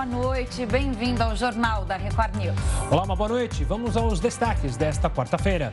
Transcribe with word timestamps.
boa 0.00 0.06
noite. 0.06 0.64
Bem-vindo 0.64 1.22
ao 1.22 1.36
Jornal 1.36 1.84
da 1.84 1.96
Record 1.96 2.34
News. 2.36 2.56
Olá, 2.90 3.02
uma 3.02 3.14
boa 3.14 3.28
noite. 3.28 3.64
Vamos 3.64 3.98
aos 3.98 4.18
destaques 4.18 4.74
desta 4.74 5.10
quarta-feira. 5.10 5.72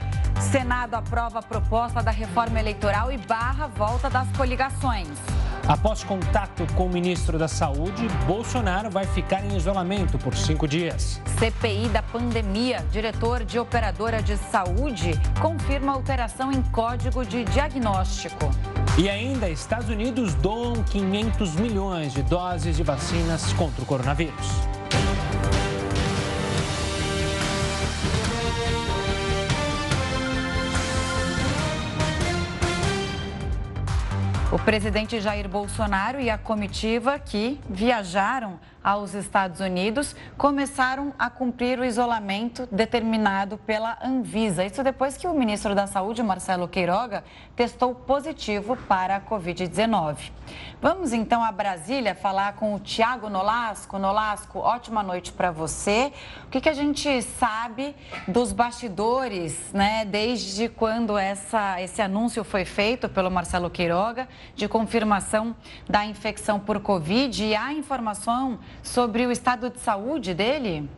Senado 0.52 0.96
aprova 0.96 1.40
a 1.40 1.42
proposta 1.42 2.03
da 2.03 2.11
reforma 2.11 2.59
eleitoral 2.59 3.09
e 3.09 3.17
barra 3.17 3.67
volta 3.67 4.09
das 4.09 4.29
coligações. 4.35 5.08
Após 5.67 6.01
contato 6.01 6.66
com 6.75 6.85
o 6.85 6.90
ministro 6.90 7.37
da 7.37 7.50
Saúde, 7.50 8.07
Bolsonaro 8.25 8.89
vai 8.89 9.05
ficar 9.05 9.44
em 9.44 9.57
isolamento 9.57 10.18
por 10.18 10.34
cinco 10.34 10.66
dias. 10.66 11.21
CPI 11.38 11.89
da 11.89 12.02
pandemia. 12.02 12.86
Diretor 12.89 13.43
de 13.43 13.60
operadora 13.60 14.24
de 14.24 14.38
saúde 14.38 15.20
confirma 15.42 15.92
alteração 15.92 16.54
em 16.54 16.61
código 16.61 17.25
de 17.25 17.43
diagnóstico. 17.43 18.50
E 18.98 19.10
ainda, 19.10 19.50
Estados 19.50 19.89
Unidos 19.89 20.34
doam 20.36 20.82
500 20.84 21.56
milhões 21.56 22.14
de 22.14 22.24
doses 22.24 22.78
de 22.78 22.84
vacinas 22.84 23.52
contra 23.52 23.84
o 23.84 23.86
coronavírus. 23.86 24.47
O 34.57 34.59
presidente 34.59 35.21
Jair 35.21 35.47
Bolsonaro 35.47 36.20
e 36.20 36.31
a 36.31 36.38
comitiva 36.38 37.20
que 37.20 37.61
viajaram 37.70 38.59
aos 38.87 39.13
Estados 39.13 39.59
Unidos 39.59 40.15
começaram 40.37 41.13
a 41.19 41.29
cumprir 41.29 41.77
o 41.77 41.83
isolamento 41.83 42.65
determinado 42.71 43.57
pela 43.57 43.97
Anvisa. 44.01 44.63
Isso 44.63 44.81
depois 44.81 45.17
que 45.17 45.27
o 45.27 45.33
ministro 45.33 45.75
da 45.75 45.85
Saúde, 45.87 46.23
Marcelo 46.23 46.69
Queiroga, 46.69 47.21
testou 47.53 47.93
positivo 47.93 48.77
para 48.77 49.17
a 49.17 49.19
Covid-19. 49.19 50.31
Vamos 50.81 51.11
então 51.11 51.43
a 51.43 51.51
Brasília 51.51 52.15
falar 52.15 52.53
com 52.53 52.75
o 52.75 52.79
Tiago 52.79 53.29
Nolasco. 53.29 53.99
Nolasco, 53.99 54.59
ótima 54.59 55.03
noite 55.03 55.33
para 55.33 55.51
você. 55.51 56.13
O 56.45 56.47
que, 56.47 56.61
que, 56.61 56.69
a 56.69 56.73
gente 56.73 57.22
sabe 57.23 57.94
dos 58.25 58.53
bastidores, 58.53 59.73
né, 59.73 60.05
desde 60.05 60.69
quando 60.69 61.17
essa, 61.17 61.81
esse 61.81 62.01
anúncio 62.01 62.41
foi 62.41 62.63
feito 62.63 63.09
pelo 63.09 63.29
Marcelo 63.29 63.69
Queiroga 63.69 64.29
de 64.55 64.66
confirmação 64.69 65.53
da 65.89 66.05
infecção 66.05 66.57
por 66.57 66.79
Covid 66.79 67.44
e 67.44 67.53
há 67.53 67.73
informação 67.73 68.59
sobre 68.83 69.25
o 69.25 69.31
estado 69.31 69.70
de 69.70 69.80
saúde 69.80 70.33
dele? 70.33 70.89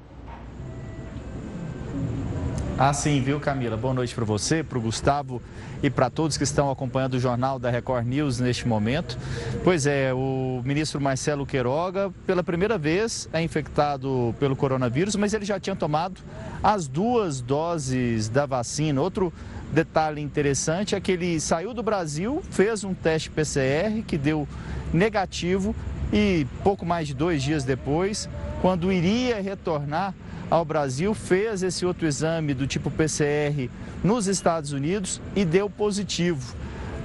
Ah, 2.82 2.94
sim, 2.94 3.22
viu, 3.22 3.42
Camila? 3.42 3.76
Boa 3.76 3.94
noite 3.94 4.16
para 4.16 4.24
você, 4.24 4.64
para 4.64 4.78
o 4.78 4.82
Gustavo 4.82 5.42
e 5.84 5.90
para 5.90 6.10
todos 6.10 6.38
que 6.38 6.46
estão 6.46 6.72
acompanhando 6.72 7.16
o 7.16 7.20
jornal 7.20 7.60
da 7.60 7.70
Record 7.70 8.08
News 8.08 8.40
neste 8.40 8.66
momento. 8.66 9.18
Pois 9.66 9.86
é, 9.86 10.14
o 10.14 10.62
ministro 10.64 11.02
Marcelo 11.02 11.46
Queiroga, 11.46 12.10
pela 12.26 12.42
primeira 12.42 12.78
vez, 12.78 13.28
é 13.34 13.42
infectado 13.42 14.34
pelo 14.40 14.56
coronavírus, 14.56 15.18
mas 15.18 15.34
ele 15.34 15.44
já 15.44 15.60
tinha 15.60 15.76
tomado 15.76 16.22
as 16.64 16.88
duas 16.88 17.42
doses 17.42 18.30
da 18.30 18.46
vacina. 18.46 19.02
Outro 19.02 19.34
detalhe 19.74 20.22
interessante 20.22 20.96
é 20.96 21.02
que 21.02 21.12
ele 21.12 21.38
saiu 21.42 21.74
do 21.74 21.84
Brasil, 21.84 22.42
fez 22.50 22.86
um 22.86 22.94
teste 22.94 23.30
PCR 23.30 24.02
que 24.08 24.18
deu 24.18 24.48
negativo 24.94 25.76
e 26.12 26.46
pouco 26.64 26.86
mais 26.86 27.08
de 27.08 27.14
dois 27.14 27.42
dias 27.44 27.64
depois, 27.64 28.30
quando 28.62 28.92
iria 28.92 29.42
retornar 29.42 30.14
ao 30.50 30.66
Brasil, 30.66 31.14
fez 31.14 31.62
esse 31.62 31.86
outro 31.86 32.08
exame 32.08 32.54
do 32.54 32.66
tipo 32.66 32.90
PCR 32.90 33.70
nos 34.04 34.28
Estados 34.28 34.72
Unidos 34.72 35.22
e 35.36 35.46
deu 35.46 35.70
positivo. 35.70 36.56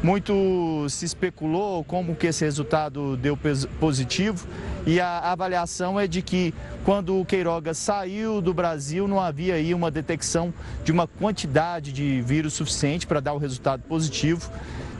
Muito 0.05 0.87
se 0.91 1.07
especulou 1.07 1.83
como 1.83 2.15
que 2.15 2.27
esse 2.27 2.45
resultado 2.45 3.17
deu 3.17 3.39
positivo 3.81 4.47
e 4.87 5.01
a 5.01 5.33
avaliação 5.33 5.99
é 5.99 6.07
de 6.07 6.21
que 6.21 6.53
quando 6.85 7.19
o 7.19 7.25
Queiroga 7.25 7.73
saiu 7.73 8.43
do 8.43 8.53
Brasil 8.53 9.09
não 9.09 9.19
havia 9.19 9.55
aí 9.55 9.73
uma 9.73 9.91
detecção 9.91 10.53
de 10.85 10.93
uma 10.93 11.07
quantidade 11.07 11.91
de 11.91 12.21
vírus 12.21 12.53
suficiente 12.53 13.07
para 13.07 13.19
dar 13.19 13.33
o 13.33 13.39
resultado 13.39 13.83
positivo 13.85 14.51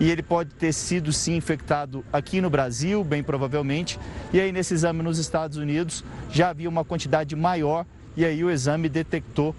e 0.01 0.11
ele 0.11 0.23
pode 0.23 0.55
ter 0.55 0.73
sido 0.73 1.13
sim 1.13 1.37
infectado 1.37 2.03
aqui 2.11 2.41
no 2.41 2.49
Brasil, 2.49 3.05
bem 3.05 3.23
provavelmente, 3.23 4.01
e 4.33 4.41
aí 4.41 4.53
nesse 4.53 4.73
exame 4.73 5.03
nos 5.03 5.19
Estados 5.19 5.59
Unidos 5.59 6.03
já 6.31 6.49
havia 6.49 6.69
uma 6.69 6.83
quantidade 6.83 7.37
maior 7.37 7.85
e 8.17 8.25
aí 8.25 8.43
o 8.43 8.51
exame 8.51 8.89
detectou 8.89 9.55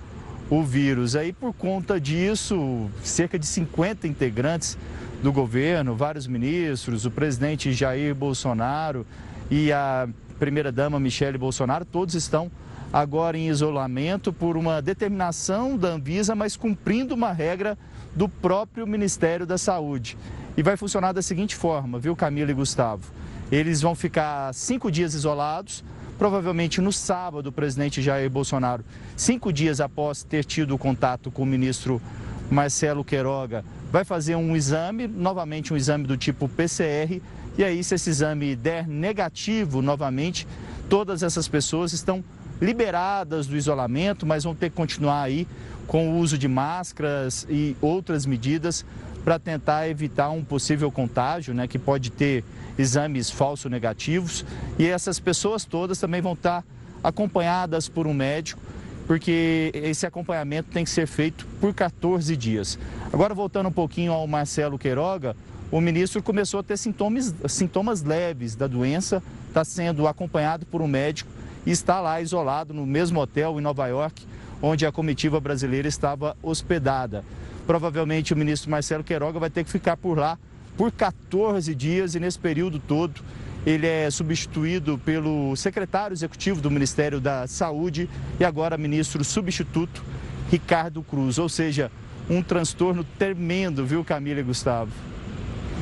o 0.49 0.63
vírus. 0.63 1.15
Aí 1.15 1.31
por 1.31 1.53
conta 1.53 1.99
disso, 1.99 2.89
cerca 3.03 3.37
de 3.37 3.45
50 3.45 4.07
integrantes 4.07 4.75
do 5.21 5.31
governo, 5.31 5.95
vários 5.95 6.27
ministros, 6.27 7.05
o 7.05 7.11
presidente 7.11 7.73
Jair 7.73 8.13
Bolsonaro 8.13 9.05
e 9.49 9.71
a 9.71 10.07
primeira-dama 10.39 10.99
Michele 10.99 11.37
Bolsonaro, 11.37 11.85
todos 11.85 12.15
estão 12.15 12.51
agora 12.91 13.37
em 13.37 13.49
isolamento 13.49 14.31
por 14.31 14.55
uma 14.55 14.81
determinação 14.81 15.77
da 15.77 15.89
Anvisa, 15.89 16.35
mas 16.35 16.55
cumprindo 16.55 17.13
uma 17.13 17.31
regra 17.31 17.77
do 18.15 18.29
próprio 18.29 18.87
Ministério 18.87 19.45
da 19.45 19.57
Saúde. 19.57 20.17
E 20.55 20.63
vai 20.63 20.77
funcionar 20.77 21.11
da 21.11 21.21
seguinte 21.21 21.55
forma, 21.55 21.99
viu, 21.99 22.15
Camila 22.15 22.51
e 22.51 22.53
Gustavo? 22.53 23.11
Eles 23.51 23.81
vão 23.81 23.93
ficar 23.93 24.53
cinco 24.53 24.89
dias 24.89 25.13
isolados, 25.13 25.83
provavelmente 26.17 26.79
no 26.79 26.93
sábado, 26.93 27.47
o 27.47 27.51
presidente 27.51 28.01
Jair 28.01 28.29
Bolsonaro, 28.29 28.83
cinco 29.15 29.51
dias 29.51 29.81
após 29.81 30.23
ter 30.23 30.45
tido 30.45 30.77
contato 30.77 31.29
com 31.29 31.43
o 31.43 31.45
ministro 31.45 32.01
Marcelo 32.49 33.03
Queiroga, 33.03 33.63
vai 33.91 34.03
fazer 34.03 34.35
um 34.35 34.55
exame, 34.55 35.07
novamente 35.07 35.73
um 35.73 35.77
exame 35.77 36.05
do 36.05 36.17
tipo 36.17 36.47
PCR, 36.47 37.21
e 37.57 37.63
aí, 37.63 37.81
se 37.83 37.95
esse 37.95 38.09
exame 38.09 38.55
der 38.55 38.85
negativo 38.85 39.81
novamente, 39.81 40.45
todas 40.89 41.23
essas 41.23 41.47
pessoas 41.47 41.93
estão 41.93 42.23
liberadas 42.61 43.47
do 43.47 43.55
isolamento, 43.55 44.25
mas 44.25 44.43
vão 44.43 44.53
ter 44.53 44.69
que 44.69 44.75
continuar 44.75 45.21
aí 45.21 45.47
com 45.87 46.09
o 46.09 46.17
uso 46.19 46.37
de 46.37 46.47
máscaras 46.47 47.45
e 47.49 47.75
outras 47.81 48.25
medidas 48.25 48.85
para 49.23 49.39
tentar 49.39 49.87
evitar 49.87 50.29
um 50.29 50.43
possível 50.43 50.91
contágio, 50.91 51.53
né, 51.53 51.67
que 51.67 51.79
pode 51.79 52.11
ter 52.11 52.43
exames 52.77 53.31
falso 53.31 53.69
negativos. 53.69 54.45
E 54.77 54.85
essas 54.85 55.19
pessoas 55.19 55.63
todas 55.63 55.97
também 55.97 56.21
vão 56.21 56.33
estar 56.33 56.63
acompanhadas 57.03 57.87
por 57.87 58.05
um 58.05 58.13
médico, 58.13 58.61
porque 59.07 59.71
esse 59.73 60.05
acompanhamento 60.05 60.69
tem 60.71 60.83
que 60.83 60.89
ser 60.89 61.07
feito 61.07 61.45
por 61.59 61.73
14 61.73 62.35
dias. 62.35 62.79
Agora, 63.11 63.33
voltando 63.33 63.69
um 63.69 63.71
pouquinho 63.71 64.11
ao 64.11 64.25
Marcelo 64.27 64.77
Queiroga, 64.77 65.35
o 65.71 65.79
ministro 65.79 66.21
começou 66.21 66.59
a 66.59 66.63
ter 66.63 66.77
sintomas, 66.77 67.33
sintomas 67.47 68.03
leves 68.03 68.55
da 68.55 68.67
doença, 68.67 69.21
está 69.47 69.63
sendo 69.63 70.07
acompanhado 70.07 70.65
por 70.65 70.81
um 70.81 70.87
médico 70.87 71.29
e 71.65 71.71
está 71.71 71.99
lá 71.99 72.21
isolado 72.21 72.73
no 72.73 72.85
mesmo 72.85 73.19
hotel 73.19 73.59
em 73.59 73.61
Nova 73.61 73.87
York, 73.87 74.25
onde 74.61 74.85
a 74.85 74.91
comitiva 74.91 75.39
brasileira 75.39 75.87
estava 75.87 76.35
hospedada. 76.41 77.23
Provavelmente 77.65 78.33
o 78.33 78.37
ministro 78.37 78.69
Marcelo 78.69 79.03
Queiroga 79.03 79.39
vai 79.39 79.49
ter 79.49 79.63
que 79.63 79.71
ficar 79.71 79.97
por 79.97 80.17
lá 80.17 80.37
por 80.77 80.91
14 80.91 81.73
dias 81.73 82.15
e 82.15 82.19
nesse 82.19 82.37
período 82.37 82.79
todo 82.79 83.21
ele 83.65 83.87
é 83.87 84.09
substituído 84.11 84.97
pelo 84.99 85.55
secretário 85.55 86.13
executivo 86.13 86.61
do 86.61 86.69
Ministério 86.69 87.19
da 87.19 87.47
Saúde 87.47 88.09
e 88.39 88.45
agora 88.45 88.77
ministro 88.77 89.23
substituto 89.23 90.03
Ricardo 90.51 91.01
Cruz, 91.01 91.39
ou 91.39 91.49
seja, 91.49 91.91
um 92.29 92.41
transtorno 92.41 93.03
tremendo, 93.17 93.85
viu, 93.85 94.03
Camila 94.03 94.39
e 94.39 94.43
Gustavo? 94.43 94.91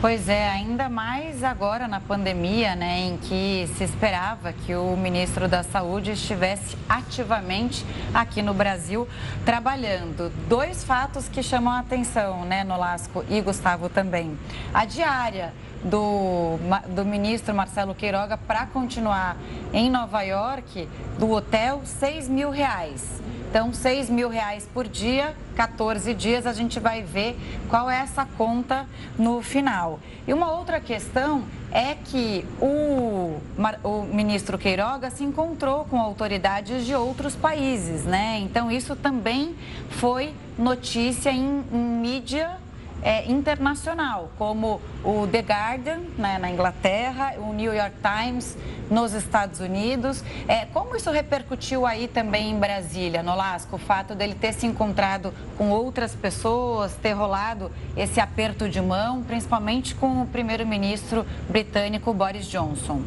Pois 0.03 0.27
é, 0.27 0.49
ainda 0.49 0.89
mais 0.89 1.45
agora 1.45 1.87
na 1.87 2.01
pandemia, 2.01 2.75
né, 2.75 2.99
em 2.99 3.17
que 3.17 3.69
se 3.77 3.85
esperava 3.85 4.51
que 4.51 4.75
o 4.75 4.97
ministro 4.97 5.47
da 5.47 5.63
Saúde 5.63 6.11
estivesse 6.11 6.75
ativamente 6.89 7.85
aqui 8.13 8.41
no 8.41 8.53
Brasil 8.53 9.07
trabalhando. 9.45 10.29
Dois 10.49 10.83
fatos 10.83 11.29
que 11.29 11.41
chamam 11.41 11.71
a 11.71 11.79
atenção, 11.79 12.43
né, 12.43 12.65
Nolasco 12.65 13.23
e 13.29 13.39
Gustavo 13.39 13.87
também. 13.87 14.37
A 14.73 14.83
diária 14.83 15.53
do, 15.83 16.57
do 16.89 17.05
ministro 17.05 17.53
Marcelo 17.53 17.93
Queiroga 17.93 18.37
para 18.37 18.65
continuar 18.65 19.37
em 19.73 19.89
Nova 19.89 20.21
York, 20.21 20.87
do 21.19 21.29
hotel, 21.31 21.81
6 21.83 22.27
mil 22.27 22.49
reais. 22.49 23.21
Então, 23.49 23.71
6 23.71 24.09
mil 24.09 24.29
reais 24.29 24.67
por 24.73 24.87
dia, 24.87 25.35
14 25.55 26.11
dias, 26.15 26.47
a 26.47 26.53
gente 26.53 26.79
vai 26.79 27.03
ver 27.03 27.37
qual 27.69 27.87
é 27.87 27.99
essa 27.99 28.25
conta 28.25 28.87
no 29.15 29.43
final. 29.43 29.99
E 30.27 30.33
uma 30.33 30.51
outra 30.51 30.79
questão 30.79 31.43
é 31.71 31.93
que 31.93 32.43
o, 32.59 33.37
o 33.83 34.01
ministro 34.11 34.57
Queiroga 34.57 35.11
se 35.11 35.23
encontrou 35.23 35.85
com 35.85 35.99
autoridades 35.99 36.83
de 36.83 36.95
outros 36.95 37.35
países, 37.35 38.05
né? 38.05 38.39
Então, 38.39 38.71
isso 38.71 38.95
também 38.95 39.55
foi 39.87 40.33
notícia 40.57 41.29
em, 41.29 41.63
em 41.71 41.77
mídia 41.77 42.57
é, 43.03 43.29
internacional, 43.29 44.31
como 44.37 44.81
o 45.03 45.27
The 45.27 45.39
Guardian 45.39 45.99
né, 46.17 46.37
na 46.39 46.49
Inglaterra, 46.49 47.33
o 47.37 47.53
New 47.53 47.73
York 47.73 47.95
Times 48.01 48.57
nos 48.89 49.13
Estados 49.13 49.59
Unidos. 49.59 50.23
É, 50.47 50.65
como 50.65 50.95
isso 50.95 51.11
repercutiu 51.11 51.85
aí 51.85 52.07
também 52.07 52.51
em 52.51 52.59
Brasília, 52.59 53.21
Nolasco, 53.21 53.75
o 53.75 53.79
fato 53.79 54.15
dele 54.15 54.35
ter 54.35 54.53
se 54.53 54.65
encontrado 54.65 55.33
com 55.57 55.69
outras 55.69 56.15
pessoas, 56.15 56.93
ter 56.95 57.11
rolado 57.11 57.69
esse 57.97 58.19
aperto 58.19 58.69
de 58.69 58.81
mão, 58.81 59.21
principalmente 59.23 59.93
com 59.93 60.21
o 60.21 60.27
primeiro-ministro 60.27 61.25
britânico 61.49 62.13
Boris 62.13 62.45
Johnson? 62.45 63.01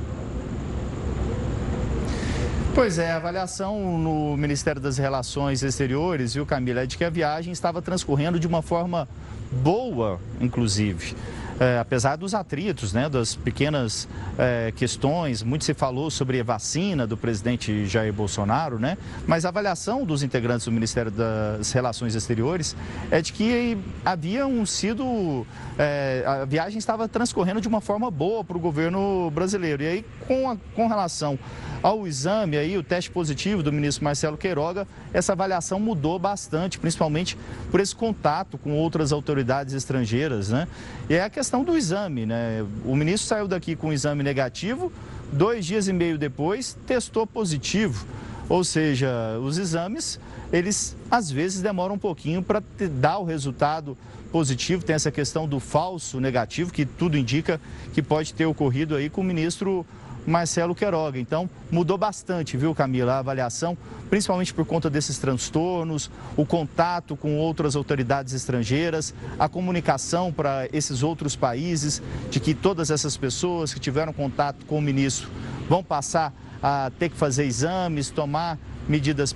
Pois 2.75 2.99
é, 2.99 3.11
a 3.11 3.17
avaliação 3.17 3.99
no 3.99 4.37
Ministério 4.37 4.79
das 4.79 4.99
Relações 4.99 5.63
Exteriores, 5.63 6.35
viu, 6.35 6.45
Camila, 6.45 6.83
é 6.83 6.87
de 6.87 6.99
que 6.99 7.05
a 7.05 7.09
viagem 7.09 7.51
estava 7.51 7.81
transcorrendo 7.81 8.39
de 8.39 8.47
uma 8.47 8.61
forma 8.61 9.09
boa, 9.51 10.21
inclusive 10.41 11.15
é, 11.59 11.79
apesar 11.79 12.17
dos 12.17 12.35
atritos, 12.35 12.93
né, 12.93 13.09
das 13.09 13.35
pequenas 13.35 14.09
é, 14.39 14.73
questões, 14.77 15.43
muito 15.43 15.65
se 15.65 15.75
falou 15.75 16.11
sobre 16.11 16.41
a 16.41 16.45
vacina 16.45 17.07
do 17.07 17.17
presidente 17.17 17.87
Jair 17.87 18.13
Bolsonaro, 18.13 18.79
né, 18.79 18.97
mas 19.27 19.45
a 19.45 19.49
avaliação 19.49 20.05
dos 20.05 20.23
integrantes 20.23 20.67
do 20.67 20.73
Ministério 20.73 21.11
das 21.11 21.73
Relações 21.73 22.15
Exteriores 22.15 22.77
é 23.11 23.23
de 23.23 23.33
que 23.33 23.79
haviam 24.05 24.65
sido, 24.67 25.47
é, 25.79 26.23
a 26.27 26.45
viagem 26.45 26.79
estava 26.79 27.09
transcorrendo 27.09 27.61
de 27.61 27.69
uma 27.69 27.81
forma 27.81 28.11
boa 28.11 28.45
para 28.45 28.57
o 28.57 28.61
governo 28.61 29.31
brasileiro. 29.31 29.83
E 29.83 29.87
aí, 29.87 30.05
com, 30.27 30.51
a, 30.51 30.57
com 30.75 30.87
relação 30.89 31.39
ao 31.87 32.05
exame 32.05 32.57
aí, 32.57 32.77
o 32.77 32.83
teste 32.83 33.09
positivo 33.13 33.63
do 33.63 33.73
ministro 33.73 34.03
Marcelo 34.03 34.37
Queiroga, 34.37 34.89
essa 35.15 35.35
avaliação 35.35 35.79
mudou 35.79 36.19
bastante, 36.19 36.81
principalmente 36.81 37.39
por 37.71 37.79
esse 37.79 37.95
contato 37.95 38.59
com 38.59 38.73
outras 38.73 39.13
autoridades 39.13 39.73
estrangeiras, 39.73 40.49
né? 40.49 40.67
E 41.09 41.15
é 41.15 41.23
a 41.23 41.31
questão 41.31 41.63
do 41.63 41.77
exame, 41.77 42.27
né? 42.27 42.67
O 42.85 42.97
ministro 42.97 43.29
saiu 43.29 43.47
daqui 43.47 43.77
com 43.77 43.87
um 43.87 43.93
exame 43.93 44.25
negativo, 44.25 44.93
dois 45.33 45.65
dias 45.65 45.87
e 45.87 45.93
meio 45.93 46.19
depois 46.19 46.77
testou 46.89 47.25
positivo. 47.25 48.05
Ou 48.49 48.65
seja, 48.65 49.39
os 49.41 49.57
exames, 49.57 50.19
eles 50.53 50.97
às 51.09 51.31
vezes 51.31 51.63
demoram 51.63 51.95
um 51.95 51.99
pouquinho 51.99 52.43
para 52.43 52.61
dar 52.99 53.19
o 53.19 53.25
resultado 53.25 53.97
positivo. 54.33 54.85
Tem 54.85 54.97
essa 54.97 55.13
questão 55.13 55.47
do 55.47 55.61
falso 55.61 56.19
negativo, 56.19 56.73
que 56.73 56.85
tudo 56.85 57.17
indica 57.17 57.61
que 57.95 58.03
pode 58.03 58.35
ter 58.35 58.45
ocorrido 58.45 58.97
aí 58.97 59.09
com 59.09 59.21
o 59.21 59.25
ministro 59.25 59.87
Marcelo 60.27 60.75
Queiroga. 60.75 61.19
Então, 61.19 61.49
mudou 61.71 61.97
bastante, 61.97 62.57
viu, 62.57 62.75
Camila, 62.75 63.15
a 63.15 63.19
avaliação, 63.19 63.77
principalmente 64.11 64.53
por 64.53 64.67
conta 64.67 64.91
desses 64.91 65.19
transtornos, 65.19 66.11
o 66.37 66.45
contato 66.45 67.17
com 67.17 67.37
outras 67.39 67.77
autoridades 67.77 68.35
estrangeiras, 68.35 69.15
a 69.39 69.49
comunicação 69.49 70.33
para 70.33 70.69
esses 70.73 71.03
outros 71.03 71.37
países, 71.37 72.03
de 72.31 72.41
que 72.41 72.55
todas 72.55 72.91
essas 72.91 73.17
pessoas 73.17 73.73
que 73.73 73.81
tiveram 73.81 74.13
contato 74.13 74.67
com 74.67 74.79
o 74.79 74.83
ministro 74.83 75.29
vão 75.69 75.83
passar 75.83 76.33
a 76.63 76.91
ter 76.99 77.11
que 77.11 77.17
fazer 77.17 77.45
exames, 77.45 78.11
tomar 78.11 78.59
medidas, 78.89 79.35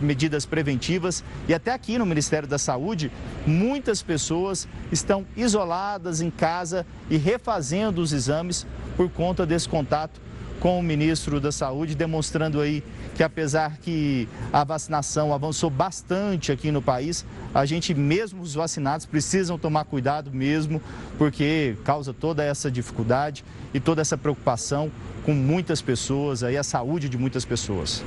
medidas 0.00 0.46
preventivas. 0.46 1.24
E 1.48 1.54
até 1.54 1.72
aqui 1.72 1.98
no 1.98 2.06
Ministério 2.06 2.48
da 2.48 2.58
Saúde, 2.58 3.10
muitas 3.46 4.02
pessoas 4.02 4.68
estão 4.90 5.26
isoladas 5.36 6.20
em 6.20 6.30
casa 6.30 6.86
e 7.10 7.16
refazendo 7.16 8.00
os 8.00 8.12
exames 8.12 8.66
por 8.96 9.08
conta 9.10 9.44
desse 9.46 9.68
contato 9.68 10.20
com 10.60 10.78
o 10.78 10.82
ministro 10.82 11.40
da 11.40 11.52
Saúde, 11.52 11.94
demonstrando 11.94 12.60
aí 12.60 12.82
que 13.14 13.22
apesar 13.22 13.76
que 13.78 14.26
a 14.52 14.64
vacinação 14.64 15.32
avançou 15.32 15.68
bastante 15.68 16.50
aqui 16.50 16.70
no 16.70 16.80
país, 16.80 17.24
a 17.54 17.66
gente 17.66 17.94
mesmo 17.94 18.42
os 18.42 18.54
vacinados 18.54 19.04
precisam 19.04 19.58
tomar 19.58 19.84
cuidado 19.84 20.30
mesmo, 20.32 20.80
porque 21.18 21.76
causa 21.84 22.14
toda 22.14 22.42
essa 22.42 22.70
dificuldade 22.70 23.44
e 23.74 23.80
toda 23.80 24.00
essa 24.00 24.16
preocupação 24.16 24.90
com 25.24 25.34
muitas 25.34 25.82
pessoas, 25.82 26.42
aí 26.42 26.56
a 26.56 26.62
saúde 26.62 27.08
de 27.08 27.18
muitas 27.18 27.44
pessoas. 27.44 28.02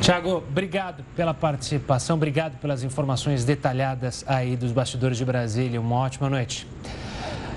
Tiago, 0.00 0.36
obrigado 0.48 1.04
pela 1.14 1.34
participação, 1.34 2.16
obrigado 2.16 2.58
pelas 2.58 2.82
informações 2.84 3.44
detalhadas 3.44 4.24
aí 4.26 4.56
dos 4.56 4.72
bastidores 4.72 5.18
de 5.18 5.24
Brasília. 5.24 5.80
Uma 5.80 5.96
ótima 5.96 6.28
noite. 6.28 6.66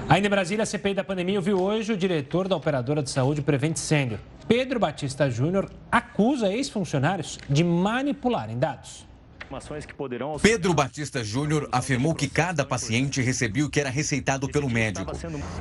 Ainda 0.09 0.25
em 0.25 0.29
Brasília, 0.31 0.63
a 0.63 0.65
CPI 0.65 0.95
da 0.95 1.03
pandemia 1.03 1.37
ouviu 1.37 1.61
hoje 1.61 1.93
o 1.93 1.97
diretor 1.97 2.47
da 2.47 2.55
operadora 2.55 3.03
de 3.03 3.11
saúde 3.11 3.43
Prevent 3.43 3.77
Sênior. 3.77 4.19
Pedro 4.47 4.79
Batista 4.79 5.29
Júnior 5.29 5.69
acusa 5.91 6.51
ex-funcionários 6.51 7.37
de 7.47 7.63
manipularem 7.63 8.57
dados. 8.57 9.05
Pedro 10.41 10.73
Batista 10.73 11.23
Júnior 11.23 11.67
afirmou 11.71 12.13
que 12.13 12.27
cada 12.27 12.63
paciente 12.63 13.21
recebia 13.21 13.65
o 13.65 13.69
que 13.69 13.79
era 13.79 13.89
receitado 13.89 14.47
pelo 14.47 14.69
médico. 14.69 15.11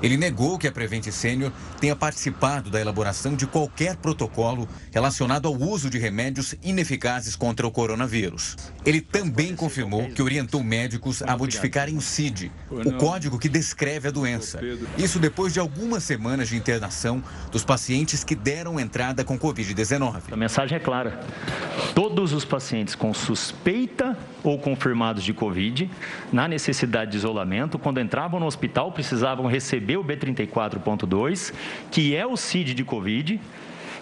Ele 0.02 0.16
negou 0.16 0.58
que 0.58 0.68
a 0.68 0.72
Prevent 0.72 1.06
Sênior 1.10 1.50
tenha 1.80 1.96
participado 1.96 2.70
da 2.70 2.80
elaboração 2.80 3.34
de 3.34 3.46
qualquer 3.46 3.96
protocolo 3.96 4.68
relacionado 4.92 5.48
ao 5.48 5.54
uso 5.54 5.88
de 5.88 5.98
remédios 5.98 6.54
ineficazes 6.62 7.34
contra 7.34 7.66
o 7.66 7.70
coronavírus. 7.70 8.56
Ele 8.84 9.00
também 9.00 9.56
confirmou 9.56 10.08
que 10.10 10.22
orientou 10.22 10.62
médicos 10.62 11.22
a 11.22 11.36
modificarem 11.36 11.96
o 11.96 12.00
CID, 12.00 12.52
o 12.70 12.92
código 12.92 13.38
que 13.38 13.48
descreve 13.48 14.08
a 14.08 14.10
doença. 14.10 14.60
Isso 14.98 15.18
depois 15.18 15.52
de 15.52 15.60
algumas 15.60 16.02
semanas 16.02 16.48
de 16.48 16.56
internação 16.56 17.22
dos 17.50 17.64
pacientes 17.64 18.22
que 18.22 18.34
deram 18.34 18.78
entrada 18.78 19.24
com 19.24 19.38
Covid-19. 19.38 20.22
A 20.30 20.36
mensagem 20.36 20.76
é 20.76 20.80
clara. 20.80 21.20
Todos 21.94 22.32
os 22.32 22.44
pacientes 22.44 22.94
com 22.94 23.14
suspeita 23.14 23.77
suspeita 23.78 24.16
ou 24.42 24.58
confirmados 24.58 25.22
de 25.22 25.32
Covid, 25.32 25.88
na 26.32 26.48
necessidade 26.48 27.12
de 27.12 27.16
isolamento, 27.16 27.78
quando 27.78 28.00
entravam 28.00 28.40
no 28.40 28.46
hospital, 28.46 28.90
precisavam 28.90 29.46
receber 29.46 29.96
o 29.96 30.04
B34.2, 30.04 31.52
que 31.90 32.16
é 32.16 32.26
o 32.26 32.36
CID 32.36 32.74
de 32.74 32.84
Covid, 32.84 33.40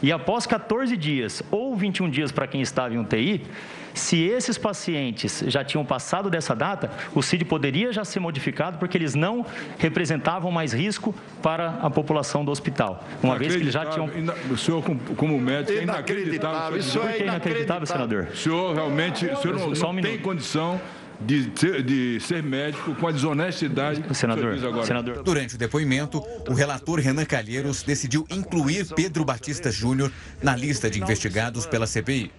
e 0.02 0.12
após 0.12 0.46
14 0.46 0.96
dias 0.96 1.42
ou 1.50 1.74
21 1.76 2.08
dias 2.10 2.32
para 2.32 2.46
quem 2.46 2.60
estava 2.60 2.94
em 2.94 2.98
UTI, 2.98 3.42
se 3.98 4.22
esses 4.24 4.58
pacientes 4.58 5.42
já 5.46 5.64
tinham 5.64 5.84
passado 5.84 6.28
dessa 6.28 6.54
data, 6.54 6.90
o 7.14 7.22
CID 7.22 7.44
poderia 7.44 7.92
já 7.92 8.04
ser 8.04 8.20
modificado 8.20 8.78
porque 8.78 8.96
eles 8.96 9.14
não 9.14 9.44
representavam 9.78 10.50
mais 10.50 10.72
risco 10.72 11.14
para 11.42 11.70
a 11.80 11.90
população 11.90 12.44
do 12.44 12.50
hospital. 12.50 13.02
Uma 13.22 13.38
vez 13.38 13.54
que 13.54 13.62
eles 13.62 13.72
já 13.72 13.86
tinham. 13.86 14.10
O 14.50 14.56
senhor, 14.56 14.82
como 15.16 15.38
médico, 15.40 15.78
é 15.78 15.82
inacreditável. 15.82 16.78
Isso 16.78 16.98
Por 16.98 17.10
que 17.10 17.22
é 17.22 17.26
inacreditável, 17.26 17.86
senador? 17.86 18.28
O 18.32 18.36
senhor 18.36 18.74
realmente 18.74 19.26
o 19.26 19.36
senhor 19.38 19.58
não, 19.58 19.70
não 19.70 19.90
um 19.90 20.02
tem 20.02 20.18
condição 20.18 20.80
de 21.20 21.50
ser, 21.54 21.82
de 21.82 22.20
ser, 22.20 22.42
médico 22.42 22.94
com 22.94 23.08
a 23.08 23.12
desonestidade 23.12 24.02
senador, 24.14 24.58
senador. 24.84 25.22
Durante 25.22 25.54
o 25.54 25.58
depoimento, 25.58 26.22
o 26.46 26.52
relator 26.52 27.00
Renan 27.00 27.24
Calheiros 27.24 27.82
decidiu 27.82 28.26
incluir 28.30 28.86
Pedro 28.94 29.24
Batista 29.24 29.70
Júnior 29.70 30.12
na 30.42 30.54
lista 30.54 30.90
de 30.90 31.00
investigados 31.00 31.64
pela 31.66 31.86
CPI. 31.86 32.30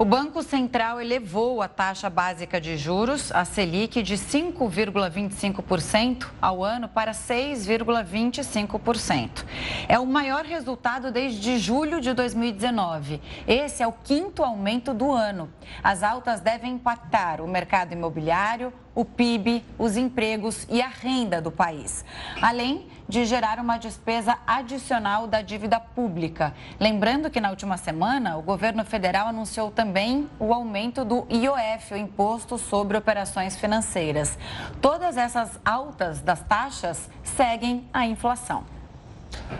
O 0.00 0.04
Banco 0.04 0.44
Central 0.44 1.00
elevou 1.00 1.60
a 1.60 1.66
taxa 1.66 2.08
básica 2.08 2.60
de 2.60 2.76
juros, 2.76 3.32
a 3.32 3.44
Selic, 3.44 4.00
de 4.00 4.14
5,25% 4.14 6.28
ao 6.40 6.62
ano 6.62 6.88
para 6.88 7.10
6,25%. 7.10 9.44
É 9.88 9.98
o 9.98 10.06
maior 10.06 10.44
resultado 10.44 11.10
desde 11.10 11.58
julho 11.58 12.00
de 12.00 12.12
2019. 12.12 13.20
Esse 13.44 13.82
é 13.82 13.88
o 13.88 13.92
quinto 13.92 14.44
aumento 14.44 14.94
do 14.94 15.10
ano. 15.10 15.52
As 15.82 16.04
altas 16.04 16.40
devem 16.40 16.74
impactar 16.74 17.40
o 17.40 17.48
mercado 17.48 17.92
imobiliário, 17.92 18.72
o 18.94 19.04
PIB, 19.04 19.64
os 19.78 19.96
empregos 19.96 20.66
e 20.68 20.82
a 20.82 20.88
renda 20.88 21.40
do 21.40 21.50
país, 21.50 22.04
além 22.42 22.86
de 23.08 23.24
gerar 23.24 23.58
uma 23.58 23.78
despesa 23.78 24.36
adicional 24.46 25.26
da 25.26 25.40
dívida 25.40 25.80
pública. 25.80 26.54
Lembrando 26.78 27.30
que 27.30 27.40
na 27.40 27.48
última 27.48 27.78
semana, 27.78 28.36
o 28.36 28.42
governo 28.42 28.84
federal 28.84 29.28
anunciou 29.28 29.70
também 29.70 30.28
o 30.38 30.52
aumento 30.52 31.04
do 31.04 31.26
IOF, 31.30 31.94
o 31.94 31.96
Imposto 31.96 32.58
sobre 32.58 32.98
Operações 32.98 33.56
Financeiras. 33.56 34.36
Todas 34.82 35.16
essas 35.16 35.58
altas 35.64 36.20
das 36.20 36.42
taxas 36.42 37.08
seguem 37.22 37.88
a 37.92 38.06
inflação. 38.06 38.64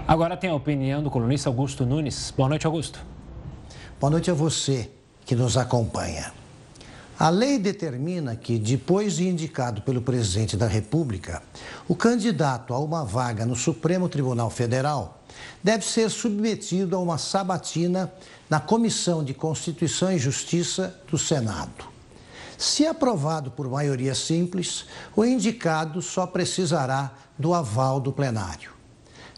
Agora 0.06 0.36
tem 0.36 0.50
a 0.50 0.54
opinião 0.54 1.02
do 1.02 1.10
colunista 1.10 1.48
Augusto 1.48 1.86
Nunes. 1.86 2.32
Boa 2.36 2.48
noite, 2.50 2.66
Augusto. 2.66 3.04
Boa 3.98 4.10
noite 4.10 4.30
a 4.30 4.34
você 4.34 4.90
que 5.24 5.34
nos 5.34 5.56
acompanha. 5.56 6.32
A 7.20 7.30
lei 7.30 7.58
determina 7.58 8.36
que, 8.36 8.60
depois 8.60 9.16
de 9.16 9.26
indicado 9.26 9.82
pelo 9.82 10.00
presidente 10.00 10.56
da 10.56 10.68
República, 10.68 11.42
o 11.88 11.96
candidato 11.96 12.72
a 12.72 12.78
uma 12.78 13.04
vaga 13.04 13.44
no 13.44 13.56
Supremo 13.56 14.08
Tribunal 14.08 14.48
Federal 14.50 15.20
deve 15.60 15.84
ser 15.84 16.10
submetido 16.10 16.94
a 16.94 17.00
uma 17.00 17.18
sabatina 17.18 18.12
na 18.48 18.60
Comissão 18.60 19.24
de 19.24 19.34
Constituição 19.34 20.12
e 20.12 20.18
Justiça 20.18 20.94
do 21.10 21.18
Senado. 21.18 21.86
Se 22.56 22.86
aprovado 22.86 23.50
por 23.50 23.68
maioria 23.68 24.14
simples, 24.14 24.86
o 25.16 25.24
indicado 25.24 26.00
só 26.00 26.24
precisará 26.24 27.12
do 27.36 27.52
aval 27.52 27.98
do 27.98 28.12
plenário. 28.12 28.70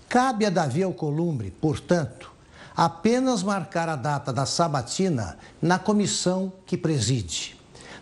Cabe 0.07 0.45
a 0.45 0.51
Davi 0.51 0.83
Alcolumbre, 0.83 1.51
portanto, 1.51 2.31
apenas 2.77 3.43
marcar 3.43 3.89
a 3.89 3.97
data 3.97 4.35
da 4.35 4.45
sabatina 4.45 5.39
na 5.63 5.79
comissão 5.79 6.53
que 6.67 6.77
preside 6.77 7.59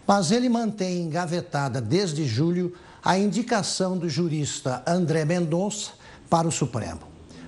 mas 0.09 0.31
ele 0.33 0.49
mantém 0.49 1.03
engavetada 1.03 1.83
desde 1.83 2.27
julho 2.27 2.73
a 3.05 3.19
indicação 3.19 3.99
do 3.99 4.09
jurista 4.09 4.83
André 4.87 5.27
Mendonça 5.27 5.91
para 6.31 6.49
o 6.49 6.53
Supremo. 6.53 7.01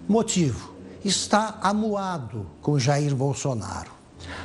Motivo: 0.06 0.74
está 1.02 1.58
amuado 1.62 2.46
com 2.60 2.78
Jair 2.78 3.16
Bolsonaro. 3.16 3.90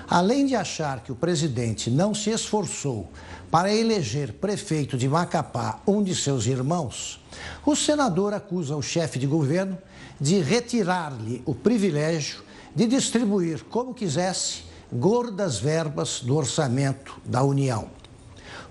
Além 0.07 0.45
de 0.45 0.55
achar 0.55 1.03
que 1.03 1.11
o 1.11 1.15
presidente 1.15 1.91
não 1.91 2.13
se 2.13 2.29
esforçou 2.29 3.11
para 3.51 3.73
eleger 3.73 4.31
prefeito 4.33 4.97
de 4.97 5.09
Macapá 5.09 5.81
um 5.85 6.01
de 6.01 6.15
seus 6.15 6.45
irmãos, 6.45 7.21
o 7.65 7.75
senador 7.75 8.33
acusa 8.33 8.77
o 8.77 8.81
chefe 8.81 9.19
de 9.19 9.27
governo 9.27 9.77
de 10.21 10.39
retirar-lhe 10.39 11.43
o 11.45 11.53
privilégio 11.53 12.43
de 12.73 12.87
distribuir 12.87 13.65
como 13.65 13.93
quisesse 13.93 14.63
gordas 14.91 15.57
verbas 15.59 16.21
do 16.21 16.35
orçamento 16.35 17.19
da 17.25 17.43
União. 17.43 17.94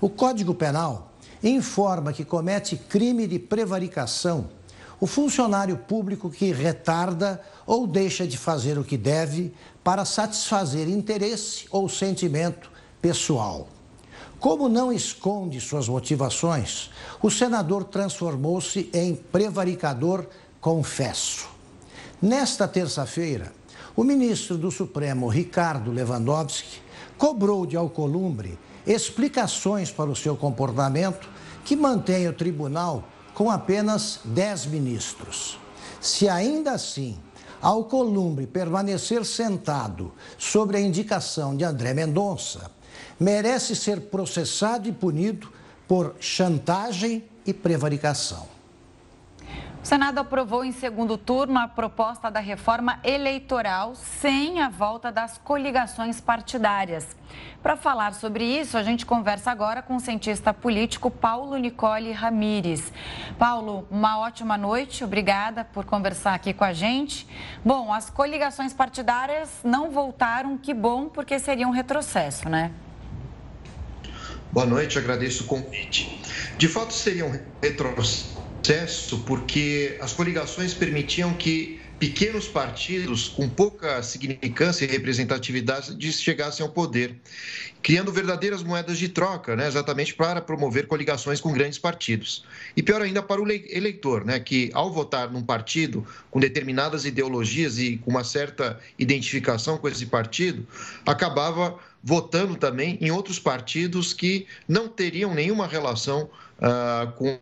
O 0.04 0.10
Código 0.10 0.54
Penal 0.54 1.14
informa 1.42 2.12
que 2.12 2.26
comete 2.26 2.76
crime 2.76 3.26
de 3.26 3.38
prevaricação 3.38 4.50
o 5.00 5.06
funcionário 5.06 5.78
público 5.78 6.28
que 6.28 6.52
retarda 6.52 7.40
ou 7.66 7.86
deixa 7.86 8.26
de 8.26 8.36
fazer 8.36 8.76
o 8.76 8.84
que 8.84 8.98
deve 8.98 9.54
para 9.82 10.04
satisfazer 10.04 10.90
interesse 10.90 11.64
ou 11.70 11.88
sentimento 11.88 12.70
pessoal. 13.00 13.66
Como 14.38 14.68
não 14.68 14.92
esconde 14.92 15.58
suas 15.58 15.88
motivações, 15.88 16.90
o 17.22 17.30
senador 17.30 17.84
transformou-se 17.84 18.90
em 18.92 19.14
prevaricador 19.14 20.26
confesso. 20.60 21.48
Nesta 22.20 22.68
terça-feira, 22.68 23.54
o 23.96 24.04
ministro 24.04 24.58
do 24.58 24.70
Supremo, 24.70 25.28
Ricardo 25.28 25.90
Lewandowski, 25.90 26.82
cobrou 27.16 27.64
de 27.64 27.74
Alcolumbre 27.74 28.58
explicações 28.86 29.90
para 29.90 30.10
o 30.10 30.16
seu 30.16 30.36
comportamento 30.36 31.28
que 31.64 31.74
mantém 31.74 32.28
o 32.28 32.32
tribunal 32.32 33.04
com 33.34 33.50
apenas 33.50 34.20
10 34.24 34.66
ministros. 34.66 35.58
Se 36.00 36.28
ainda 36.28 36.72
assim 36.72 37.18
Alcolumbre 37.64 38.46
permanecer 38.46 39.24
sentado 39.24 40.12
sobre 40.36 40.76
a 40.76 40.80
indicação 40.80 41.56
de 41.56 41.64
André 41.64 41.94
Mendonça, 41.94 42.70
merece 43.18 43.74
ser 43.74 44.02
processado 44.02 44.86
e 44.86 44.92
punido 44.92 45.50
por 45.88 46.14
chantagem 46.20 47.24
e 47.46 47.54
prevaricação. 47.54 48.53
O 49.84 49.86
Senado 49.86 50.18
aprovou 50.18 50.64
em 50.64 50.72
segundo 50.72 51.18
turno 51.18 51.58
a 51.58 51.68
proposta 51.68 52.30
da 52.30 52.40
reforma 52.40 52.98
eleitoral 53.04 53.94
sem 53.94 54.62
a 54.62 54.70
volta 54.70 55.12
das 55.12 55.36
coligações 55.36 56.22
partidárias. 56.22 57.06
Para 57.62 57.76
falar 57.76 58.14
sobre 58.14 58.46
isso, 58.46 58.78
a 58.78 58.82
gente 58.82 59.04
conversa 59.04 59.50
agora 59.50 59.82
com 59.82 59.96
o 59.96 60.00
cientista 60.00 60.54
político 60.54 61.10
Paulo 61.10 61.58
Nicole 61.58 62.12
Ramires. 62.12 62.90
Paulo, 63.38 63.86
uma 63.90 64.18
ótima 64.20 64.56
noite, 64.56 65.04
obrigada 65.04 65.66
por 65.66 65.84
conversar 65.84 66.32
aqui 66.32 66.54
com 66.54 66.64
a 66.64 66.72
gente. 66.72 67.28
Bom, 67.62 67.92
as 67.92 68.08
coligações 68.08 68.72
partidárias 68.72 69.50
não 69.62 69.90
voltaram, 69.90 70.56
que 70.56 70.72
bom, 70.72 71.10
porque 71.10 71.38
seria 71.38 71.68
um 71.68 71.72
retrocesso, 71.72 72.48
né? 72.48 72.72
Boa 74.50 74.64
noite, 74.64 74.96
agradeço 74.96 75.44
o 75.44 75.46
convite. 75.46 76.22
De 76.56 76.68
fato, 76.68 76.94
seria 76.94 77.26
um 77.26 77.38
retrocesso 77.60 78.43
sucesso 78.64 79.18
porque 79.26 79.98
as 80.00 80.14
coligações 80.14 80.72
permitiam 80.72 81.34
que 81.34 81.78
pequenos 81.98 82.48
partidos 82.48 83.28
com 83.28 83.46
pouca 83.46 84.02
significância 84.02 84.86
e 84.86 84.88
representatividade 84.88 86.12
chegassem 86.12 86.64
ao 86.64 86.72
poder, 86.72 87.14
criando 87.82 88.10
verdadeiras 88.10 88.62
moedas 88.62 88.96
de 88.98 89.10
troca, 89.10 89.54
né, 89.54 89.68
exatamente 89.68 90.14
para 90.14 90.40
promover 90.40 90.86
coligações 90.86 91.42
com 91.42 91.52
grandes 91.52 91.78
partidos. 91.78 92.42
E 92.74 92.82
pior 92.82 93.02
ainda 93.02 93.22
para 93.22 93.40
o 93.40 93.46
eleitor, 93.46 94.24
né, 94.24 94.40
que 94.40 94.70
ao 94.72 94.90
votar 94.90 95.30
num 95.30 95.42
partido 95.42 96.06
com 96.30 96.40
determinadas 96.40 97.04
ideologias 97.04 97.78
e 97.78 97.98
com 97.98 98.10
uma 98.10 98.24
certa 98.24 98.80
identificação 98.98 99.76
com 99.76 99.88
esse 99.88 100.06
partido, 100.06 100.66
acabava 101.04 101.78
votando 102.02 102.56
também 102.56 102.96
em 102.98 103.10
outros 103.10 103.38
partidos 103.38 104.14
que 104.14 104.46
não 104.66 104.88
teriam 104.88 105.34
nenhuma 105.34 105.66
relação 105.66 106.30
uh, 106.58 107.12
com 107.12 107.38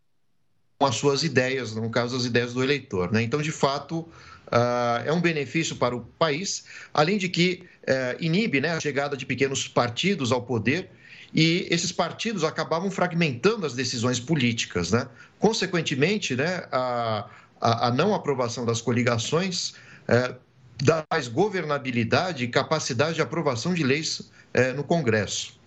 as 0.87 0.97
suas 0.97 1.23
ideias, 1.23 1.75
no 1.75 1.91
caso, 1.91 2.17
as 2.17 2.25
ideias 2.25 2.53
do 2.55 2.63
eleitor. 2.63 3.13
Né? 3.13 3.23
Então, 3.23 3.41
de 3.41 3.53
fato, 3.53 4.01
uh, 4.01 5.03
é 5.05 5.13
um 5.13 5.21
benefício 5.21 5.77
para 5.77 5.95
o 5.95 6.01
país, 6.19 6.65
além 6.93 7.19
de 7.19 7.29
que 7.29 7.65
uh, 7.83 8.23
inibe 8.23 8.61
né, 8.61 8.71
a 8.71 8.81
chegada 8.81 9.17
de 9.17 9.27
pequenos 9.27 9.69
partidos 9.69 10.33
ao 10.33 10.43
poder 10.43 10.91
e 11.35 11.67
esses 11.71 11.91
partidos 11.91 12.45
acabavam 12.45 12.91
fragmentando 12.91 13.65
as 13.65 13.75
decisões 13.75 14.21
políticas. 14.21 14.91
Né? 14.93 15.09
Consequentemente, 15.39 16.37
né, 16.37 16.65
a, 16.71 17.27
a, 17.61 17.91
não 17.91 18.15
aprovação 18.15 18.67
das 18.67 18.81
coligações 18.81 19.71
uh, 20.09 20.37
dá 20.83 21.05
mais 21.11 21.29
governabilidade 21.29 22.45
e 22.45 22.49
capacidade 22.49 23.15
de 23.15 23.23
aprovação 23.23 23.73
de 23.73 23.85
leis 23.85 24.31
eh, 24.53 24.73
no 24.73 24.83
Congresso. 24.83 25.59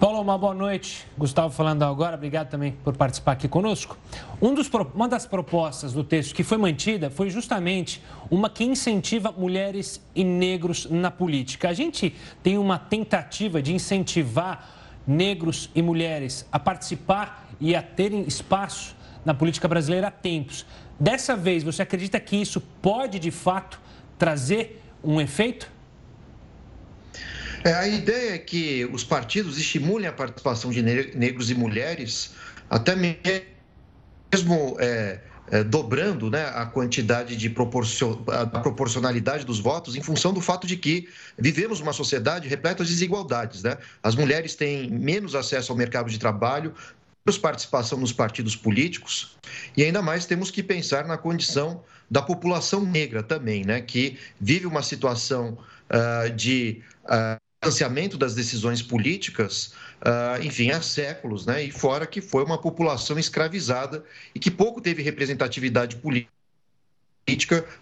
Paulo, 0.00 0.18
uma 0.22 0.38
boa 0.38 0.54
noite. 0.54 1.06
Gustavo 1.18 1.52
falando 1.52 1.82
agora, 1.82 2.16
obrigado 2.16 2.48
também 2.48 2.72
por 2.72 2.96
participar 2.96 3.32
aqui 3.32 3.46
conosco. 3.46 3.98
Um 4.40 4.54
dos, 4.54 4.66
uma 4.94 5.06
das 5.06 5.26
propostas 5.26 5.92
do 5.92 6.02
texto 6.02 6.34
que 6.34 6.42
foi 6.42 6.56
mantida 6.56 7.10
foi 7.10 7.28
justamente 7.28 8.02
uma 8.30 8.48
que 8.48 8.64
incentiva 8.64 9.30
mulheres 9.30 10.02
e 10.14 10.24
negros 10.24 10.86
na 10.88 11.10
política. 11.10 11.68
A 11.68 11.74
gente 11.74 12.14
tem 12.42 12.56
uma 12.56 12.78
tentativa 12.78 13.60
de 13.60 13.74
incentivar 13.74 14.70
negros 15.06 15.68
e 15.74 15.82
mulheres 15.82 16.48
a 16.50 16.58
participar 16.58 17.46
e 17.60 17.76
a 17.76 17.82
terem 17.82 18.22
espaço 18.22 18.96
na 19.22 19.34
política 19.34 19.68
brasileira 19.68 20.06
há 20.06 20.10
tempos. 20.10 20.64
Dessa 20.98 21.36
vez, 21.36 21.62
você 21.62 21.82
acredita 21.82 22.18
que 22.18 22.36
isso 22.36 22.58
pode 22.80 23.18
de 23.18 23.30
fato 23.30 23.78
trazer 24.16 24.82
um 25.04 25.20
efeito? 25.20 25.70
É, 27.62 27.74
a 27.74 27.86
ideia 27.86 28.34
é 28.34 28.38
que 28.38 28.88
os 28.92 29.04
partidos 29.04 29.58
estimulem 29.58 30.06
a 30.06 30.12
participação 30.12 30.70
de 30.70 30.82
negros 30.82 31.50
e 31.50 31.54
mulheres, 31.54 32.32
até 32.70 32.96
mesmo 32.96 34.76
é, 34.78 35.20
é, 35.50 35.62
dobrando 35.64 36.30
né, 36.30 36.46
a 36.54 36.64
quantidade 36.64 37.36
de 37.36 37.50
proporcion... 37.50 38.22
a 38.28 38.46
proporcionalidade 38.46 39.44
dos 39.44 39.60
votos, 39.60 39.94
em 39.94 40.02
função 40.02 40.32
do 40.32 40.40
fato 40.40 40.66
de 40.66 40.76
que 40.76 41.08
vivemos 41.38 41.80
uma 41.80 41.92
sociedade 41.92 42.48
repleta 42.48 42.82
de 42.82 42.90
desigualdades. 42.90 43.62
Né? 43.62 43.76
As 44.02 44.14
mulheres 44.14 44.54
têm 44.54 44.88
menos 44.90 45.34
acesso 45.34 45.70
ao 45.70 45.76
mercado 45.76 46.08
de 46.08 46.18
trabalho, 46.18 46.72
menos 47.26 47.36
participação 47.36 47.98
nos 47.98 48.12
partidos 48.12 48.56
políticos, 48.56 49.36
e 49.76 49.84
ainda 49.84 50.00
mais 50.00 50.24
temos 50.24 50.50
que 50.50 50.62
pensar 50.62 51.06
na 51.06 51.18
condição 51.18 51.82
da 52.10 52.22
população 52.22 52.84
negra 52.84 53.22
também, 53.22 53.64
né, 53.64 53.80
que 53.80 54.18
vive 54.40 54.66
uma 54.66 54.82
situação 54.82 55.58
uh, 55.90 56.30
de. 56.30 56.82
Uh, 57.04 57.49
distanciamento 57.62 58.16
das 58.16 58.34
decisões 58.34 58.80
políticas, 58.82 59.74
uh, 60.00 60.42
enfim, 60.42 60.70
há 60.70 60.80
séculos, 60.80 61.44
né? 61.44 61.62
E 61.62 61.70
fora 61.70 62.06
que 62.06 62.20
foi 62.22 62.42
uma 62.42 62.58
população 62.58 63.18
escravizada 63.18 64.02
e 64.34 64.38
que 64.40 64.50
pouco 64.50 64.80
teve 64.80 65.02
representatividade 65.02 65.96
política 65.96 66.39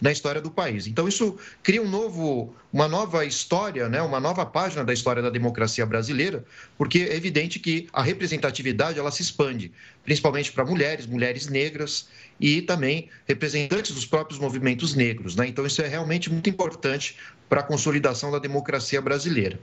na 0.00 0.12
história 0.12 0.40
do 0.40 0.50
país. 0.50 0.86
Então 0.86 1.08
isso 1.08 1.38
cria 1.62 1.80
um 1.80 1.88
novo, 1.88 2.54
uma 2.72 2.86
nova 2.86 3.24
história, 3.24 3.88
né, 3.88 4.02
uma 4.02 4.20
nova 4.20 4.44
página 4.44 4.84
da 4.84 4.92
história 4.92 5.22
da 5.22 5.30
democracia 5.30 5.86
brasileira, 5.86 6.44
porque 6.76 7.00
é 7.00 7.16
evidente 7.16 7.58
que 7.58 7.88
a 7.92 8.02
representatividade 8.02 8.98
ela 8.98 9.10
se 9.10 9.22
expande, 9.22 9.72
principalmente 10.04 10.52
para 10.52 10.64
mulheres, 10.64 11.06
mulheres 11.06 11.46
negras 11.46 12.08
e 12.38 12.62
também 12.62 13.08
representantes 13.26 13.92
dos 13.92 14.04
próprios 14.04 14.38
movimentos 14.38 14.94
negros, 14.94 15.34
né? 15.34 15.46
Então 15.46 15.64
isso 15.64 15.80
é 15.80 15.88
realmente 15.88 16.30
muito 16.30 16.50
importante 16.50 17.16
para 17.48 17.60
a 17.60 17.64
consolidação 17.64 18.30
da 18.30 18.38
democracia 18.38 19.00
brasileira. 19.00 19.58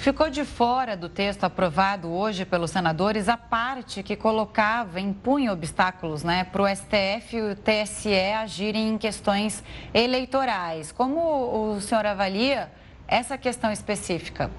Ficou 0.00 0.30
de 0.30 0.46
fora 0.46 0.96
do 0.96 1.10
texto 1.10 1.44
aprovado 1.44 2.08
hoje 2.08 2.46
pelos 2.46 2.70
senadores 2.70 3.28
a 3.28 3.36
parte 3.36 4.02
que 4.02 4.16
colocava, 4.16 4.98
impunha 4.98 5.52
obstáculos 5.52 6.22
né, 6.22 6.42
para 6.42 6.62
o 6.62 6.66
STF 6.66 7.36
e 7.36 7.42
o 7.42 7.54
TSE 7.54 8.14
agirem 8.14 8.94
em 8.94 8.96
questões 8.96 9.62
eleitorais. 9.92 10.90
Como 10.90 11.74
o 11.74 11.82
senhor 11.82 12.06
avalia 12.06 12.72
essa 13.06 13.36
questão 13.36 13.70
específica? 13.70 14.50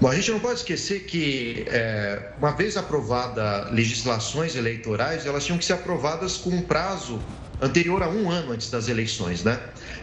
Bom, 0.00 0.08
a 0.08 0.16
gente 0.16 0.32
não 0.32 0.40
pode 0.40 0.58
esquecer 0.58 1.04
que, 1.04 1.66
é, 1.68 2.32
uma 2.36 2.50
vez 2.50 2.76
aprovada 2.76 3.70
legislações 3.70 4.56
eleitorais, 4.56 5.24
elas 5.24 5.44
tinham 5.44 5.56
que 5.56 5.64
ser 5.64 5.74
aprovadas 5.74 6.36
com 6.36 6.50
um 6.50 6.62
prazo 6.62 7.20
anterior 7.60 8.02
a 8.02 8.08
um 8.08 8.30
ano 8.30 8.52
antes 8.52 8.70
das 8.70 8.88
eleições, 8.88 9.42
né? 9.44 9.60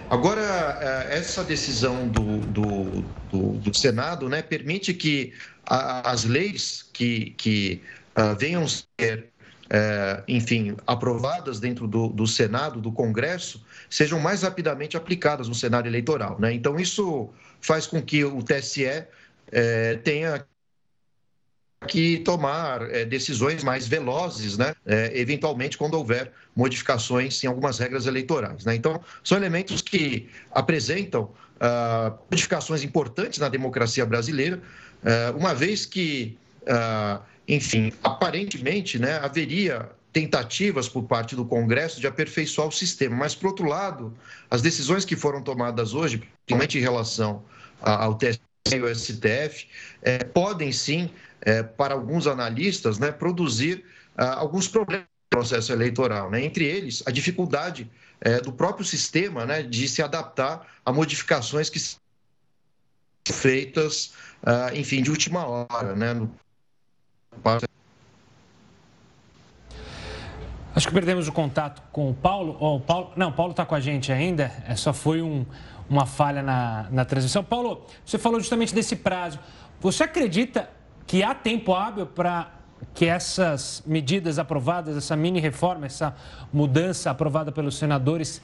Agora, 0.10 0.42
é, 1.10 1.18
essa 1.18 1.44
decisão 1.44 2.08
do, 2.08 2.38
do, 2.40 3.02
do, 3.32 3.52
do 3.60 3.78
Senado 3.78 4.28
né, 4.30 4.42
permite 4.42 4.94
que 4.94 5.34
as 5.66 6.26
leis 6.26 6.86
que, 6.94 7.32
que 7.38 7.82
uh, 8.18 8.36
venham 8.38 8.68
ser, 8.68 9.30
uh, 9.66 10.24
enfim, 10.28 10.76
aprovadas 10.86 11.60
dentro 11.60 11.88
do, 11.88 12.10
do 12.10 12.28
Senado, 12.28 12.82
do 12.82 12.92
Congresso, 12.92 13.64
sejam 13.90 14.20
mais 14.20 14.44
rapidamente 14.44 14.98
aplicadas 14.98 15.48
no 15.48 15.56
cenário 15.56 15.90
eleitoral. 15.90 16.38
Né? 16.40 16.54
Então, 16.54 16.80
isso 16.80 17.30
faz 17.62 17.88
com 17.88 18.02
que 18.02 18.26
o 18.26 18.44
TSE 18.44 18.86
uh, 18.86 19.98
tenha 20.04 20.46
que 21.88 22.20
tomar 22.20 22.90
é, 22.90 23.06
decisões 23.06 23.64
mais 23.64 23.88
velozes, 23.88 24.58
né? 24.58 24.76
É, 24.86 25.12
eventualmente 25.20 25.78
quando 25.78 25.96
houver 25.96 26.32
modificações 26.56 27.44
em 27.44 27.48
algumas 27.48 27.80
regras 27.80 28.06
eleitorais. 28.06 28.66
Né? 28.66 28.76
Então, 28.76 29.02
são 29.24 29.38
elementos 29.38 29.82
que 29.82 30.30
apresentam 30.52 31.32
ah, 31.60 32.14
modificações 32.30 32.84
importantes 32.84 33.40
na 33.40 33.48
democracia 33.48 34.06
brasileira, 34.06 34.62
ah, 35.04 35.34
uma 35.36 35.54
vez 35.54 35.86
que, 35.86 36.38
ah, 36.68 37.22
enfim, 37.48 37.92
aparentemente, 38.04 39.00
né, 39.00 39.18
haveria 39.20 39.90
tentativas 40.12 40.88
por 40.88 41.04
parte 41.04 41.36
do 41.36 41.46
Congresso 41.46 42.00
de 42.00 42.06
aperfeiçoar 42.06 42.68
o 42.68 42.72
sistema. 42.72 43.16
Mas, 43.16 43.34
por 43.34 43.48
outro 43.48 43.66
lado, 43.66 44.14
as 44.50 44.62
decisões 44.62 45.06
que 45.06 45.16
foram 45.16 45.42
tomadas 45.42 45.94
hoje, 45.94 46.22
principalmente 46.46 46.78
em 46.78 46.82
relação 46.82 47.44
ao 47.82 48.16
TSE 48.16 48.40
e 48.72 48.80
ao 48.80 48.94
STF, 48.94 49.68
é, 50.02 50.24
podem 50.24 50.72
sim, 50.72 51.10
é, 51.46 51.62
para 51.62 51.94
alguns 51.94 52.26
analistas, 52.26 52.98
né, 52.98 53.12
produzir 53.12 53.84
ah, 54.18 54.36
alguns 54.40 54.68
problemas 54.68 55.06
no 55.06 55.38
processo 55.38 55.72
eleitoral. 55.72 56.32
Né? 56.32 56.44
Entre 56.44 56.66
eles, 56.66 57.04
a 57.06 57.12
dificuldade 57.12 57.90
é, 58.22 58.40
do 58.40 58.52
próprio 58.52 58.86
sistema 58.86 59.46
né, 59.46 59.62
de 59.62 59.88
se 59.88 60.02
adaptar 60.02 60.66
a 60.86 60.92
modificações 60.92 61.70
que 61.70 61.80
são 61.80 62.00
feitas, 63.28 64.14
ah, 64.44 64.72
enfim, 64.74 65.02
de 65.02 65.12
última 65.12 65.46
hora, 65.46 65.96
né? 65.96 66.14
No... 66.14 66.34
Acho 70.76 70.88
que 70.88 70.94
perdemos 70.94 71.28
o 71.28 71.32
contato 71.32 71.84
com 71.92 72.10
o 72.10 72.14
Paulo. 72.14 72.58
Oh, 72.60 72.78
o 72.78 72.82
Paulo 72.82 73.14
não, 73.16 73.30
o 73.30 73.34
Paulo 73.34 73.52
está 73.52 73.66
com 73.66 73.76
a 73.76 73.80
gente 73.80 74.12
ainda. 74.12 74.52
É, 74.68 74.76
só 74.76 74.92
foi 74.92 75.22
um, 75.22 75.46
uma 75.90 76.06
falha 76.06 76.42
na, 76.42 76.88
na 76.92 77.06
transmissão. 77.06 77.44
Paulo, 77.44 77.86
você 78.06 78.18
falou 78.18 78.40
justamente 78.40 78.74
desse 78.74 78.96
prazo. 78.96 79.40
Você 79.80 80.04
acredita 80.04 80.70
que 81.06 81.24
há 81.24 81.34
tempo 81.34 81.74
hábil 81.74 82.06
para 82.06 82.52
que 82.94 83.06
essas 83.06 83.82
medidas 83.86 84.38
aprovadas, 84.38 84.98
essa 84.98 85.16
mini 85.16 85.40
reforma, 85.40 85.86
essa 85.86 86.16
mudança 86.52 87.10
aprovada 87.10 87.52
pelos 87.52 87.78
senadores, 87.78 88.42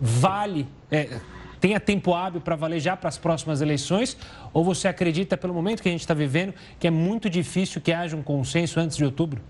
vale, 0.00 0.66
é, 0.90 1.20
tenha 1.60 1.80
tempo 1.80 2.14
hábil 2.14 2.40
para 2.40 2.56
valer 2.56 2.80
já 2.80 2.96
para 2.96 3.08
as 3.08 3.18
próximas 3.18 3.60
eleições? 3.60 4.16
Ou 4.52 4.64
você 4.64 4.88
acredita, 4.88 5.36
pelo 5.36 5.54
momento 5.54 5.82
que 5.82 5.88
a 5.88 5.92
gente 5.92 6.00
está 6.00 6.14
vivendo, 6.14 6.54
que 6.78 6.86
é 6.86 6.90
muito 6.90 7.28
difícil 7.28 7.80
que 7.80 7.92
haja 7.92 8.16
um 8.16 8.22
consenso 8.22 8.80
antes 8.80 8.96
de 8.96 9.04
outubro? 9.04 9.40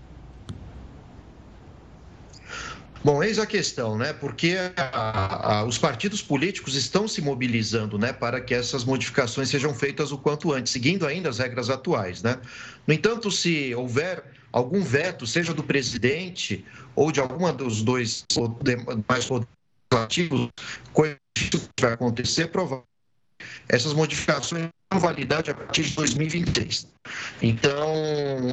Bom, 3.03 3.23
eis 3.23 3.39
a 3.39 3.45
questão, 3.45 3.97
né? 3.97 4.13
Porque 4.13 4.57
a, 4.75 5.59
a, 5.59 5.63
os 5.65 5.77
partidos 5.77 6.21
políticos 6.21 6.75
estão 6.75 7.07
se 7.07 7.21
mobilizando, 7.21 7.97
né, 7.97 8.11
para 8.11 8.41
que 8.41 8.53
essas 8.53 8.83
modificações 8.83 9.49
sejam 9.49 9.73
feitas 9.73 10.11
o 10.11 10.17
quanto 10.17 10.51
antes, 10.51 10.71
seguindo 10.71 11.05
ainda 11.05 11.29
as 11.29 11.37
regras 11.37 11.69
atuais, 11.69 12.23
né? 12.23 12.39
No 12.85 12.93
entanto, 12.93 13.31
se 13.31 13.73
houver 13.75 14.23
algum 14.51 14.81
veto, 14.81 15.27
seja 15.27 15.53
do 15.53 15.63
presidente 15.63 16.65
ou 16.95 17.11
de 17.11 17.19
alguma 17.19 17.53
dos 17.53 17.81
dois 17.81 18.25
mais 19.07 19.27
legislativos, 19.29 20.49
coisa 20.91 21.17
que 21.33 21.59
vai 21.79 21.93
acontecer, 21.93 22.47
provavelmente 22.47 22.87
essas 23.69 23.93
modificações 23.93 24.69
validade 24.95 25.51
a 25.51 25.53
partir 25.53 25.83
de 25.83 25.93
2023. 25.95 26.87
Então, 27.41 27.93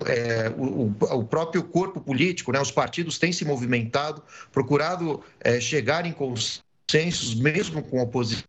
é, 0.07 0.53
o, 0.57 0.93
o, 1.19 1.25
próprio 1.25 1.63
corpo 1.63 2.01
político, 2.01 2.51
né, 2.51 2.61
os 2.61 2.73
partidos 2.73 3.19
têm 3.19 3.33
se 3.33 3.45
movimentado, 3.45 4.23
procurado 4.53 5.23
é, 5.41 5.61
chegar 5.61 6.05
em 6.05 6.13
consensos, 6.13 7.35
mesmo 7.37 7.83
com 7.83 8.01
oposição, 8.03 8.45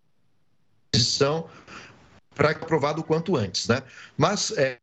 para 2.35 2.51
aprovado 2.51 3.01
o 3.01 3.03
quanto 3.03 3.35
antes. 3.35 3.67
Né? 3.67 3.81
Mas 4.17 4.53
é, 4.57 4.77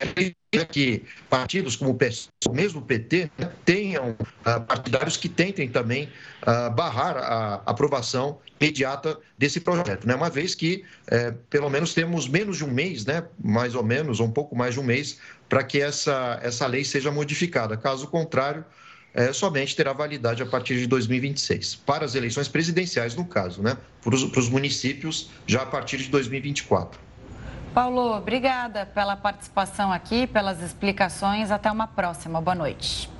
que 0.71 1.05
partidos 1.31 1.77
como 1.77 1.91
o 1.91 1.95
PS, 1.95 2.29
o 2.49 2.53
mesmo 2.53 2.83
PT, 2.83 3.31
né, 3.39 3.51
tenham 3.65 4.17
ah, 4.45 4.61
partidários 4.61 5.17
que 5.17 5.29
tentem 5.29 5.69
também 5.69 6.09
ah, 6.43 6.71
barrar 6.71 7.17
a 7.17 7.63
aprovação 7.67 8.39
imediata 8.61 9.19
desse 9.37 9.61
projeto, 9.61 10.07
né? 10.07 10.15
uma 10.15 10.31
vez 10.31 10.55
que 10.55 10.85
é, 11.09 11.33
pelo 11.51 11.69
menos 11.69 11.95
temos 11.95 12.29
menos 12.29 12.59
de 12.59 12.65
um 12.65 12.71
mês, 12.71 13.05
né? 13.05 13.25
mais 13.43 13.75
ou 13.75 13.83
menos, 13.83 14.21
ou 14.21 14.27
um 14.27 14.31
pouco 14.31 14.55
mais 14.55 14.75
de 14.75 14.81
um 14.81 14.85
mês, 14.85 15.19
para 15.49 15.65
que 15.65 15.81
essa, 15.81 16.39
essa 16.43 16.67
lei 16.67 16.85
seja 16.85 17.11
modificada. 17.11 17.77
Caso 17.77 18.07
contrário, 18.07 18.65
é, 19.15 19.33
somente 19.33 19.75
terá 19.75 19.93
validade 19.93 20.43
a 20.43 20.47
partir 20.47 20.79
de 20.79 20.87
2026, 20.87 21.75
para 21.77 22.05
as 22.05 22.15
eleições 22.15 22.49
presidenciais, 22.49 23.15
no 23.15 23.25
caso, 23.25 23.63
né? 23.63 23.77
para 24.01 24.15
os 24.15 24.49
municípios, 24.49 25.31
já 25.47 25.63
a 25.63 25.67
partir 25.67 25.99
de 25.99 26.09
2024. 26.09 27.12
Paulo, 27.75 28.15
obrigada 28.15 28.85
pela 28.85 29.17
participação 29.17 29.91
aqui, 29.91 30.27
pelas 30.27 30.61
explicações. 30.61 31.51
Até 31.51 31.73
uma 31.73 31.87
próxima. 31.87 32.39
Boa 32.39 32.55
noite. 32.55 33.11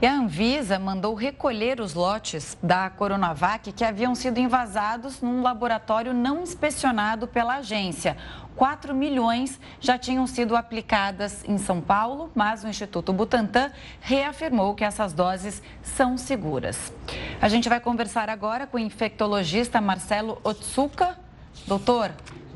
E 0.00 0.06
a 0.06 0.14
Anvisa 0.14 0.78
mandou 0.78 1.12
recolher 1.12 1.78
os 1.78 1.92
lotes 1.92 2.56
da 2.62 2.88
Coronavac 2.88 3.70
que 3.70 3.84
haviam 3.84 4.14
sido 4.14 4.38
invasados 4.38 5.20
num 5.20 5.42
laboratório 5.42 6.14
não 6.14 6.42
inspecionado 6.42 7.28
pela 7.28 7.56
agência. 7.56 8.16
4 8.60 8.94
milhões 8.94 9.58
já 9.80 9.96
tinham 9.96 10.26
sido 10.26 10.54
aplicadas 10.54 11.42
em 11.48 11.56
São 11.56 11.80
Paulo, 11.80 12.30
mas 12.34 12.62
o 12.62 12.68
Instituto 12.68 13.10
Butantan 13.10 13.72
reafirmou 14.02 14.74
que 14.74 14.84
essas 14.84 15.14
doses 15.14 15.62
são 15.82 16.18
seguras. 16.18 16.92
A 17.40 17.48
gente 17.48 17.70
vai 17.70 17.80
conversar 17.80 18.28
agora 18.28 18.66
com 18.66 18.76
o 18.76 18.80
infectologista 18.80 19.80
Marcelo 19.80 20.38
Otsuka. 20.44 21.18
Doutor, 21.66 22.12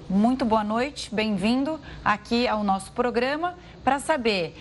muito 0.07 0.45
boa 0.45 0.63
noite, 0.63 1.09
bem-vindo 1.15 1.81
aqui 2.05 2.47
ao 2.47 2.63
nosso 2.63 2.93
programa 2.93 3.55
para 3.83 3.99
saber. 3.99 4.55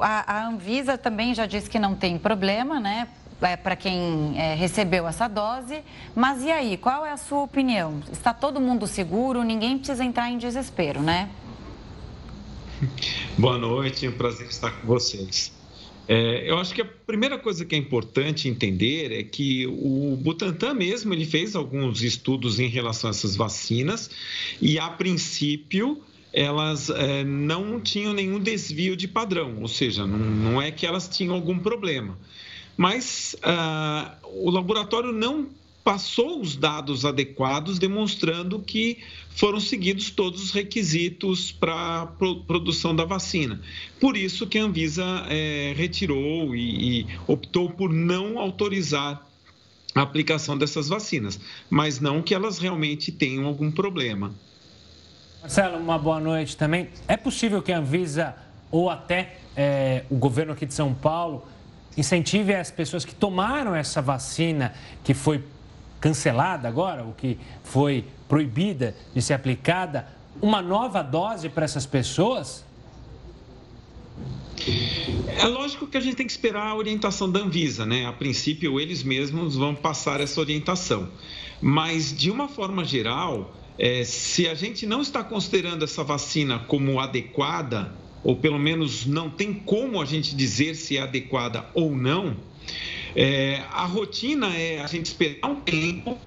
A, 0.00 0.46
Anvisa 0.46 0.96
também 0.96 1.34
já 1.34 1.44
disse 1.44 1.68
que 1.68 1.78
não 1.78 1.94
tem 1.94 2.18
problema, 2.18 2.80
né? 2.80 3.06
É, 3.42 3.56
para 3.56 3.74
quem 3.74 4.38
é, 4.38 4.54
recebeu 4.54 5.06
essa 5.08 5.26
dose. 5.26 5.82
Mas 6.14 6.42
e 6.42 6.50
aí, 6.50 6.76
qual 6.76 7.06
é 7.06 7.12
a 7.12 7.16
sua 7.16 7.42
opinião? 7.42 8.02
Está 8.12 8.34
todo 8.34 8.60
mundo 8.60 8.86
seguro? 8.86 9.42
Ninguém 9.42 9.78
precisa 9.78 10.04
entrar 10.04 10.30
em 10.30 10.38
desespero, 10.38 11.00
né? 11.00 11.30
Boa 13.36 13.58
noite, 13.58 14.06
é 14.06 14.08
um 14.08 14.12
prazer 14.12 14.46
estar 14.48 14.70
com 14.70 14.86
vocês. 14.86 15.52
É, 16.08 16.50
eu 16.50 16.58
acho 16.58 16.74
que 16.74 16.82
a 16.82 16.84
primeira 16.84 17.38
coisa 17.38 17.64
que 17.64 17.74
é 17.74 17.78
importante 17.78 18.48
entender 18.48 19.12
é 19.12 19.22
que 19.22 19.66
o 19.66 20.18
Butantan 20.20 20.74
mesmo 20.74 21.14
ele 21.14 21.24
fez 21.24 21.54
alguns 21.54 22.02
estudos 22.02 22.58
em 22.58 22.66
relação 22.66 23.08
a 23.08 23.12
essas 23.12 23.36
vacinas 23.36 24.10
e 24.60 24.76
a 24.76 24.88
princípio 24.88 26.02
elas 26.32 26.90
é, 26.90 27.22
não 27.22 27.80
tinham 27.80 28.12
nenhum 28.12 28.40
desvio 28.40 28.96
de 28.96 29.06
padrão, 29.06 29.60
ou 29.60 29.68
seja, 29.68 30.06
não, 30.06 30.18
não 30.18 30.62
é 30.62 30.70
que 30.70 30.86
elas 30.86 31.08
tinham 31.08 31.34
algum 31.34 31.58
problema. 31.58 32.18
Mas 32.80 33.36
ah, 33.42 34.14
o 34.24 34.48
laboratório 34.48 35.12
não 35.12 35.48
passou 35.84 36.40
os 36.40 36.56
dados 36.56 37.04
adequados, 37.04 37.78
demonstrando 37.78 38.58
que 38.58 38.96
foram 39.36 39.60
seguidos 39.60 40.08
todos 40.08 40.44
os 40.44 40.50
requisitos 40.50 41.52
para 41.52 42.00
a 42.00 42.06
produção 42.06 42.96
da 42.96 43.04
vacina. 43.04 43.60
Por 44.00 44.16
isso 44.16 44.46
que 44.46 44.58
a 44.58 44.62
Anvisa 44.62 45.04
é, 45.28 45.74
retirou 45.76 46.56
e, 46.56 47.00
e 47.00 47.06
optou 47.26 47.68
por 47.68 47.92
não 47.92 48.38
autorizar 48.38 49.26
a 49.94 50.00
aplicação 50.00 50.56
dessas 50.56 50.88
vacinas, 50.88 51.38
mas 51.68 52.00
não 52.00 52.22
que 52.22 52.34
elas 52.34 52.58
realmente 52.58 53.12
tenham 53.12 53.44
algum 53.44 53.70
problema. 53.70 54.32
Marcelo, 55.42 55.76
uma 55.76 55.98
boa 55.98 56.18
noite 56.18 56.56
também. 56.56 56.88
É 57.06 57.18
possível 57.18 57.60
que 57.60 57.72
a 57.72 57.78
Anvisa 57.78 58.34
ou 58.70 58.88
até 58.88 59.36
é, 59.54 60.06
o 60.08 60.16
governo 60.16 60.54
aqui 60.54 60.64
de 60.64 60.72
São 60.72 60.94
Paulo 60.94 61.46
incentive 61.96 62.54
as 62.54 62.70
pessoas 62.70 63.04
que 63.04 63.14
tomaram 63.14 63.74
essa 63.74 64.00
vacina 64.00 64.74
que 65.02 65.14
foi 65.14 65.42
cancelada 66.00 66.66
agora, 66.66 67.04
o 67.04 67.12
que 67.12 67.38
foi 67.62 68.04
proibida 68.28 68.94
de 69.14 69.20
ser 69.20 69.34
aplicada, 69.34 70.06
uma 70.40 70.62
nova 70.62 71.02
dose 71.02 71.48
para 71.48 71.64
essas 71.64 71.84
pessoas? 71.84 72.64
É 75.38 75.46
lógico 75.46 75.86
que 75.86 75.96
a 75.96 76.00
gente 76.00 76.16
tem 76.16 76.26
que 76.26 76.32
esperar 76.32 76.68
a 76.68 76.74
orientação 76.74 77.30
da 77.30 77.40
Anvisa, 77.40 77.86
né? 77.86 78.06
A 78.06 78.12
princípio, 78.12 78.78
eles 78.78 79.02
mesmos 79.02 79.56
vão 79.56 79.74
passar 79.74 80.20
essa 80.20 80.40
orientação. 80.40 81.08
Mas, 81.60 82.16
de 82.16 82.30
uma 82.30 82.48
forma 82.48 82.84
geral, 82.84 83.54
é, 83.78 84.04
se 84.04 84.46
a 84.48 84.54
gente 84.54 84.86
não 84.86 85.00
está 85.00 85.24
considerando 85.24 85.84
essa 85.84 86.04
vacina 86.04 86.58
como 86.58 87.00
adequada, 87.00 87.92
ou 88.22 88.36
pelo 88.36 88.58
menos 88.58 89.06
não 89.06 89.30
tem 89.30 89.52
como 89.52 90.00
a 90.00 90.04
gente 90.04 90.34
dizer 90.34 90.74
se 90.74 90.96
é 90.96 91.02
adequada 91.02 91.66
ou 91.74 91.96
não, 91.96 92.36
é, 93.14 93.62
a 93.70 93.84
rotina 93.86 94.54
é 94.56 94.80
a 94.80 94.86
gente 94.86 95.06
esperar 95.06 95.48
um 95.50 95.56
tempo, 95.56 96.18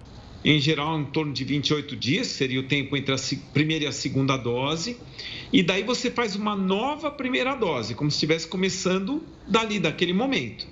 em 0.44 0.60
geral 0.60 1.00
em 1.00 1.06
torno 1.06 1.32
de 1.32 1.44
28 1.44 1.96
dias, 1.96 2.28
seria 2.28 2.60
o 2.60 2.64
tempo 2.64 2.98
entre 2.98 3.14
a 3.14 3.18
primeira 3.54 3.86
e 3.86 3.88
a 3.88 3.92
segunda 3.92 4.36
dose, 4.36 4.98
e 5.52 5.64
daí 5.64 5.84
você 5.84 6.12
faz 6.12 6.36
uma 6.36 6.56
nova 6.56 7.10
primeira 7.10 7.56
dose, 7.56 7.96
como 7.96 8.12
se 8.12 8.16
estivesse 8.16 8.48
começando 8.48 9.24
dali, 9.48 9.80
daquele 9.80 10.14
momento. 10.14 10.68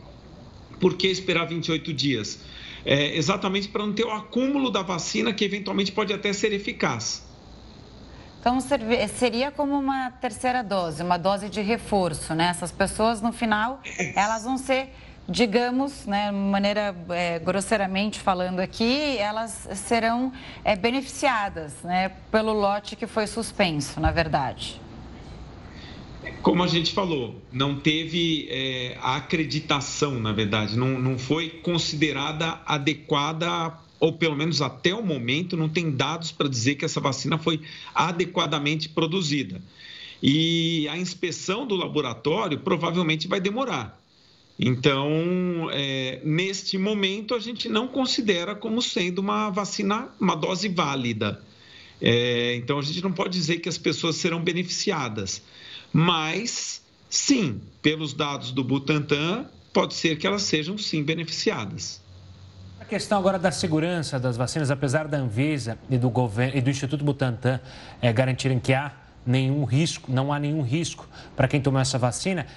Por 0.80 0.96
que 0.96 1.08
esperar 1.08 1.46
28 1.46 1.94
dias? 1.94 2.40
É 2.84 3.16
exatamente 3.16 3.68
para 3.68 3.86
não 3.86 3.94
ter 3.94 4.04
o 4.04 4.12
acúmulo 4.12 4.72
da 4.72 4.82
vacina 4.82 5.32
que 5.32 5.46
eventualmente 5.46 5.92
pode 5.92 6.12
até 6.12 6.34
ser 6.34 6.52
eficaz. 6.52 7.31
Então, 8.42 8.58
seria 8.60 9.52
como 9.52 9.78
uma 9.78 10.10
terceira 10.10 10.64
dose, 10.64 11.04
uma 11.04 11.18
dose 11.18 11.48
de 11.48 11.62
reforço, 11.62 12.34
né? 12.34 12.48
Essas 12.48 12.72
pessoas, 12.72 13.22
no 13.22 13.32
final, 13.32 13.80
elas 14.18 14.46
vão 14.46 14.58
ser, 14.58 14.90
digamos, 15.30 16.08
né, 16.08 16.32
maneira 16.32 16.96
é, 17.10 17.38
grosseiramente 17.38 18.20
falando 18.20 18.60
aqui, 18.60 19.16
elas 19.20 19.70
serão 19.76 20.34
é, 20.64 20.76
beneficiadas 20.76 21.84
né, 21.84 22.14
pelo 22.32 22.52
lote 22.52 22.96
que 22.96 23.06
foi 23.06 23.28
suspenso, 23.28 24.00
na 24.00 24.10
verdade. 24.10 24.82
Como 26.42 26.64
a 26.64 26.68
gente 26.68 26.94
falou, 26.94 27.40
não 27.52 27.80
teve 27.80 28.48
é, 28.50 28.98
a 29.04 29.18
acreditação, 29.18 30.20
na 30.20 30.32
verdade, 30.32 30.76
não, 30.76 31.00
não 31.00 31.16
foi 31.16 31.48
considerada 31.48 32.60
adequada 32.66 33.72
ou 34.02 34.12
pelo 34.12 34.36
menos 34.36 34.64
até 34.64 34.96
o 34.96 35.06
momento, 35.06 35.56
não 35.56 35.70
tem 35.70 35.92
dados 35.92 36.32
para 36.32 36.50
dizer 36.50 36.74
que 36.74 36.84
essa 36.84 37.00
vacina 37.00 37.38
foi 37.38 37.62
adequadamente 37.94 38.90
produzida. 38.90 39.62
E 40.22 40.88
a 40.90 40.98
inspeção 40.98 41.68
do 41.68 41.76
laboratório 41.76 42.58
provavelmente 42.58 43.28
vai 43.28 43.40
demorar. 43.40 44.02
Então, 44.60 45.70
é, 45.72 46.20
neste 46.24 46.80
momento, 46.80 47.36
a 47.36 47.40
gente 47.40 47.70
não 47.70 47.88
considera 47.88 48.56
como 48.56 48.82
sendo 48.82 49.20
uma 49.20 49.52
vacina, 49.52 50.10
uma 50.20 50.36
dose 50.36 50.68
válida. 50.68 51.40
É, 52.02 52.56
então, 52.56 52.80
a 52.80 52.82
gente 52.82 53.04
não 53.04 53.12
pode 53.12 53.38
dizer 53.38 53.60
que 53.60 53.70
as 53.70 53.78
pessoas 53.78 54.16
serão 54.16 54.42
beneficiadas. 54.42 55.44
Mas, 55.94 56.82
sim, 57.08 57.62
pelos 57.84 58.14
dados 58.14 58.52
do 58.52 58.64
Butantan, 58.64 59.46
pode 59.72 59.94
ser 59.94 60.18
que 60.18 60.26
elas 60.26 60.42
sejam 60.42 60.76
sim 60.76 61.04
beneficiadas 61.04 62.01
questão 62.86 63.18
agora 63.18 63.38
da 63.38 63.52
segurança 63.52 64.20
das 64.20 64.38
vacinas, 64.38 64.72
apesar 64.72 65.08
da 65.08 65.18
Anvisa 65.18 65.78
e 65.90 65.98
do 65.98 66.10
governo 66.10 66.58
e 66.58 66.62
do 66.62 66.70
Instituto 66.70 67.04
Butantan 67.04 67.60
é, 68.02 68.12
garantirem 68.12 68.60
que 68.60 68.74
há 68.74 68.92
nenhum 69.26 69.64
risco, 69.64 70.12
não 70.12 70.34
há 70.34 70.40
nenhum 70.40 70.62
risco 70.62 71.08
para 71.36 71.48
quem 71.48 71.62
tomou 71.62 71.80
essa 71.80 71.98
vacina, 71.98 72.48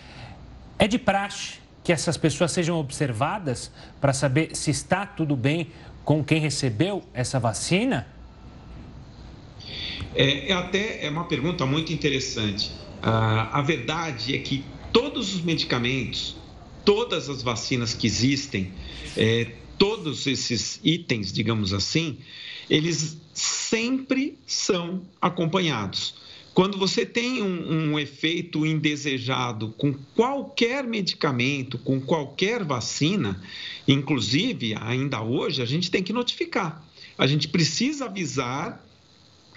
é 0.78 0.88
de 0.88 0.98
praxe 0.98 1.58
que 1.82 1.92
essas 1.92 2.16
pessoas 2.16 2.50
sejam 2.52 2.78
observadas 2.78 3.70
para 4.00 4.12
saber 4.12 4.56
se 4.56 4.70
está 4.70 5.04
tudo 5.04 5.36
bem 5.36 5.70
com 6.04 6.24
quem 6.24 6.40
recebeu 6.40 7.02
essa 7.12 7.38
vacina? 7.38 8.06
É, 10.14 10.50
é 10.50 10.52
até 10.52 11.04
é 11.04 11.10
uma 11.10 11.24
pergunta 11.24 11.66
muito 11.66 11.92
interessante. 11.92 12.72
Ah, 13.02 13.58
a 13.58 13.62
verdade 13.62 14.34
é 14.34 14.38
que 14.38 14.64
todos 14.92 15.34
os 15.34 15.42
medicamentos, 15.42 16.36
todas 16.84 17.28
as 17.28 17.42
vacinas 17.42 17.92
que 17.92 18.06
existem, 18.06 18.72
é, 19.16 19.48
todos 19.78 20.26
esses 20.26 20.80
itens, 20.82 21.32
digamos 21.32 21.72
assim, 21.72 22.18
eles 22.68 23.18
sempre 23.32 24.38
são 24.46 25.02
acompanhados. 25.20 26.14
Quando 26.54 26.78
você 26.78 27.04
tem 27.04 27.42
um, 27.42 27.92
um, 27.92 27.98
efeito 27.98 28.64
indesejado 28.64 29.74
com 29.76 29.92
qualquer 30.14 30.84
medicamento, 30.84 31.78
com 31.78 32.00
qualquer 32.00 32.62
vacina, 32.62 33.42
inclusive 33.88 34.76
ainda 34.80 35.20
hoje, 35.20 35.60
a 35.60 35.64
gente 35.64 35.90
tem 35.90 36.00
que 36.00 36.12
notificar. 36.12 36.80
A 37.18 37.26
gente 37.26 37.48
precisa 37.48 38.04
avisar 38.04 38.80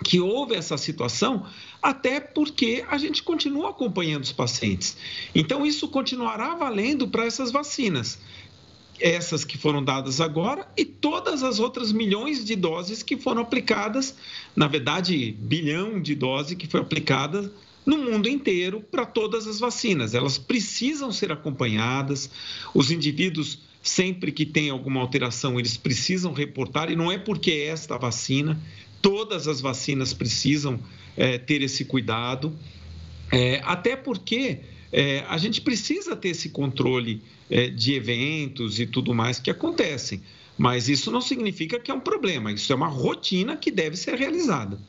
que 0.03 0.19
houve 0.19 0.55
essa 0.55 0.77
situação, 0.77 1.45
até 1.81 2.19
porque 2.19 2.83
a 2.89 2.97
gente 2.97 3.23
continua 3.23 3.69
acompanhando 3.69 4.23
os 4.23 4.31
pacientes. 4.31 4.97
Então, 5.33 5.65
isso 5.65 5.87
continuará 5.87 6.55
valendo 6.55 7.07
para 7.07 7.25
essas 7.25 7.51
vacinas 7.51 8.19
essas 8.99 9.45
que 9.45 9.57
foram 9.57 9.83
dadas 9.83 10.19
agora 10.19 10.67
e 10.75 10.85
todas 10.85 11.43
as 11.43 11.59
outras 11.59 11.91
milhões 11.91 12.43
de 12.43 12.55
doses 12.55 13.03
que 13.03 13.17
foram 13.17 13.41
aplicadas, 13.41 14.15
na 14.55 14.67
verdade, 14.67 15.35
bilhão 15.39 16.01
de 16.01 16.15
doses 16.15 16.57
que 16.57 16.67
foi 16.67 16.79
aplicada 16.79 17.51
no 17.85 17.97
mundo 17.97 18.27
inteiro 18.27 18.81
para 18.91 19.05
todas 19.05 19.47
as 19.47 19.59
vacinas. 19.59 20.13
Elas 20.13 20.37
precisam 20.37 21.11
ser 21.11 21.31
acompanhadas, 21.31 22.29
os 22.73 22.91
indivíduos 22.91 23.59
sempre 23.81 24.31
que 24.31 24.45
tem 24.45 24.69
alguma 24.69 24.99
alteração, 24.99 25.57
eles 25.57 25.77
precisam 25.77 26.33
reportar, 26.33 26.91
e 26.91 26.95
não 26.95 27.11
é 27.11 27.17
porque 27.17 27.51
é 27.51 27.65
esta 27.67 27.97
vacina, 27.97 28.59
todas 29.01 29.47
as 29.47 29.61
vacinas 29.61 30.13
precisam 30.13 30.79
é, 31.15 31.37
ter 31.37 31.61
esse 31.61 31.85
cuidado, 31.85 32.53
é, 33.31 33.61
até 33.63 33.95
porque 33.95 34.59
é, 34.91 35.23
a 35.27 35.37
gente 35.37 35.61
precisa 35.61 36.15
ter 36.15 36.29
esse 36.29 36.49
controle 36.49 37.21
é, 37.49 37.69
de 37.69 37.93
eventos 37.93 38.79
e 38.79 38.85
tudo 38.85 39.13
mais 39.13 39.39
que 39.39 39.49
acontecem. 39.49 40.21
Mas 40.57 40.89
isso 40.89 41.11
não 41.11 41.21
significa 41.21 41.79
que 41.79 41.91
é 41.91 41.93
um 41.93 41.99
problema, 41.99 42.51
isso 42.51 42.71
é 42.73 42.75
uma 42.75 42.87
rotina 42.87 43.55
que 43.55 43.69
deve 43.69 43.95
ser 43.95 44.15
realizada. 44.15 44.79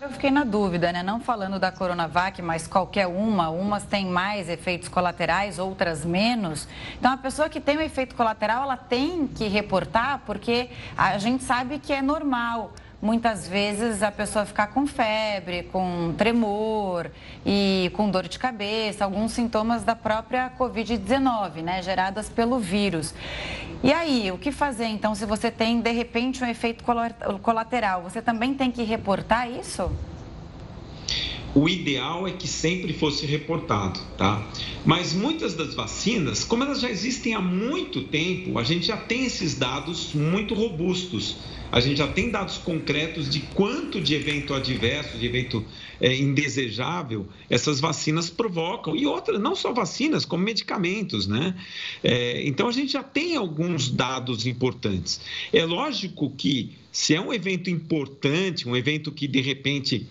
Eu 0.00 0.10
fiquei 0.10 0.30
na 0.30 0.44
dúvida, 0.44 0.92
né? 0.92 1.02
Não 1.02 1.18
falando 1.18 1.58
da 1.58 1.72
Coronavac, 1.72 2.40
mas 2.40 2.68
qualquer 2.68 3.08
uma. 3.08 3.50
Umas 3.50 3.84
têm 3.84 4.06
mais 4.06 4.48
efeitos 4.48 4.88
colaterais, 4.88 5.58
outras 5.58 6.04
menos. 6.04 6.68
Então, 6.96 7.10
a 7.10 7.16
pessoa 7.16 7.48
que 7.48 7.60
tem 7.60 7.76
um 7.76 7.80
efeito 7.80 8.14
colateral, 8.14 8.62
ela 8.62 8.76
tem 8.76 9.26
que 9.26 9.48
reportar, 9.48 10.22
porque 10.24 10.68
a 10.96 11.18
gente 11.18 11.42
sabe 11.42 11.80
que 11.80 11.92
é 11.92 12.00
normal 12.00 12.72
muitas 13.00 13.46
vezes 13.46 14.02
a 14.02 14.10
pessoa 14.10 14.44
ficar 14.44 14.68
com 14.68 14.86
febre, 14.86 15.64
com 15.64 16.12
tremor 16.16 17.10
e 17.46 17.90
com 17.94 18.10
dor 18.10 18.26
de 18.26 18.38
cabeça, 18.38 19.04
alguns 19.04 19.32
sintomas 19.32 19.84
da 19.84 19.94
própria 19.94 20.50
Covid-19, 20.58 21.62
né, 21.62 21.82
geradas 21.82 22.28
pelo 22.28 22.58
vírus. 22.58 23.14
E 23.82 23.92
aí, 23.92 24.32
o 24.32 24.38
que 24.38 24.50
fazer 24.50 24.86
então 24.86 25.14
se 25.14 25.24
você 25.24 25.50
tem 25.50 25.80
de 25.80 25.92
repente 25.92 26.42
um 26.42 26.46
efeito 26.46 26.82
colateral? 27.42 28.02
Você 28.02 28.20
também 28.20 28.52
tem 28.54 28.72
que 28.72 28.82
reportar 28.82 29.48
isso? 29.48 29.90
O 31.58 31.68
ideal 31.68 32.28
é 32.28 32.30
que 32.30 32.46
sempre 32.46 32.92
fosse 32.92 33.26
reportado, 33.26 33.98
tá? 34.16 34.48
Mas 34.84 35.12
muitas 35.12 35.54
das 35.54 35.74
vacinas, 35.74 36.44
como 36.44 36.62
elas 36.62 36.80
já 36.80 36.88
existem 36.88 37.34
há 37.34 37.40
muito 37.40 38.02
tempo, 38.02 38.60
a 38.60 38.62
gente 38.62 38.86
já 38.86 38.96
tem 38.96 39.24
esses 39.24 39.56
dados 39.56 40.14
muito 40.14 40.54
robustos. 40.54 41.38
A 41.72 41.80
gente 41.80 41.96
já 41.96 42.06
tem 42.06 42.30
dados 42.30 42.58
concretos 42.58 43.28
de 43.28 43.40
quanto 43.40 44.00
de 44.00 44.14
evento 44.14 44.54
adverso, 44.54 45.18
de 45.18 45.26
evento 45.26 45.64
é, 46.00 46.14
indesejável, 46.14 47.26
essas 47.50 47.80
vacinas 47.80 48.30
provocam. 48.30 48.94
E 48.94 49.04
outras, 49.04 49.40
não 49.40 49.56
só 49.56 49.72
vacinas, 49.72 50.24
como 50.24 50.44
medicamentos, 50.44 51.26
né? 51.26 51.56
É, 52.04 52.46
então 52.46 52.68
a 52.68 52.72
gente 52.72 52.92
já 52.92 53.02
tem 53.02 53.34
alguns 53.34 53.90
dados 53.90 54.46
importantes. 54.46 55.20
É 55.52 55.64
lógico 55.64 56.30
que 56.30 56.76
se 56.92 57.16
é 57.16 57.20
um 57.20 57.34
evento 57.34 57.68
importante, 57.68 58.68
um 58.68 58.76
evento 58.76 59.10
que 59.10 59.26
de 59.26 59.40
repente 59.40 60.06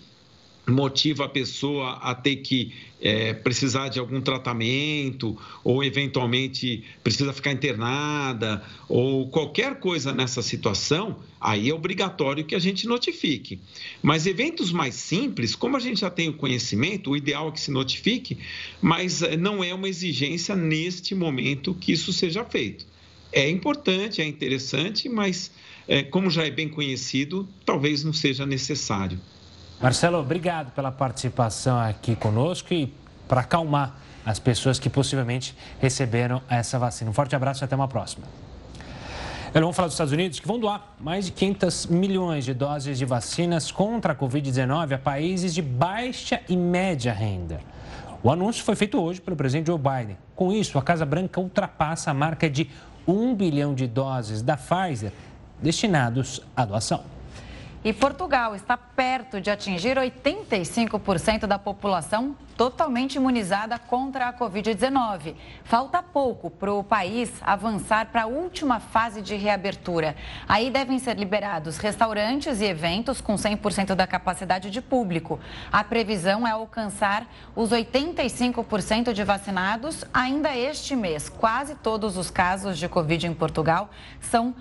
motiva 0.68 1.26
a 1.26 1.30
pessoa 1.30 1.94
a 1.94 2.14
ter 2.14 2.38
que 2.38 2.74
é, 3.00 3.34
precisar 3.34 3.88
de 3.88 4.00
algum 4.00 4.20
tratamento 4.20 5.38
ou 5.64 5.84
eventualmente 5.84 6.84
precisa 7.04 7.32
ficar 7.32 7.54
internada 7.54 8.62
ou 8.90 9.30
qualquer 9.30 9.80
coisa 9.80 10.14
nessa 10.14 10.42
situação, 10.42 11.20
aí 11.40 11.70
é 11.70 11.74
obrigatório 11.74 12.44
que 12.44 12.56
a 12.56 12.60
gente 12.60 12.86
notifique. 12.86 13.60
Mas 14.02 14.26
eventos 14.26 14.72
mais 14.72 14.96
simples, 14.96 15.56
como 15.56 15.78
a 15.78 15.80
gente 15.80 16.02
já 16.02 16.10
tem 16.10 16.28
o 16.28 16.34
conhecimento, 16.34 17.12
o 17.12 17.18
ideal 17.18 17.48
é 17.48 17.52
que 17.52 17.62
se 17.62 17.72
notifique, 17.72 18.38
mas 18.82 19.22
é, 19.22 19.38
não 19.38 19.64
é 19.64 19.74
uma 19.74 19.88
exigência 19.88 20.56
neste 20.56 21.16
momento 21.16 21.74
que 21.74 21.94
isso 21.94 22.12
seja 22.12 22.44
feito. 22.44 22.86
É 23.32 23.50
importante, 23.50 24.22
é 24.22 24.26
interessante, 24.26 25.08
mas 25.08 25.52
é, 25.88 26.04
como 26.04 26.30
já 26.30 26.46
é 26.46 26.52
bem 26.52 26.68
conhecido, 26.68 27.48
talvez 27.66 28.04
não 28.04 28.12
seja 28.12 28.46
necessário. 28.46 29.20
Marcelo, 29.80 30.18
obrigado 30.18 30.72
pela 30.72 30.92
participação 30.92 31.80
aqui 31.80 32.16
conosco 32.16 32.74
e 32.74 32.92
para 33.28 33.42
acalmar 33.42 33.96
as 34.26 34.40
pessoas 34.40 34.80
que 34.80 34.90
possivelmente 34.90 35.56
receberam 35.80 36.42
essa 36.50 36.80
vacina. 36.80 37.12
Um 37.12 37.14
forte 37.14 37.36
abraço 37.36 37.64
e 37.64 37.66
até 37.66 37.76
uma 37.76 37.88
próxima. 37.88 38.26
Vamos 39.54 39.76
falar 39.76 39.88
dos 39.88 39.94
Estados 39.94 40.14
Unidos, 40.14 40.40
que 40.40 40.48
vão 40.48 40.60
doar 40.60 40.96
mais 41.00 41.26
de 41.26 41.32
500 41.32 41.88
milhões 41.88 42.44
de 42.44 42.54
doses 42.54 42.98
de 42.98 43.06
vacinas 43.06 43.72
contra 43.72 44.14
a 44.14 44.16
Covid-19 44.16 44.94
a 44.94 44.98
países 44.98 45.54
de 45.54 45.62
baixa 45.62 46.42
e 46.50 46.58
média 46.58 47.14
renda. 47.14 47.60
O 48.24 48.32
anúncio 48.32 48.64
foi 48.64 48.76
feito 48.76 49.00
hoje 49.00 49.22
pelo 49.22 49.38
presidente 49.38 49.68
Joe 49.68 49.78
Biden. 49.78 50.18
Com 50.36 50.52
isso, 50.52 50.78
a 50.78 50.82
Casa 50.82 51.06
Branca 51.06 51.40
ultrapassa 51.40 52.10
a 52.10 52.14
marca 52.14 52.50
de 52.50 52.70
1 53.08 53.36
bilhão 53.36 53.76
de 53.76 53.88
doses 53.88 54.42
da 54.42 54.58
Pfizer 54.58 55.12
destinados 55.62 56.42
à 56.56 56.66
doação. 56.66 57.17
E 57.88 57.94
Portugal 57.94 58.54
está 58.54 58.76
perto 58.76 59.40
de 59.40 59.50
atingir 59.50 59.96
85% 59.96 61.48
da 61.48 61.58
população 61.58 62.36
totalmente 62.58 63.16
imunizada 63.16 63.80
contra 63.80 64.28
a 64.28 64.34
Covid-19. 64.34 65.36
Falta 65.64 66.04
pouco 66.04 66.50
para 66.50 66.74
o 66.74 66.84
país 66.84 67.32
avançar 67.42 68.08
para 68.08 68.24
a 68.24 68.26
última 68.26 68.82
fase 68.82 69.22
de 69.22 69.36
reabertura. 69.36 70.18
Aí 70.50 70.70
devem 70.70 71.00
ser 71.00 71.18
liberados 71.18 71.78
restaurantes 71.78 72.60
e 72.60 72.66
eventos 72.66 73.22
com 73.22 73.36
100% 73.36 73.96
da 73.96 74.06
capacidade 74.06 74.70
de 74.70 74.82
público. 74.82 75.40
A 75.72 75.82
previsão 75.82 76.46
é 76.46 76.52
alcançar 76.52 77.26
os 77.56 77.70
85% 77.70 79.14
de 79.14 79.24
vacinados 79.24 80.04
ainda 80.14 80.54
este 80.54 80.94
mês. 80.94 81.30
Quase 81.30 81.74
todos 81.76 82.18
os 82.18 82.30
casos 82.30 82.78
de 82.78 82.90
Covid 82.90 83.28
em 83.28 83.34
Portugal 83.34 83.90
são 84.20 84.54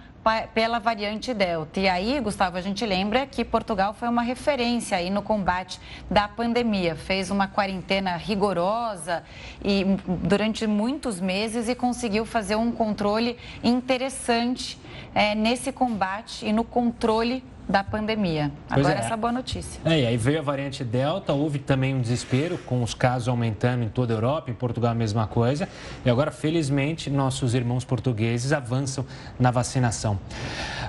pela 0.53 0.81
variante 0.81 1.33
Delta. 1.33 1.79
E 1.79 1.89
aí, 1.89 2.19
Gustavo, 2.21 2.57
a 2.57 2.61
gente 2.61 2.85
lembra 2.85 3.27
que 3.27 3.45
Portugal 3.45 3.95
foi 3.95 4.09
uma 4.09 4.23
referência 4.23 4.97
aí 4.97 5.09
no 5.09 5.23
combate 5.23 5.81
da 6.11 6.27
pandemia. 6.27 6.97
Fez 6.97 7.31
uma 7.31 7.47
quarentena 7.47 8.17
rigorosa 8.17 9.23
e 9.65 9.85
durante 10.07 10.67
muitos 10.67 11.21
meses 11.21 11.69
e 11.69 11.75
conseguiu 11.75 12.25
fazer 12.25 12.57
um 12.57 12.73
controle 12.73 13.37
interessante 13.62 14.79
é, 15.15 15.35
nesse 15.35 15.71
combate 15.71 16.45
e 16.45 16.53
no 16.53 16.65
controle 16.65 17.45
da 17.69 17.83
pandemia. 17.83 18.53
Agora 18.71 18.95
é. 18.95 18.99
essa 18.99 19.17
boa 19.17 19.33
notícia. 19.33 19.81
É, 19.85 20.01
e 20.01 20.07
aí 20.07 20.17
veio 20.17 20.39
a 20.39 20.43
variante 20.43 20.85
Delta, 20.85 21.33
houve 21.33 21.59
também 21.59 21.95
um 21.95 22.01
desespero 22.01 22.59
com 22.59 22.83
os 22.83 22.95
casos 22.95 23.29
aumentando 23.29 23.85
em 23.85 23.89
toda 23.89 24.15
a 24.15 24.17
Europa, 24.17 24.51
em 24.51 24.55
Portugal 24.55 24.93
a 24.93 24.95
mesma 24.95 25.27
coisa. 25.27 25.69
E 26.05 26.11
agora, 26.11 26.31
felizmente, 26.31 27.11
nossos 27.11 27.55
irmãos 27.55 27.85
portugueses 27.85 28.53
avançam 28.53 29.05
na 29.39 29.51
vacinação. 29.51 30.19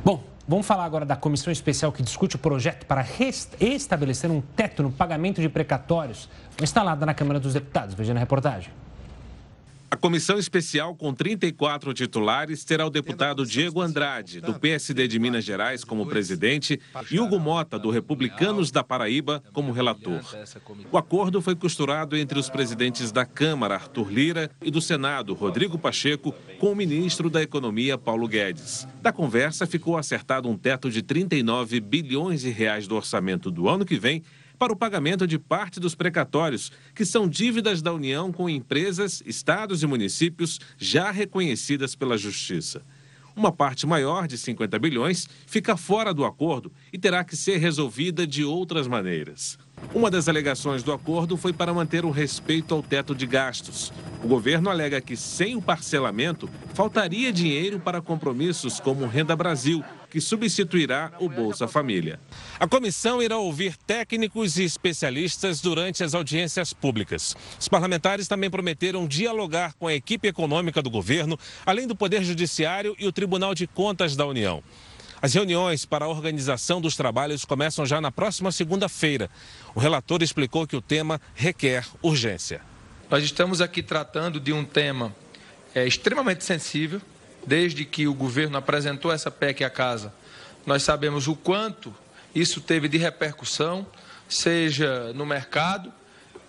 Bom, 0.04 0.24
Vamos 0.50 0.66
falar 0.66 0.86
agora 0.86 1.06
da 1.06 1.18
comissão 1.18 1.52
especial 1.52 1.92
que 1.92 2.02
discute 2.02 2.38
o 2.38 2.40
projeto 2.40 2.86
para 2.86 3.06
estabelecer 3.60 4.32
um 4.32 4.40
teto 4.40 4.82
no 4.82 4.90
pagamento 4.90 5.42
de 5.42 5.50
precatórios, 5.50 6.30
instalada 6.62 7.06
na 7.06 7.13
Câmara 7.13 7.38
dos 7.38 7.54
Deputados. 7.54 7.94
Veja 7.94 8.13
na 8.13 8.22
reportagem. 8.22 8.72
A 9.89 9.95
comissão 9.95 10.38
especial, 10.38 10.93
com 10.95 11.13
34 11.13 11.93
titulares, 11.93 12.65
terá 12.65 12.86
o 12.86 12.89
deputado 12.89 13.45
Diego 13.45 13.82
Andrade, 13.82 14.41
do 14.41 14.54
PSD 14.54 15.08
de 15.08 15.17
Minas 15.17 15.45
Gerais, 15.45 15.86
como 15.86 16.06
presidente, 16.06 16.80
e 17.10 17.19
Hugo 17.19 17.39
Mota, 17.39 17.80
do 17.80 17.89
Republicanos 17.89 18.69
da 18.69 18.84
Paraíba, 18.84 19.41
como 19.54 19.71
relator. 19.71 20.21
O 20.91 20.97
acordo 20.97 21.41
foi 21.41 21.56
costurado 21.56 22.17
entre 22.17 22.38
os 22.38 22.50
presidentes 22.50 23.13
da 23.13 23.26
Câmara, 23.26 23.76
Arthur 23.76 24.12
Lira, 24.12 24.52
e 24.62 24.69
do 24.69 24.82
Senado, 24.82 25.34
Rodrigo 25.34 25.80
Pacheco, 25.80 26.36
com 26.60 26.73
o 26.73 26.76
ministro 26.76 27.30
da 27.30 27.41
Economia, 27.41 27.97
Paulo 27.97 28.28
Guedes. 28.28 28.86
Da 29.02 29.13
conversa 29.13 29.65
ficou 29.65 29.97
acertado 29.97 30.50
um 30.50 30.58
teto 30.58 30.91
de 30.91 31.02
39 31.02 31.80
bilhões 31.80 32.41
de 32.41 32.50
reais 32.50 32.88
do 32.88 32.95
orçamento 32.95 33.50
do 33.50 33.69
ano 33.69 33.86
que 33.86 33.97
vem 33.97 34.21
para 34.58 34.74
o 34.74 34.76
pagamento 34.76 35.28
de 35.28 35.38
parte 35.38 35.80
dos 35.80 35.96
precatórios, 35.96 36.72
que 36.96 37.06
são 37.06 37.28
dívidas 37.28 37.82
da 37.82 37.93
União 37.93 38.32
com 38.32 38.50
empresas, 38.50 39.22
estados 39.26 39.84
e 39.84 39.88
municípios 39.88 40.60
já 40.78 41.12
reconhecidas 41.12 41.96
pela 41.96 42.17
Justiça. 42.17 42.82
Uma 43.36 43.52
parte 43.52 43.86
maior, 43.86 44.28
de 44.28 44.36
50 44.36 44.80
bilhões, 44.80 45.30
fica 45.46 45.78
fora 45.78 46.12
do 46.12 46.26
acordo 46.26 46.72
e 46.91 46.98
terá 46.98 47.24
que 47.24 47.38
ser 47.38 47.58
resolvida 47.58 48.26
de 48.26 48.43
outras 48.43 48.88
maneiras. 48.88 49.60
Uma 49.93 50.10
das 50.10 50.28
alegações 50.28 50.82
do 50.82 50.91
acordo 50.91 51.38
foi 51.38 51.54
para 51.54 51.72
manter 51.72 52.04
o 52.04 52.10
respeito 52.10 52.74
ao 52.74 52.82
teto 52.82 53.13
de 53.13 53.28
gastos. 53.28 53.93
O 54.24 54.28
governo 54.28 54.72
alega 54.72 55.00
que, 55.00 55.15
sem 55.15 55.56
o 55.56 55.62
parcelamento, 55.62 56.50
faltaria 56.74 57.32
dinheiro 57.32 57.80
para 57.80 58.02
compromissos 58.02 58.80
como 58.80 59.06
Renda 59.06 59.36
Brasil, 59.36 59.84
que 60.10 60.22
substituirá 60.22 61.12
o 61.20 61.30
Bolsa 61.30 61.67
Família. 61.67 62.20
A 62.60 62.67
comissão 62.67 63.22
irá 63.22 63.38
ouvir 63.38 63.76
técnicos 63.76 64.58
e 64.58 64.63
especialistas 64.63 65.62
durante 65.62 66.04
as 66.04 66.13
audiências 66.13 66.74
públicas. 66.74 67.36
Os 67.60 67.67
parlamentares 67.67 68.28
também 68.28 68.50
prometeram 68.50 69.08
dialogar 69.08 69.74
com 69.74 69.88
a 69.88 69.93
equipe 69.93 70.28
econômica 70.28 70.82
do 70.82 70.89
governo, 70.89 71.38
além 71.65 71.88
do 71.88 71.96
Poder 71.96 72.24
Judiciário 72.24 72.96
e 72.98 73.06
o 73.06 73.12
Tribunal 73.12 73.54
de 73.54 73.67
Contas 73.67 74.15
da 74.15 74.26
União. 74.26 74.63
As 75.22 75.34
reuniões 75.34 75.84
para 75.84 76.06
a 76.06 76.08
organização 76.08 76.80
dos 76.80 76.96
trabalhos 76.96 77.43
começam 77.43 77.86
já 77.86 78.00
na 78.00 78.12
próxima 78.12 78.52
segunda-feira. 78.52 79.30
O 79.74 79.80
relator 79.80 80.22
explicou 80.22 80.67
que 80.67 80.76
o 80.76 80.82
tema 80.82 81.20
requer 81.34 81.86
urgência. 82.04 82.62
Nós 83.10 83.24
estamos 83.24 83.60
aqui 83.60 83.82
tratando 83.82 84.39
de 84.39 84.54
um 84.54 84.63
tema 84.63 85.15
é, 85.74 85.88
extremamente 85.88 86.43
sensível. 86.43 87.02
Desde 87.47 87.86
que 87.86 88.10
o 88.10 88.13
governo 88.13 88.57
apresentou 88.57 89.10
essa 89.10 89.31
PEC 89.31 89.63
à 89.63 89.69
casa, 89.69 90.13
nós 90.65 90.83
sabemos 90.83 91.29
o 91.29 91.36
quanto 91.36 91.95
isso 92.36 92.60
teve 92.60 92.89
de 92.89 92.97
repercussão, 92.97 93.88
seja 94.27 95.13
no 95.13 95.25
mercado 95.25 95.91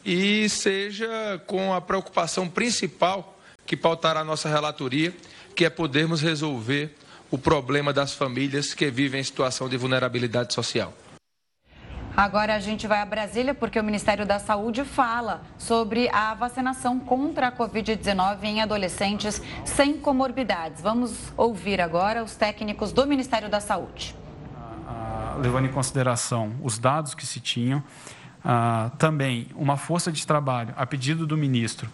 e 0.04 0.48
seja 0.48 1.40
com 1.46 1.72
a 1.72 1.80
preocupação 1.80 2.48
principal 2.48 3.38
que 3.64 3.76
pautará 3.76 4.20
a 4.20 4.24
nossa 4.24 4.48
relatoria, 4.48 5.14
que 5.54 5.64
é 5.64 5.70
podermos 5.70 6.20
resolver 6.20 6.92
o 7.30 7.38
problema 7.38 7.92
das 7.92 8.12
famílias 8.12 8.74
que 8.74 8.90
vivem 8.90 9.20
em 9.20 9.24
situação 9.24 9.68
de 9.68 9.76
vulnerabilidade 9.76 10.52
social. 10.52 10.92
Agora 12.18 12.56
a 12.56 12.58
gente 12.58 12.84
vai 12.84 13.00
a 13.00 13.06
Brasília 13.06 13.54
porque 13.54 13.78
o 13.78 13.84
Ministério 13.84 14.26
da 14.26 14.40
Saúde 14.40 14.84
fala 14.84 15.40
sobre 15.56 16.08
a 16.08 16.34
vacinação 16.34 16.98
contra 16.98 17.46
a 17.46 17.52
Covid-19 17.52 18.42
em 18.42 18.60
adolescentes 18.60 19.40
sem 19.64 19.96
comorbidades. 19.96 20.82
Vamos 20.82 21.32
ouvir 21.36 21.80
agora 21.80 22.24
os 22.24 22.34
técnicos 22.34 22.90
do 22.90 23.06
Ministério 23.06 23.48
da 23.48 23.60
Saúde. 23.60 24.16
Ah, 24.84 25.36
levando 25.38 25.66
em 25.66 25.70
consideração 25.70 26.56
os 26.60 26.76
dados 26.76 27.14
que 27.14 27.24
se 27.24 27.38
tinham, 27.38 27.80
ah, 28.44 28.90
também 28.98 29.46
uma 29.54 29.76
força 29.76 30.10
de 30.10 30.26
trabalho 30.26 30.74
a 30.76 30.84
pedido 30.84 31.24
do 31.24 31.36
ministro 31.36 31.88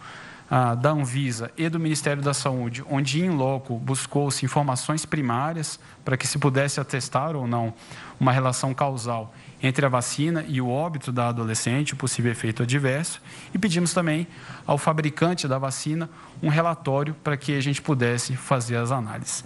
ah, 0.49 0.73
da 0.73 0.89
Anvisa 0.89 1.51
e 1.55 1.69
do 1.69 1.79
Ministério 1.79 2.23
da 2.23 2.33
Saúde, 2.33 2.83
onde 2.89 3.23
em 3.23 3.29
loco 3.29 3.77
buscou-se 3.77 4.43
informações 4.43 5.05
primárias 5.05 5.79
para 6.03 6.17
que 6.17 6.25
se 6.25 6.39
pudesse 6.39 6.79
atestar 6.79 7.35
ou 7.35 7.45
não 7.45 7.75
uma 8.19 8.31
relação 8.31 8.73
causal 8.73 9.31
entre 9.65 9.83
a 9.83 9.89
vacina 9.89 10.45
e 10.47 10.61
o 10.61 10.69
óbito 10.69 11.11
da 11.11 11.29
adolescente, 11.29 11.93
o 11.93 11.97
possível 11.97 12.31
efeito 12.31 12.61
adverso, 12.61 13.19
e 13.51 13.57
pedimos 13.57 13.93
também 13.93 14.27
ao 14.65 14.77
fabricante 14.77 15.47
da 15.47 15.57
vacina 15.57 16.07
um 16.41 16.49
relatório 16.49 17.15
para 17.23 17.35
que 17.35 17.57
a 17.57 17.61
gente 17.61 17.81
pudesse 17.81 18.35
fazer 18.35 18.75
as 18.75 18.91
análises. 18.91 19.43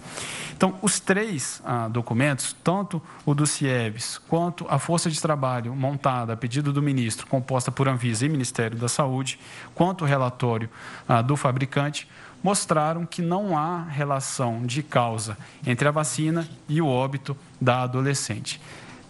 Então, 0.54 0.74
os 0.82 1.00
três 1.00 1.62
ah, 1.64 1.88
documentos, 1.88 2.54
tanto 2.62 3.00
o 3.24 3.34
do 3.34 3.46
CIEVES 3.46 4.18
quanto 4.28 4.66
a 4.68 4.78
força 4.78 5.08
de 5.08 5.18
trabalho 5.20 5.74
montada 5.74 6.34
a 6.34 6.36
pedido 6.36 6.70
do 6.70 6.82
ministro, 6.82 7.26
composta 7.26 7.72
por 7.72 7.88
Anvisa 7.88 8.26
e 8.26 8.28
Ministério 8.28 8.76
da 8.76 8.88
Saúde, 8.88 9.40
quanto 9.74 10.04
o 10.04 10.06
relatório 10.06 10.68
ah, 11.08 11.22
do 11.22 11.34
fabricante, 11.34 12.06
mostraram 12.42 13.06
que 13.06 13.22
não 13.22 13.56
há 13.56 13.84
relação 13.84 14.66
de 14.66 14.82
causa 14.82 15.36
entre 15.66 15.88
a 15.88 15.90
vacina 15.90 16.46
e 16.68 16.82
o 16.82 16.86
óbito 16.86 17.34
da 17.58 17.82
adolescente. 17.82 18.60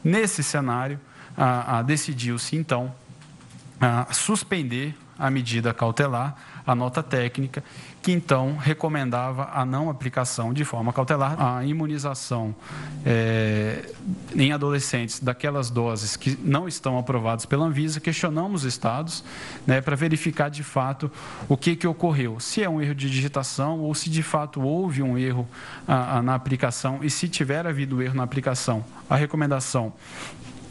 Nesse 0.02 0.42
cenário, 0.42 0.98
ah, 1.36 1.82
decidiu-se 1.82 2.56
então 2.56 2.92
suspender 4.12 4.94
a 5.18 5.30
medida 5.30 5.72
cautelar, 5.72 6.36
a 6.66 6.74
nota 6.74 7.02
técnica, 7.02 7.62
que 8.02 8.12
então 8.12 8.56
recomendava 8.56 9.50
a 9.52 9.64
não 9.64 9.90
aplicação 9.90 10.54
de 10.54 10.64
forma 10.64 10.92
cautelar 10.92 11.36
a 11.38 11.64
imunização 11.64 12.54
é, 13.04 13.90
em 14.34 14.52
adolescentes 14.52 15.20
daquelas 15.20 15.70
doses 15.70 16.16
que 16.16 16.38
não 16.42 16.66
estão 16.66 16.98
aprovadas 16.98 17.44
pela 17.44 17.66
Anvisa. 17.66 18.00
Questionamos 18.00 18.64
os 18.64 18.72
estados 18.72 19.22
né, 19.66 19.80
para 19.80 19.94
verificar 19.96 20.48
de 20.48 20.62
fato 20.62 21.10
o 21.48 21.56
que, 21.56 21.76
que 21.76 21.86
ocorreu, 21.86 22.40
se 22.40 22.62
é 22.62 22.68
um 22.68 22.80
erro 22.80 22.94
de 22.94 23.10
digitação 23.10 23.80
ou 23.80 23.94
se 23.94 24.08
de 24.08 24.22
fato 24.22 24.62
houve 24.62 25.02
um 25.02 25.18
erro 25.18 25.46
na 26.24 26.34
aplicação 26.34 27.00
e 27.02 27.10
se 27.10 27.28
tiver 27.28 27.66
havido 27.66 28.02
erro 28.02 28.14
na 28.14 28.22
aplicação, 28.22 28.84
a 29.08 29.16
recomendação 29.16 29.92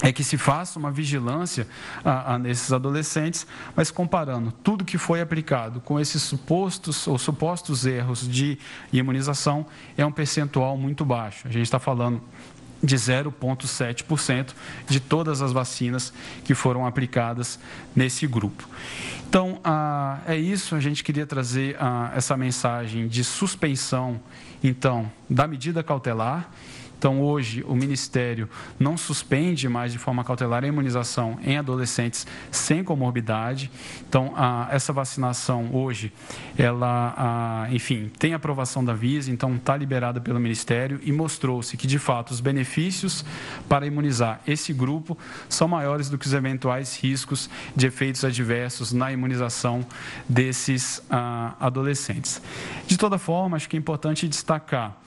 é 0.01 0.12
que 0.12 0.23
se 0.23 0.38
faça 0.38 0.79
uma 0.79 0.91
vigilância 0.91 1.67
a, 2.03 2.35
a, 2.35 2.39
nesses 2.39 2.71
adolescentes, 2.71 3.45
mas 3.75 3.91
comparando 3.91 4.51
tudo 4.63 4.85
que 4.85 4.97
foi 4.97 5.21
aplicado 5.21 5.81
com 5.81 5.99
esses 5.99 6.21
supostos 6.21 7.05
ou 7.07 7.17
supostos 7.17 7.85
erros 7.85 8.27
de 8.27 8.57
imunização, 8.93 9.65
é 9.97 10.05
um 10.05 10.12
percentual 10.12 10.77
muito 10.77 11.03
baixo. 11.03 11.47
A 11.47 11.51
gente 11.51 11.63
está 11.63 11.79
falando 11.79 12.21
de 12.81 12.95
0,7% 12.95 14.53
de 14.88 14.99
todas 15.01 15.41
as 15.41 15.51
vacinas 15.51 16.13
que 16.45 16.55
foram 16.55 16.85
aplicadas 16.85 17.59
nesse 17.93 18.25
grupo. 18.25 18.67
Então, 19.27 19.59
é 20.25 20.35
isso, 20.35 20.75
a 20.75 20.79
gente 20.79 21.03
queria 21.03 21.25
trazer 21.25 21.77
essa 22.15 22.35
mensagem 22.38 23.07
de 23.07 23.23
suspensão, 23.23 24.19
então, 24.63 25.12
da 25.29 25.45
medida 25.45 25.83
cautelar 25.83 26.49
Então, 26.99 27.21
hoje, 27.21 27.63
o 27.65 27.73
Ministério 27.73 28.49
não 28.77 28.97
suspende 28.97 29.69
mais 29.69 29.93
de 29.93 29.97
forma 29.97 30.21
cautelar 30.21 30.65
a 30.65 30.67
imunização 30.67 31.39
em 31.41 31.55
adolescentes 31.55 32.27
sem 32.51 32.83
comorbidade. 32.83 33.71
Então, 34.07 34.33
a, 34.35 34.67
essa 34.69 34.91
vacinação 34.91 35.69
hoje, 35.73 36.12
ela, 36.57 37.13
a, 37.17 37.73
enfim, 37.73 38.12
tem 38.19 38.33
aprovação 38.33 38.83
da 38.83 38.93
Visa, 38.93 39.31
então 39.31 39.55
está 39.55 39.77
liberada 39.77 40.19
pelo 40.19 40.41
Ministério 40.41 40.99
e 41.01 41.13
mostrou-se 41.13 41.77
que, 41.77 41.88
de 41.88 41.97
fato, 41.97 42.31
os 42.31 42.41
benefícios 42.41 43.23
para 43.69 43.88
imunizar 43.88 44.41
esse 44.45 44.73
grupo 44.73 45.17
são 45.47 45.69
maiores 45.69 46.09
do 46.09 46.17
que 46.17 46.27
os 46.27 46.33
eventuais 46.33 47.01
riscos 47.01 47.49
de 47.73 47.88
efeitos 47.88 48.25
adversos 48.25 48.91
na 48.91 49.09
imunização 49.09 49.85
desses 50.27 51.01
adolescentes. 51.62 52.41
De 52.85 52.97
toda 52.97 53.17
forma, 53.17 53.55
acho 53.55 53.69
que 53.69 53.77
é 53.77 53.79
importante 53.79 54.27
destacar 54.27 54.99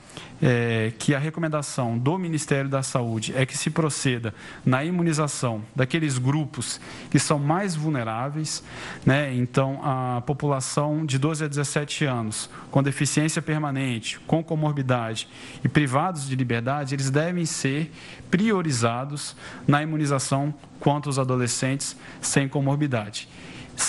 é, 0.43 0.93
que 0.99 1.15
a 1.15 1.19
recomendação 1.19 1.97
do 1.97 2.19
Ministério 2.19 2.69
da 2.69 2.83
Saúde 2.83 3.33
é 3.37 3.47
que 3.47 3.57
se 3.57 3.71
proceda 3.71 4.35
na 4.65 4.85
imunização 4.85 5.63
daqueles 5.75 6.19
grupos 6.19 6.81
que 7.11 7.19
são 7.19 7.39
mais 7.39 7.77
vulneráveis, 7.77 8.63
né? 9.07 9.33
Então, 9.35 9.81
a 9.85 10.21
população 10.23 11.07
de 11.07 11.17
12 11.19 11.45
a 11.45 11.49
17 11.49 12.05
anos 12.05 12.51
com 12.71 12.83
deficiência 12.83 13.41
permanente, 13.41 14.19
com 14.21 14.43
comorbidade 14.43 15.29
e 15.63 15.69
privados 15.69 16.29
de 16.29 16.35
liberdade, 16.35 16.95
eles 16.95 17.11
devem 17.11 17.47
ser 17.47 17.93
priorizados 18.31 19.37
na 19.67 19.83
imunização 19.83 20.53
quanto 20.81 21.09
os 21.09 21.19
adolescentes 21.19 21.97
sem 22.21 22.49
comorbidade 22.49 23.29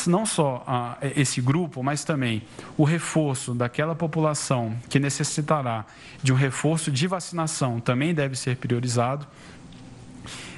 não 0.08 0.26
só 0.26 0.64
ah, 0.68 0.98
esse 1.16 1.42
grupo, 1.42 1.84
mas 1.84 2.04
também 2.04 2.44
o 2.78 2.84
reforço 2.84 3.54
daquela 3.54 3.96
população 3.96 4.76
que 4.90 5.00
necessitará 5.00 5.86
de 6.22 6.32
um 6.32 6.36
reforço 6.36 6.92
de 6.92 7.08
vacinação 7.08 7.80
também 7.80 8.14
deve 8.14 8.36
ser 8.36 8.58
priorizado. 8.58 9.28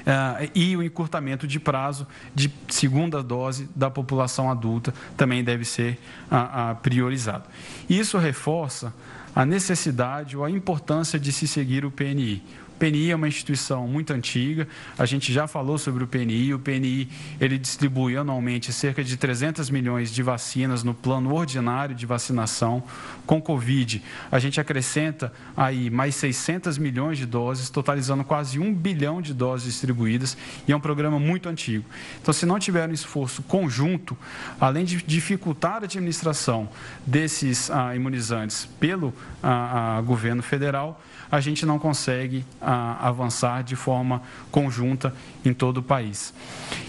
Uh, 0.06 0.48
e 0.54 0.76
o 0.76 0.84
encurtamento 0.84 1.48
de 1.48 1.58
prazo 1.58 2.06
de 2.32 2.48
segunda 2.68 3.24
dose 3.24 3.68
da 3.74 3.90
população 3.90 4.48
adulta 4.48 4.94
também 5.16 5.42
deve 5.42 5.64
ser 5.64 5.98
uh, 6.30 6.72
uh, 6.72 6.76
priorizado. 6.76 7.42
Isso 7.90 8.16
reforça 8.16 8.94
a 9.34 9.44
necessidade 9.44 10.36
ou 10.36 10.44
a 10.44 10.50
importância 10.50 11.18
de 11.18 11.32
se 11.32 11.48
seguir 11.48 11.84
o 11.84 11.90
PNI. 11.90 12.40
PNI 12.78 13.10
é 13.10 13.16
uma 13.16 13.28
instituição 13.28 13.88
muito 13.88 14.12
antiga, 14.12 14.68
a 14.98 15.06
gente 15.06 15.32
já 15.32 15.46
falou 15.46 15.78
sobre 15.78 16.04
o 16.04 16.06
PNI, 16.06 16.52
o 16.54 16.58
PNI 16.58 17.08
ele 17.40 17.58
distribui 17.58 18.16
anualmente 18.16 18.72
cerca 18.72 19.02
de 19.02 19.16
300 19.16 19.70
milhões 19.70 20.12
de 20.12 20.22
vacinas 20.22 20.82
no 20.82 20.92
plano 20.92 21.34
ordinário 21.34 21.94
de 21.94 22.04
vacinação. 22.04 22.82
Com 23.26 23.40
Covid, 23.40 24.02
a 24.30 24.38
gente 24.38 24.60
acrescenta 24.60 25.32
aí 25.56 25.90
mais 25.90 26.14
600 26.16 26.78
milhões 26.78 27.18
de 27.18 27.26
doses, 27.26 27.70
totalizando 27.70 28.22
quase 28.24 28.58
um 28.58 28.72
bilhão 28.72 29.20
de 29.22 29.32
doses 29.32 29.66
distribuídas, 29.66 30.36
e 30.68 30.72
é 30.72 30.76
um 30.76 30.80
programa 30.80 31.18
muito 31.18 31.48
antigo. 31.48 31.84
Então, 32.20 32.32
se 32.32 32.46
não 32.46 32.58
tiver 32.58 32.88
um 32.88 32.92
esforço 32.92 33.42
conjunto, 33.42 34.16
além 34.60 34.84
de 34.84 35.02
dificultar 35.02 35.82
a 35.82 35.84
administração 35.84 36.68
desses 37.04 37.70
ah, 37.70 37.96
imunizantes 37.96 38.68
pelo 38.78 39.12
ah, 39.42 39.96
ah, 39.96 40.00
governo 40.02 40.42
federal, 40.42 41.00
a 41.30 41.40
gente 41.40 41.66
não 41.66 41.78
consegue 41.78 42.44
ah, 42.60 42.96
avançar 43.00 43.62
de 43.62 43.76
forma 43.76 44.22
conjunta 44.50 45.14
em 45.44 45.52
todo 45.52 45.78
o 45.78 45.82
país. 45.82 46.32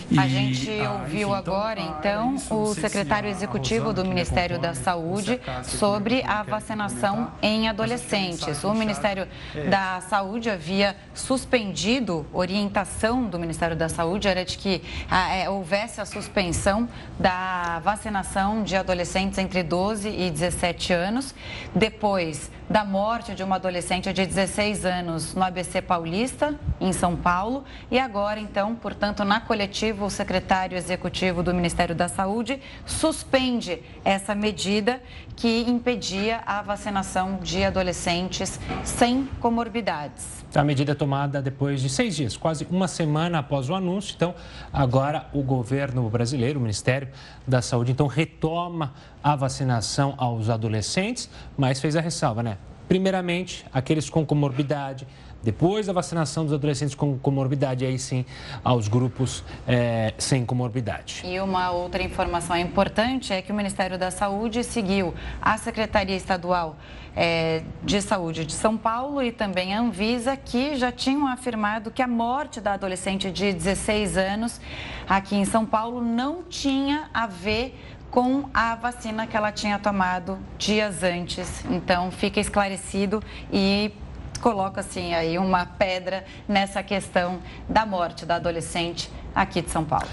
E, 0.10 0.17
a 0.17 0.28
gente 0.28 0.69
ah, 0.80 0.93
ouviu 0.93 1.08
enfim, 1.08 1.19
então, 1.19 1.34
agora, 1.34 1.82
ah, 1.82 1.97
então, 2.00 2.36
o 2.50 2.73
secretário 2.73 3.30
executivo 3.30 3.91
do 3.91 4.06
Ministério 4.06 4.58
da 4.58 4.73
Saúde 4.73 5.39
sobre 5.63 6.23
a 6.23 6.43
vacinação 6.43 7.32
em 7.41 7.67
adolescentes. 7.67 8.63
O 8.63 8.73
Ministério 8.73 9.28
da 9.69 10.00
Saúde 10.02 10.50
havia 10.50 10.95
suspendido 11.13 12.26
orientação 12.32 13.26
do 13.26 13.38
Ministério 13.38 13.76
da 13.76 13.89
Saúde, 13.89 14.28
era 14.30 14.45
de 14.45 14.58
que 14.58 14.82
ah, 15.10 15.36
é, 15.36 15.50
houvesse 15.50 16.00
a 16.00 16.06
suspensão 16.06 16.88
da 17.19 17.80
vacinação 17.84 18.63
de 18.63 18.78
adolescentes 18.78 19.38
entre 19.38 19.62
12 19.62 20.08
e 20.08 20.32
17 20.32 20.93
anos. 20.93 21.36
Depois 21.76 22.50
da 22.70 22.84
morte 22.84 23.34
de 23.34 23.44
uma 23.44 23.56
adolescente 23.56 24.12
de 24.12 24.26
16 24.26 24.86
anos 24.86 25.34
no 25.34 25.44
ABC 25.44 25.82
Paulista, 25.82 26.56
em 26.80 26.92
São 26.92 27.16
Paulo. 27.16 27.64
E 27.90 27.98
agora, 27.98 28.40
então, 28.40 28.76
portanto, 28.76 29.24
na 29.24 29.40
coletiva, 29.40 30.06
o 30.06 30.10
secretário 30.10 30.78
executivo 30.78 31.42
do 31.42 31.54
Ministério 31.54 31.96
da 31.96 32.08
Saúde 32.08 32.60
suspende 32.86 33.82
essa 34.04 34.36
medida 34.36 35.02
que 35.36 35.62
impedia 35.62 36.42
a 36.46 36.62
vacinação 36.62 37.40
de 37.42 37.64
adolescentes 37.64 38.60
sem 38.84 39.26
comorbidades. 39.40 40.37
A 40.56 40.64
medida 40.64 40.94
é 40.94 40.96
tomada 40.96 41.42
depois 41.42 41.82
de 41.82 41.90
seis 41.90 42.16
dias, 42.16 42.38
quase 42.38 42.66
uma 42.72 42.88
semana 42.88 43.40
após 43.40 43.70
o 43.70 43.76
anúncio. 43.76 44.14
Então, 44.16 44.34
agora 44.72 45.28
o 45.34 45.44
governo 45.44 46.10
brasileiro, 46.10 46.58
o 46.58 46.62
Ministério 46.62 47.10
da 47.46 47.62
Saúde, 47.62 47.92
então 47.92 48.08
retoma 48.08 48.94
a 49.24 49.36
vacinação 49.36 50.14
aos 50.18 50.50
adolescentes, 50.50 51.30
mas 51.58 51.82
fez 51.82 51.96
a 51.96 52.02
ressalva, 52.02 52.42
né? 52.42 52.58
Primeiramente, 52.88 53.66
aqueles 53.74 54.10
com 54.10 54.26
comorbidade, 54.26 55.06
depois 55.48 55.88
da 55.88 55.94
vacinação 55.94 56.44
dos 56.44 56.54
adolescentes 56.54 56.94
com 56.94 57.18
comorbidade, 57.18 57.86
aí 57.86 57.98
sim 57.98 58.26
aos 58.66 58.90
grupos 58.90 59.46
é, 59.66 60.14
sem 60.18 60.46
comorbidade. 60.46 61.22
E 61.24 61.40
uma 61.40 61.72
outra 61.72 62.04
informação 62.04 62.58
importante 62.58 63.32
é 63.32 63.42
que 63.42 63.50
o 63.50 63.56
Ministério 63.56 63.98
da 63.98 64.12
Saúde 64.12 64.62
seguiu 64.62 65.14
a 65.42 65.58
Secretaria 65.58 66.18
Estadual 66.18 66.76
é, 67.16 67.64
de 67.82 68.02
Saúde 68.02 68.44
de 68.44 68.52
São 68.52 68.76
Paulo 68.76 69.24
e 69.24 69.32
também 69.32 69.74
a 69.74 69.80
Anvisa, 69.80 70.36
que 70.36 70.76
já 70.76 70.92
tinham 70.92 71.26
afirmado 71.26 71.92
que 71.92 72.02
a 72.02 72.08
morte 72.10 72.60
da 72.60 72.74
adolescente 72.74 73.32
de 73.32 73.54
16 73.54 74.18
anos 74.18 74.60
aqui 75.08 75.38
em 75.38 75.46
São 75.46 75.66
Paulo 75.66 76.02
não 76.02 76.44
tinha 76.44 77.10
a 77.14 77.26
ver 77.26 77.74
com 78.12 78.50
a 78.54 78.76
vacina 78.76 79.26
que 79.26 79.38
ela 79.38 79.54
tinha 79.54 79.80
tomado 79.80 80.38
dias 80.58 81.04
antes. 81.04 81.64
Então, 81.70 82.12
fica 82.12 82.38
esclarecido 82.42 83.24
e 83.52 83.94
coloca 84.38 84.82
assim 84.82 85.13
aí 85.13 85.38
uma 85.38 85.65
pedra 85.65 86.23
nessa 86.47 86.82
questão 86.84 87.39
da 87.67 87.86
morte 87.86 88.26
da 88.26 88.36
adolescente 88.36 89.10
aqui 89.34 89.62
de 89.62 89.69
São 89.69 89.84
Paulo. 89.84 90.08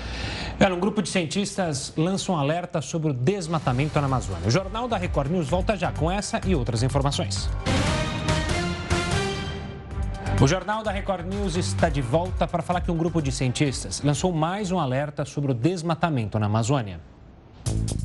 um 0.60 0.80
grupo 0.80 1.02
de 1.02 1.08
cientistas 1.08 1.92
lança 1.96 2.32
um 2.32 2.36
alerta 2.36 2.80
sobre 2.80 3.10
o 3.10 3.14
desmatamento 3.14 3.98
na 4.00 4.06
Amazônia. 4.06 4.46
O 4.46 4.50
Jornal 4.50 4.88
da 4.88 4.96
Record 4.96 5.30
News 5.30 5.48
volta 5.48 5.76
já 5.76 5.92
com 5.92 6.10
essa 6.10 6.40
e 6.46 6.54
outras 6.54 6.82
informações. 6.82 7.48
O 10.42 10.48
Jornal 10.48 10.82
da 10.82 10.90
Record 10.90 11.26
News 11.26 11.56
está 11.56 11.88
de 11.88 12.02
volta 12.02 12.46
para 12.46 12.62
falar 12.62 12.80
que 12.80 12.90
um 12.90 12.96
grupo 12.96 13.22
de 13.22 13.30
cientistas 13.30 14.02
lançou 14.02 14.32
mais 14.32 14.72
um 14.72 14.78
alerta 14.78 15.24
sobre 15.24 15.52
o 15.52 15.54
desmatamento 15.54 16.38
na 16.38 16.46
Amazônia. 16.46 17.00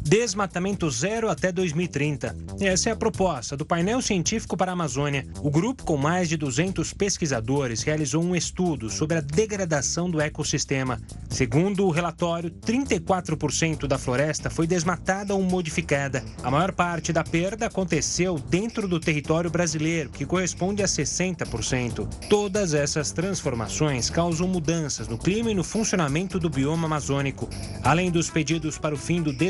Desmatamento 0.09 0.89
zero 0.89 1.29
até 1.29 1.51
2030. 1.51 2.35
Essa 2.59 2.89
é 2.89 2.91
a 2.93 2.95
proposta 2.95 3.55
do 3.55 3.63
painel 3.63 4.01
científico 4.01 4.57
para 4.57 4.71
a 4.71 4.73
Amazônia. 4.73 5.27
O 5.43 5.51
grupo, 5.51 5.83
com 5.83 5.97
mais 5.97 6.27
de 6.27 6.35
200 6.35 6.93
pesquisadores, 6.93 7.83
realizou 7.83 8.23
um 8.23 8.35
estudo 8.35 8.89
sobre 8.89 9.17
a 9.17 9.21
degradação 9.21 10.09
do 10.09 10.19
ecossistema. 10.19 10.99
Segundo 11.29 11.85
o 11.85 11.91
relatório, 11.91 12.49
34% 12.49 13.85
da 13.85 13.99
floresta 13.99 14.49
foi 14.49 14.65
desmatada 14.65 15.35
ou 15.35 15.43
modificada. 15.43 16.23
A 16.41 16.49
maior 16.49 16.71
parte 16.71 17.13
da 17.13 17.23
perda 17.23 17.67
aconteceu 17.67 18.39
dentro 18.39 18.87
do 18.87 18.99
território 18.99 19.51
brasileiro, 19.51 20.09
que 20.09 20.25
corresponde 20.25 20.81
a 20.81 20.87
60%. 20.87 22.07
Todas 22.27 22.73
essas 22.73 23.11
transformações 23.11 24.09
causam 24.09 24.47
mudanças 24.47 25.07
no 25.07 25.19
clima 25.19 25.51
e 25.51 25.55
no 25.55 25.63
funcionamento 25.63 26.39
do 26.39 26.49
bioma 26.49 26.87
amazônico. 26.87 27.47
Além 27.83 28.09
dos 28.09 28.27
pedidos 28.27 28.79
para 28.79 28.95
o 28.95 28.97
fim 28.97 29.21
do 29.21 29.31
desmatamento, 29.31 29.48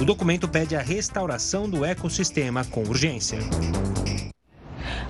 o 0.00 0.04
documento 0.04 0.48
pede 0.48 0.76
a 0.76 0.80
restauração 0.80 1.68
do 1.68 1.84
ecossistema 1.84 2.64
com 2.64 2.82
urgência. 2.82 3.38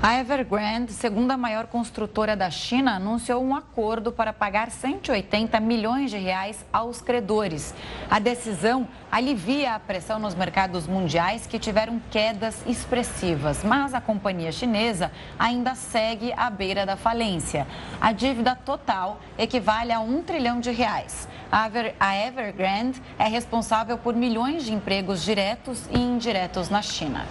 A 0.01 0.21
Evergrande, 0.21 0.93
segunda 0.93 1.37
maior 1.37 1.67
construtora 1.67 2.37
da 2.37 2.51
China, 2.51 2.95
anunciou 2.95 3.43
um 3.43 3.55
acordo 3.55 4.13
para 4.13 4.33
pagar 4.33 4.71
180 4.71 5.59
milhões 5.59 6.11
de 6.11 6.17
reais 6.17 6.65
aos 6.73 7.01
credores. 7.01 7.75
A 8.09 8.21
decisão 8.21 8.87
alivia 9.11 9.75
a 9.75 9.81
pressão 9.81 10.21
nos 10.21 10.37
mercados 10.37 10.87
mundiais 10.87 11.49
que 11.49 11.59
tiveram 11.59 12.01
quedas 12.13 12.63
expressivas, 12.65 13.65
mas 13.65 13.93
a 13.93 14.01
companhia 14.01 14.53
chinesa 14.53 15.11
ainda 15.37 15.75
segue 15.75 16.33
à 16.37 16.49
beira 16.49 16.87
da 16.87 16.97
falência. 16.97 17.67
A 18.01 18.13
dívida 18.13 18.55
total 18.55 19.21
equivale 19.37 19.93
a 19.93 19.99
um 19.99 20.23
trilhão 20.23 20.61
de 20.61 20.71
reais. 20.71 21.29
A 21.51 22.17
Evergrande 22.17 23.03
é 23.19 23.27
responsável 23.27 23.99
por 23.99 24.15
milhões 24.15 24.65
de 24.65 24.73
empregos 24.73 25.25
diretos 25.25 25.89
e 25.91 25.99
indiretos 25.99 26.69
na 26.71 26.83
China. 26.83 27.27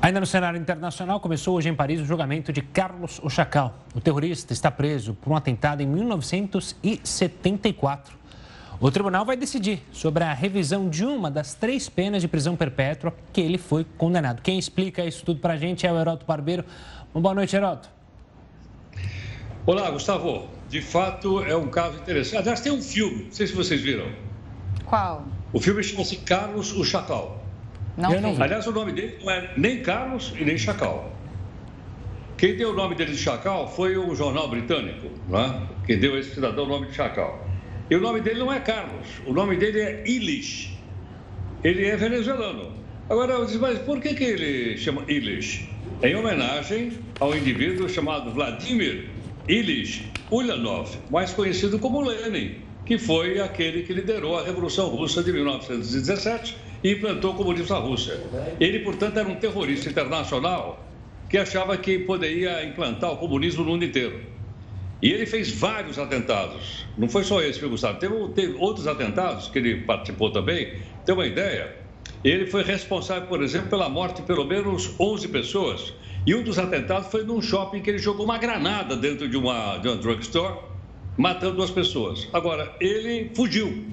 Ainda 0.00 0.20
no 0.20 0.26
cenário 0.26 0.60
internacional, 0.60 1.18
começou 1.20 1.56
hoje 1.56 1.70
em 1.70 1.74
Paris 1.74 2.00
o 2.00 2.04
julgamento 2.04 2.52
de 2.52 2.60
Carlos 2.60 3.18
o 3.22 3.30
Chacal. 3.30 3.74
O 3.94 4.00
terrorista 4.00 4.52
está 4.52 4.70
preso 4.70 5.14
por 5.14 5.32
um 5.32 5.36
atentado 5.36 5.82
em 5.82 5.86
1974. 5.86 8.14
O 8.78 8.90
tribunal 8.90 9.24
vai 9.24 9.38
decidir 9.38 9.82
sobre 9.90 10.22
a 10.22 10.34
revisão 10.34 10.90
de 10.90 11.02
uma 11.02 11.30
das 11.30 11.54
três 11.54 11.88
penas 11.88 12.20
de 12.20 12.28
prisão 12.28 12.54
perpétua 12.54 13.14
que 13.32 13.40
ele 13.40 13.56
foi 13.56 13.86
condenado. 13.96 14.42
Quem 14.42 14.58
explica 14.58 15.02
isso 15.02 15.24
tudo 15.24 15.40
para 15.40 15.54
a 15.54 15.56
gente 15.56 15.86
é 15.86 15.92
o 15.92 15.98
Heroto 15.98 16.26
Barbeiro. 16.26 16.62
Boa 17.14 17.34
noite, 17.34 17.56
Heroto. 17.56 17.88
Olá, 19.64 19.90
Gustavo. 19.90 20.46
De 20.68 20.82
fato, 20.82 21.42
é 21.42 21.56
um 21.56 21.68
caso 21.68 21.96
interessante. 21.96 22.36
Aliás, 22.36 22.60
tem 22.60 22.70
um 22.70 22.82
filme, 22.82 23.24
não 23.24 23.32
sei 23.32 23.46
se 23.46 23.54
vocês 23.54 23.80
viram. 23.80 24.12
Qual? 24.84 25.24
O 25.54 25.60
filme 25.60 25.82
chama-se 25.82 26.16
Carlos 26.16 26.70
o 26.72 26.84
Chacal. 26.84 27.45
Não, 27.96 28.12
eu 28.12 28.20
não 28.20 28.34
vi. 28.34 28.42
Aliás, 28.42 28.66
o 28.66 28.72
nome 28.72 28.92
dele 28.92 29.18
não 29.22 29.30
é 29.30 29.50
nem 29.56 29.82
Carlos 29.82 30.34
e 30.38 30.44
nem 30.44 30.58
Chacal. 30.58 31.12
Quem 32.36 32.54
deu 32.54 32.70
o 32.70 32.74
nome 32.74 32.94
dele 32.94 33.12
de 33.12 33.18
Chacal 33.18 33.66
foi 33.68 33.96
o 33.96 34.14
jornal 34.14 34.48
britânico, 34.48 35.08
né? 35.28 35.66
que 35.86 35.96
deu 35.96 36.14
a 36.14 36.18
esse 36.18 36.34
cidadão 36.34 36.64
o 36.64 36.68
nome 36.68 36.88
de 36.88 36.94
Chacal. 36.94 37.46
E 37.88 37.96
o 37.96 38.00
nome 38.00 38.20
dele 38.20 38.40
não 38.40 38.52
é 38.52 38.60
Carlos, 38.60 39.06
o 39.24 39.32
nome 39.32 39.56
dele 39.56 39.80
é 39.80 40.04
Ilish. 40.06 40.76
Ele 41.64 41.86
é 41.86 41.96
venezuelano. 41.96 42.72
Agora, 43.08 43.32
eu 43.32 43.46
disse, 43.46 43.58
mas 43.58 43.78
por 43.78 44.00
que, 44.00 44.14
que 44.14 44.24
ele 44.24 44.76
chama 44.76 45.02
Ilish? 45.08 45.68
Em 46.02 46.14
homenagem 46.14 46.92
ao 47.18 47.34
indivíduo 47.34 47.88
chamado 47.88 48.30
Vladimir 48.32 49.08
Ilyich 49.48 50.10
Ulyanov, 50.30 50.90
mais 51.08 51.32
conhecido 51.32 51.78
como 51.78 52.00
Lenin, 52.00 52.56
que 52.84 52.98
foi 52.98 53.40
aquele 53.40 53.84
que 53.84 53.92
liderou 53.92 54.36
a 54.38 54.44
Revolução 54.44 54.88
Russa 54.88 55.22
de 55.22 55.32
1917 55.32 56.56
e 56.82 56.92
implantou 56.92 57.32
o 57.32 57.34
comunismo 57.34 57.74
na 57.74 57.80
Rússia. 57.80 58.20
Ele, 58.60 58.80
portanto, 58.80 59.18
era 59.18 59.28
um 59.28 59.36
terrorista 59.36 59.88
internacional 59.88 60.84
que 61.28 61.38
achava 61.38 61.76
que 61.76 61.98
poderia 62.00 62.64
implantar 62.64 63.12
o 63.12 63.16
comunismo 63.16 63.64
no 63.64 63.70
mundo 63.70 63.84
inteiro. 63.84 64.20
E 65.02 65.10
ele 65.10 65.26
fez 65.26 65.50
vários 65.50 65.98
atentados. 65.98 66.86
Não 66.96 67.08
foi 67.08 67.24
só 67.24 67.42
esse, 67.42 67.58
viu, 67.58 67.70
Gustavo? 67.70 67.98
Teve, 67.98 68.28
teve 68.34 68.56
outros 68.58 68.86
atentados 68.86 69.48
que 69.48 69.58
ele 69.58 69.82
participou 69.82 70.30
também. 70.30 70.74
Tem 71.04 71.14
uma 71.14 71.26
ideia? 71.26 71.76
Ele 72.24 72.46
foi 72.46 72.62
responsável, 72.62 73.28
por 73.28 73.42
exemplo, 73.42 73.68
pela 73.68 73.88
morte 73.88 74.20
de 74.20 74.26
pelo 74.26 74.44
menos 74.44 74.94
11 74.98 75.28
pessoas 75.28 75.92
e 76.26 76.34
um 76.34 76.42
dos 76.42 76.58
atentados 76.58 77.08
foi 77.08 77.22
num 77.22 77.40
shopping 77.40 77.80
que 77.80 77.88
ele 77.88 77.98
jogou 77.98 78.24
uma 78.24 78.36
granada 78.36 78.96
dentro 78.96 79.28
de 79.28 79.36
uma, 79.36 79.78
de 79.78 79.86
uma 79.86 79.96
drugstore, 79.96 80.58
matando 81.16 81.54
duas 81.54 81.70
pessoas. 81.70 82.28
Agora, 82.32 82.74
ele 82.80 83.30
fugiu. 83.32 83.84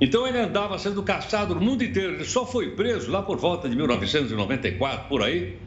Então 0.00 0.26
ele 0.26 0.38
andava 0.38 0.78
sendo 0.78 1.02
caçado 1.02 1.54
no 1.54 1.60
mundo 1.60 1.84
inteiro. 1.84 2.14
Ele 2.14 2.24
só 2.24 2.46
foi 2.46 2.70
preso 2.70 3.10
lá 3.10 3.22
por 3.22 3.36
volta 3.36 3.68
de 3.68 3.76
1994, 3.76 5.08
por 5.08 5.22
aí, 5.22 5.58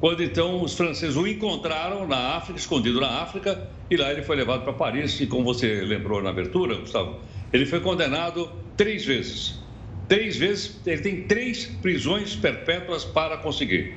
quando 0.00 0.22
então 0.22 0.62
os 0.62 0.74
franceses 0.74 1.14
o 1.14 1.26
encontraram 1.26 2.08
na 2.08 2.36
África, 2.36 2.58
escondido 2.58 3.00
na 3.00 3.20
África, 3.20 3.68
e 3.90 3.96
lá 3.96 4.10
ele 4.10 4.22
foi 4.22 4.36
levado 4.36 4.64
para 4.64 4.72
Paris. 4.72 5.20
E 5.20 5.26
como 5.26 5.44
você 5.44 5.82
lembrou 5.82 6.22
na 6.22 6.30
abertura, 6.30 6.76
Gustavo, 6.76 7.20
ele 7.52 7.66
foi 7.66 7.80
condenado 7.80 8.50
três 8.76 9.04
vezes. 9.04 9.60
Três 10.08 10.36
vezes, 10.36 10.80
ele 10.86 11.02
tem 11.02 11.22
três 11.24 11.66
prisões 11.66 12.34
perpétuas 12.34 13.04
para 13.04 13.36
conseguir. 13.36 13.96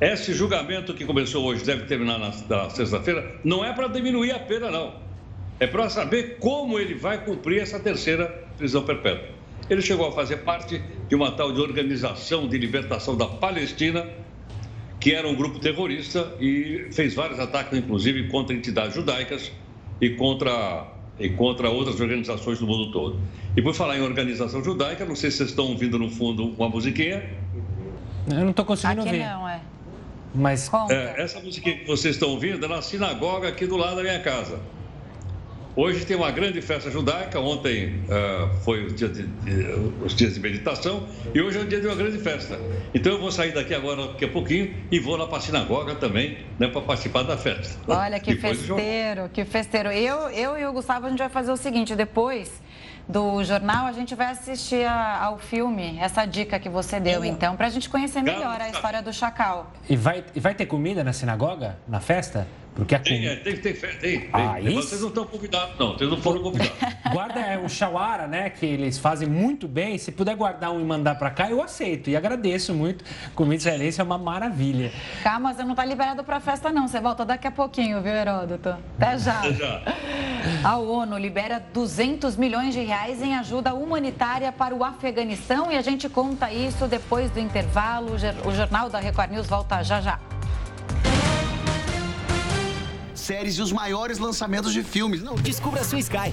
Esse 0.00 0.32
julgamento 0.32 0.94
que 0.94 1.04
começou 1.04 1.44
hoje, 1.44 1.64
deve 1.64 1.84
terminar 1.84 2.18
na, 2.18 2.32
na 2.48 2.70
sexta-feira, 2.70 3.36
não 3.44 3.64
é 3.64 3.72
para 3.72 3.88
diminuir 3.88 4.32
a 4.32 4.38
pena, 4.38 4.70
não. 4.70 5.01
É 5.62 5.66
para 5.68 5.88
saber 5.88 6.38
como 6.40 6.76
ele 6.76 6.92
vai 6.92 7.24
cumprir 7.24 7.62
essa 7.62 7.78
terceira 7.78 8.26
prisão 8.58 8.82
perpétua. 8.82 9.28
Ele 9.70 9.80
chegou 9.80 10.08
a 10.08 10.10
fazer 10.10 10.38
parte 10.38 10.82
de 11.08 11.14
uma 11.14 11.30
tal 11.30 11.52
de 11.52 11.60
Organização 11.60 12.48
de 12.48 12.58
Libertação 12.58 13.16
da 13.16 13.26
Palestina, 13.26 14.08
que 14.98 15.14
era 15.14 15.28
um 15.28 15.36
grupo 15.36 15.60
terrorista 15.60 16.34
e 16.40 16.88
fez 16.90 17.14
vários 17.14 17.38
ataques, 17.38 17.78
inclusive, 17.78 18.26
contra 18.26 18.56
entidades 18.56 18.96
judaicas 18.96 19.52
e 20.00 20.10
contra, 20.10 20.84
e 21.16 21.30
contra 21.30 21.70
outras 21.70 22.00
organizações 22.00 22.58
do 22.58 22.66
mundo 22.66 22.90
todo. 22.90 23.20
E 23.56 23.62
por 23.62 23.72
falar 23.72 23.96
em 23.96 24.02
organização 24.02 24.64
judaica, 24.64 25.04
não 25.04 25.14
sei 25.14 25.30
se 25.30 25.36
vocês 25.36 25.50
estão 25.50 25.66
ouvindo 25.66 25.96
no 25.96 26.10
fundo 26.10 26.44
uma 26.58 26.68
musiquinha. 26.68 27.22
Eu 28.28 28.40
não 28.40 28.50
estou 28.50 28.64
conseguindo 28.64 29.02
Aqui 29.02 29.10
ouvir. 29.10 29.24
não, 29.24 29.48
é. 29.48 29.60
Mas 30.34 30.68
é, 30.90 31.22
essa 31.22 31.38
música 31.38 31.70
que 31.70 31.86
vocês 31.86 32.16
estão 32.16 32.30
ouvindo 32.30 32.64
é 32.66 32.68
na 32.68 32.82
sinagoga 32.82 33.46
aqui 33.46 33.64
do 33.64 33.76
lado 33.76 33.94
da 33.94 34.02
minha 34.02 34.18
casa. 34.18 34.58
Hoje 35.74 36.04
tem 36.04 36.14
uma 36.14 36.30
grande 36.30 36.60
festa 36.60 36.90
judaica. 36.90 37.40
Ontem 37.40 38.02
uh, 38.04 38.54
foi 38.62 38.92
dia 38.92 39.08
de, 39.08 39.22
de, 39.26 39.64
os 40.04 40.14
dias 40.14 40.34
de 40.34 40.40
meditação 40.40 41.06
e 41.34 41.40
hoje 41.40 41.58
é 41.58 41.62
o 41.62 41.66
dia 41.66 41.80
de 41.80 41.86
uma 41.86 41.96
grande 41.96 42.18
festa. 42.18 42.58
Então 42.94 43.12
eu 43.12 43.18
vou 43.18 43.32
sair 43.32 43.52
daqui 43.52 43.74
agora 43.74 44.08
daqui 44.08 44.26
a 44.26 44.28
pouquinho 44.28 44.74
e 44.90 45.00
vou 45.00 45.16
lá 45.16 45.26
para 45.26 45.38
a 45.38 45.40
sinagoga 45.40 45.94
também, 45.94 46.38
né, 46.58 46.68
para 46.68 46.82
participar 46.82 47.22
da 47.22 47.38
festa. 47.38 47.78
Olha 47.88 48.20
que 48.20 48.36
festeiro, 48.36 49.30
que 49.32 49.46
festeiro. 49.46 49.90
Eu, 49.90 50.28
eu 50.28 50.58
e 50.58 50.66
o 50.66 50.72
Gustavo 50.74 51.06
a 51.06 51.08
gente 51.08 51.20
vai 51.20 51.30
fazer 51.30 51.50
o 51.50 51.56
seguinte: 51.56 51.96
depois 51.96 52.60
do 53.08 53.42
jornal, 53.42 53.86
a 53.86 53.92
gente 53.92 54.14
vai 54.14 54.26
assistir 54.26 54.84
a, 54.84 55.24
ao 55.24 55.38
filme, 55.38 55.98
essa 56.00 56.24
dica 56.24 56.58
que 56.58 56.68
você 56.68 57.00
deu, 57.00 57.24
então, 57.24 57.56
para 57.56 57.66
a 57.66 57.70
gente 57.70 57.88
conhecer 57.88 58.22
melhor 58.22 58.60
a 58.60 58.68
história 58.68 59.02
do 59.02 59.12
Chacal. 59.12 59.72
E 59.88 59.96
vai, 59.96 60.24
e 60.34 60.40
vai 60.40 60.54
ter 60.54 60.66
comida 60.66 61.02
na 61.02 61.12
sinagoga, 61.12 61.78
na 61.88 61.98
festa? 61.98 62.46
Porque 62.74 62.94
a 62.94 62.98
tem, 62.98 63.26
é, 63.26 63.36
tem, 63.36 63.56
tem, 63.56 63.74
tem, 63.74 63.96
tem. 63.96 64.30
Ah, 64.32 64.56
Vocês 64.60 65.00
não 65.02 65.08
estão 65.08 65.26
convidados, 65.26 65.78
não. 65.78 65.92
Vocês 65.92 66.08
não 66.08 66.16
foram 66.16 66.42
convidados. 66.42 66.72
Guarda 67.12 67.40
é, 67.40 67.58
o 67.58 67.68
shawara, 67.68 68.26
né? 68.26 68.48
Que 68.48 68.64
eles 68.64 68.98
fazem 68.98 69.28
muito 69.28 69.68
bem. 69.68 69.98
Se 69.98 70.10
puder 70.10 70.34
guardar 70.34 70.72
um 70.72 70.80
e 70.80 70.84
mandar 70.84 71.16
para 71.16 71.30
cá, 71.30 71.50
eu 71.50 71.62
aceito. 71.62 72.08
E 72.08 72.16
agradeço 72.16 72.72
muito. 72.72 73.04
Comida 73.34 73.56
israelense 73.56 74.00
é 74.00 74.04
uma 74.04 74.16
maravilha. 74.16 74.90
Calma, 75.22 75.52
você 75.52 75.62
não 75.62 75.72
está 75.72 75.84
liberado 75.84 76.24
para 76.24 76.40
festa, 76.40 76.72
não. 76.72 76.88
Você 76.88 76.98
volta 76.98 77.24
daqui 77.24 77.46
a 77.46 77.50
pouquinho, 77.50 78.00
viu, 78.00 78.12
Heródoto? 78.12 78.70
Até 78.98 79.18
já. 79.18 79.38
Até 79.38 79.52
já. 79.52 79.82
A 80.64 80.78
ONU 80.78 81.18
libera 81.18 81.62
200 81.74 82.36
milhões 82.36 82.72
de 82.72 82.80
reais 82.80 83.20
em 83.20 83.34
ajuda 83.34 83.74
humanitária 83.74 84.50
para 84.50 84.74
o 84.74 84.82
Afeganistão 84.82 85.70
e 85.70 85.76
a 85.76 85.82
gente 85.82 86.08
conta 86.08 86.50
isso 86.50 86.86
depois 86.86 87.30
do 87.30 87.38
intervalo. 87.38 88.12
O 88.46 88.52
Jornal 88.52 88.88
da 88.88 88.98
Record 88.98 89.30
News 89.30 89.46
volta 89.46 89.82
já 89.82 90.00
já 90.00 90.18
séries 93.22 93.56
e 93.56 93.62
os 93.62 93.72
maiores 93.72 94.18
lançamentos 94.18 94.72
de 94.72 94.82
filmes. 94.82 95.22
Não, 95.22 95.34
descubra 95.34 95.80
a 95.80 95.84
sua 95.84 95.98
Sky. 96.00 96.32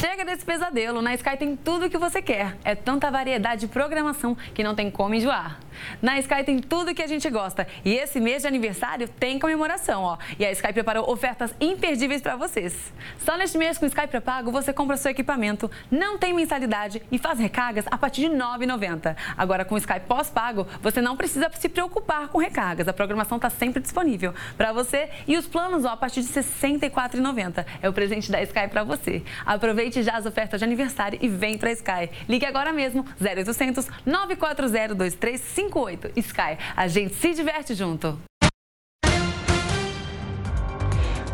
Chega 0.00 0.24
desse 0.24 0.46
pesadelo, 0.46 1.02
na 1.02 1.14
Sky 1.14 1.36
tem 1.36 1.54
tudo 1.54 1.84
o 1.84 1.90
que 1.90 1.98
você 1.98 2.22
quer. 2.22 2.56
É 2.64 2.74
tanta 2.74 3.10
variedade 3.10 3.60
de 3.60 3.66
programação 3.66 4.34
que 4.54 4.64
não 4.64 4.74
tem 4.74 4.90
como 4.90 5.14
enjoar. 5.14 5.60
Na 6.00 6.18
Sky 6.18 6.42
tem 6.42 6.58
tudo 6.58 6.94
que 6.94 7.02
a 7.02 7.06
gente 7.06 7.28
gosta. 7.28 7.66
E 7.84 7.92
esse 7.92 8.18
mês 8.18 8.40
de 8.40 8.48
aniversário 8.48 9.08
tem 9.08 9.38
comemoração, 9.38 10.02
ó. 10.02 10.16
E 10.38 10.46
a 10.46 10.50
Sky 10.52 10.72
preparou 10.72 11.10
ofertas 11.10 11.54
imperdíveis 11.60 12.22
para 12.22 12.34
vocês. 12.34 12.74
Só 13.18 13.36
neste 13.36 13.58
mês 13.58 13.76
com 13.76 13.84
o 13.84 13.88
Sky 13.88 14.06
pré-pago 14.06 14.50
você 14.50 14.72
compra 14.72 14.96
seu 14.96 15.10
equipamento, 15.10 15.70
não 15.90 16.16
tem 16.16 16.32
mensalidade 16.32 17.02
e 17.12 17.18
faz 17.18 17.38
recargas 17.38 17.84
a 17.90 17.98
partir 17.98 18.22
de 18.22 18.28
R$ 18.28 18.36
9,90. 18.36 19.14
Agora 19.36 19.66
com 19.66 19.74
o 19.74 19.78
Sky 19.78 20.00
pós-pago, 20.08 20.66
você 20.80 21.02
não 21.02 21.14
precisa 21.14 21.50
se 21.58 21.68
preocupar 21.68 22.28
com 22.28 22.38
recargas. 22.38 22.88
A 22.88 22.92
programação 22.94 23.36
está 23.36 23.50
sempre 23.50 23.82
disponível 23.82 24.32
para 24.56 24.72
você 24.72 25.10
e 25.28 25.36
os 25.36 25.46
planos, 25.46 25.84
ó, 25.84 25.90
a 25.90 25.96
partir 25.96 26.22
de 26.22 26.28
R$ 26.28 26.40
64,90. 26.40 27.66
É 27.82 27.88
o 27.88 27.92
presente 27.92 28.32
da 28.32 28.42
Sky 28.42 28.66
para 28.68 28.82
você. 28.82 29.22
Aproveite 29.44 29.89
já 30.02 30.16
as 30.16 30.26
ofertas 30.26 30.60
de 30.60 30.64
aniversário 30.64 31.18
e 31.22 31.28
vem 31.28 31.56
para 31.56 31.72
Sky. 31.72 32.10
Ligue 32.28 32.46
agora 32.46 32.72
mesmo 32.72 33.04
0800 33.20 33.86
940 34.06 34.94
2355 34.94 35.70
58. 35.70 36.12
Sky, 36.16 36.58
a 36.76 36.88
gente 36.88 37.14
se 37.14 37.34
diverte 37.34 37.74
junto. 37.74 38.29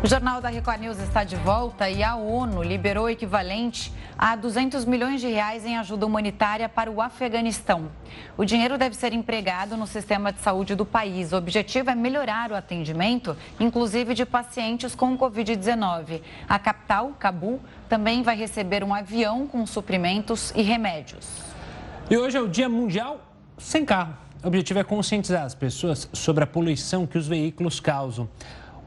O 0.03 0.07
Jornal 0.07 0.39
da 0.39 0.49
Record 0.49 0.79
News 0.79 0.99
está 0.99 1.23
de 1.23 1.35
volta 1.37 1.89
e 1.89 2.03
a 2.03 2.15
ONU 2.15 2.61
liberou 2.61 3.05
o 3.05 3.09
equivalente 3.09 3.91
a 4.15 4.35
200 4.35 4.85
milhões 4.85 5.19
de 5.19 5.27
reais 5.27 5.65
em 5.65 5.75
ajuda 5.75 6.05
humanitária 6.05 6.69
para 6.69 6.91
o 6.91 7.01
Afeganistão. 7.01 7.89
O 8.37 8.45
dinheiro 8.45 8.77
deve 8.77 8.95
ser 8.95 9.11
empregado 9.11 9.75
no 9.75 9.87
sistema 9.87 10.31
de 10.31 10.39
saúde 10.39 10.75
do 10.75 10.85
país. 10.85 11.33
O 11.33 11.37
objetivo 11.37 11.89
é 11.89 11.95
melhorar 11.95 12.51
o 12.51 12.55
atendimento, 12.55 13.35
inclusive 13.59 14.13
de 14.13 14.23
pacientes 14.23 14.93
com 14.93 15.17
Covid-19. 15.17 16.21
A 16.47 16.59
capital, 16.59 17.13
Cabul, 17.17 17.59
também 17.89 18.21
vai 18.21 18.37
receber 18.37 18.83
um 18.83 18.93
avião 18.93 19.47
com 19.47 19.65
suprimentos 19.65 20.53
e 20.55 20.61
remédios. 20.61 21.27
E 22.07 22.15
hoje 22.15 22.37
é 22.37 22.41
o 22.41 22.47
Dia 22.47 22.69
Mundial 22.69 23.19
Sem 23.57 23.83
Carro. 23.83 24.15
O 24.43 24.47
objetivo 24.47 24.77
é 24.77 24.83
conscientizar 24.83 25.43
as 25.43 25.55
pessoas 25.55 26.07
sobre 26.13 26.43
a 26.43 26.47
poluição 26.47 27.07
que 27.07 27.17
os 27.17 27.27
veículos 27.27 27.79
causam. 27.79 28.29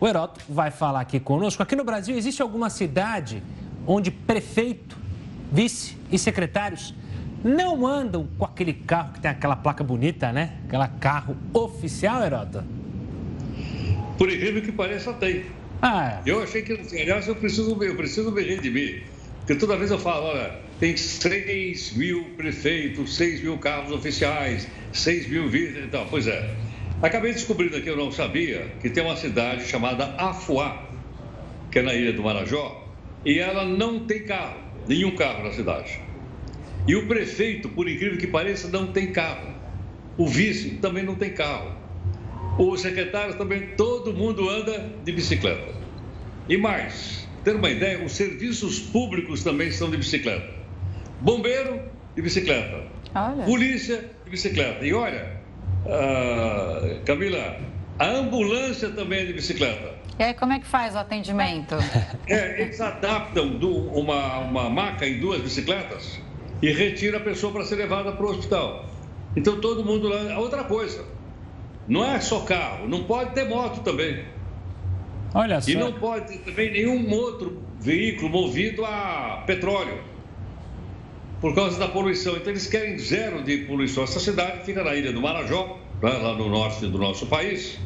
O 0.00 0.08
Heroto 0.08 0.40
vai 0.48 0.70
falar 0.70 1.00
aqui 1.00 1.20
conosco. 1.20 1.62
Aqui 1.62 1.76
no 1.76 1.84
Brasil, 1.84 2.16
existe 2.16 2.40
alguma 2.40 2.70
cidade 2.70 3.42
onde 3.86 4.10
prefeito, 4.10 4.96
vice 5.52 5.96
e 6.10 6.18
secretários 6.18 6.94
não 7.44 7.86
andam 7.86 8.28
com 8.38 8.44
aquele 8.44 8.72
carro 8.72 9.12
que 9.12 9.20
tem 9.20 9.30
aquela 9.30 9.56
placa 9.56 9.82
bonita, 9.84 10.32
né? 10.32 10.58
Aquela 10.66 10.88
carro 10.88 11.36
oficial, 11.52 12.22
Heroto? 12.22 12.62
Por 14.18 14.30
incrível 14.30 14.62
que 14.62 14.72
pareça, 14.72 15.12
tem. 15.14 15.46
Ah, 15.80 16.20
é. 16.24 16.30
Eu 16.30 16.42
achei 16.42 16.62
que, 16.62 16.72
aliás, 16.72 17.26
eu 17.26 17.34
preciso, 17.34 17.82
eu 17.82 17.96
preciso 17.96 18.30
me 18.30 18.42
redimir. 18.42 19.04
Porque 19.38 19.54
toda 19.54 19.76
vez 19.76 19.90
eu 19.90 19.98
falo, 19.98 20.26
olha, 20.26 20.60
tem 20.78 20.96
6 20.96 21.96
mil 21.96 22.24
prefeitos, 22.36 23.16
6 23.16 23.42
mil 23.42 23.56
carros 23.58 23.90
oficiais, 23.90 24.68
6 24.92 25.28
mil 25.28 25.48
vidas 25.48 25.84
e 25.84 25.88
tal. 25.88 26.06
Pois 26.10 26.26
é. 26.26 26.54
Acabei 27.02 27.32
descobrindo 27.32 27.78
aqui, 27.78 27.88
eu 27.88 27.96
não 27.96 28.12
sabia, 28.12 28.72
que 28.82 28.90
tem 28.90 29.02
uma 29.02 29.16
cidade 29.16 29.64
chamada 29.64 30.04
Afuá, 30.18 30.86
que 31.70 31.78
é 31.78 31.82
na 31.82 31.94
ilha 31.94 32.12
do 32.12 32.22
Marajó, 32.22 32.86
e 33.24 33.38
ela 33.38 33.64
não 33.64 34.00
tem 34.00 34.24
carro, 34.24 34.60
nenhum 34.86 35.16
carro 35.16 35.44
na 35.44 35.50
cidade. 35.50 35.98
E 36.86 36.94
o 36.94 37.06
prefeito, 37.06 37.70
por 37.70 37.88
incrível 37.88 38.18
que 38.18 38.26
pareça, 38.26 38.68
não 38.68 38.88
tem 38.88 39.12
carro. 39.12 39.48
O 40.18 40.26
vice 40.26 40.72
também 40.72 41.02
não 41.02 41.14
tem 41.14 41.32
carro. 41.32 41.74
os 42.58 42.82
secretários 42.82 43.36
também, 43.36 43.68
todo 43.78 44.12
mundo 44.12 44.50
anda 44.50 44.92
de 45.02 45.12
bicicleta. 45.12 45.72
E 46.46 46.58
mais, 46.58 47.26
ter 47.42 47.56
uma 47.56 47.70
ideia, 47.70 48.04
os 48.04 48.12
serviços 48.12 48.78
públicos 48.78 49.42
também 49.42 49.68
estão 49.68 49.90
de 49.90 49.96
bicicleta. 49.96 50.52
Bombeiro 51.22 51.80
de 52.14 52.20
bicicleta. 52.20 52.84
Olha. 53.14 53.44
Polícia 53.44 54.04
de 54.24 54.30
bicicleta. 54.30 54.84
E 54.84 54.92
olha, 54.92 55.39
uh, 55.86 57.00
Camila, 57.04 57.56
a 57.98 58.06
ambulância 58.06 58.90
também 58.90 59.20
é 59.20 59.24
de 59.26 59.32
bicicleta. 59.32 60.00
E 60.18 60.22
aí, 60.22 60.34
como 60.34 60.52
é 60.52 60.58
que 60.58 60.66
faz 60.66 60.94
o 60.94 60.98
atendimento? 60.98 61.76
É, 62.28 62.62
eles 62.62 62.80
adaptam 62.80 63.48
do, 63.48 63.88
uma, 63.88 64.38
uma 64.38 64.70
maca 64.70 65.06
em 65.06 65.18
duas 65.18 65.40
bicicletas 65.40 66.20
e 66.62 66.70
retira 66.70 67.16
a 67.16 67.20
pessoa 67.20 67.52
para 67.52 67.64
ser 67.64 67.76
levada 67.76 68.12
para 68.12 68.24
o 68.24 68.30
hospital. 68.30 68.86
Então, 69.34 69.60
todo 69.60 69.84
mundo 69.84 70.08
lá. 70.08 70.38
Outra 70.38 70.62
coisa, 70.64 71.04
não 71.88 72.04
é 72.04 72.20
só 72.20 72.40
carro, 72.40 72.86
não 72.86 73.04
pode 73.04 73.30
ter 73.34 73.48
moto 73.48 73.80
também. 73.80 74.24
Olha 75.34 75.60
só. 75.60 75.70
E 75.70 75.74
não 75.74 75.92
pode 75.92 76.26
ter 76.28 76.38
também 76.38 76.70
nenhum 76.70 77.10
outro 77.12 77.62
veículo 77.80 78.28
movido 78.28 78.84
a 78.84 79.42
petróleo. 79.46 79.98
Por 81.40 81.54
causa 81.54 81.78
da 81.78 81.88
poluição. 81.88 82.36
Então, 82.36 82.52
eles 82.52 82.66
querem 82.66 82.98
zero 82.98 83.42
de 83.42 83.58
poluição. 83.58 84.04
Essa 84.04 84.20
cidade 84.20 84.64
fica 84.64 84.84
na 84.84 84.94
ilha 84.94 85.12
do 85.12 85.20
Marajó, 85.20 85.78
né, 86.02 86.10
lá 86.10 86.34
no 86.34 86.48
norte 86.48 86.86
do 86.86 86.98
nosso 86.98 87.26
país. 87.26 87.78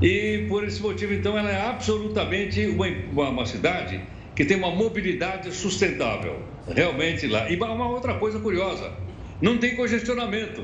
E 0.00 0.46
por 0.48 0.64
esse 0.64 0.82
motivo, 0.82 1.14
então, 1.14 1.38
ela 1.38 1.50
é 1.50 1.60
absolutamente 1.60 2.66
uma, 2.66 2.86
uma, 3.12 3.28
uma 3.30 3.46
cidade 3.46 4.00
que 4.34 4.44
tem 4.44 4.56
uma 4.56 4.70
mobilidade 4.70 5.50
sustentável. 5.52 6.42
Realmente 6.68 7.26
lá. 7.26 7.50
E 7.50 7.56
uma 7.56 7.88
outra 7.88 8.14
coisa 8.14 8.38
curiosa: 8.38 8.92
não 9.40 9.58
tem 9.58 9.74
congestionamento. 9.74 10.62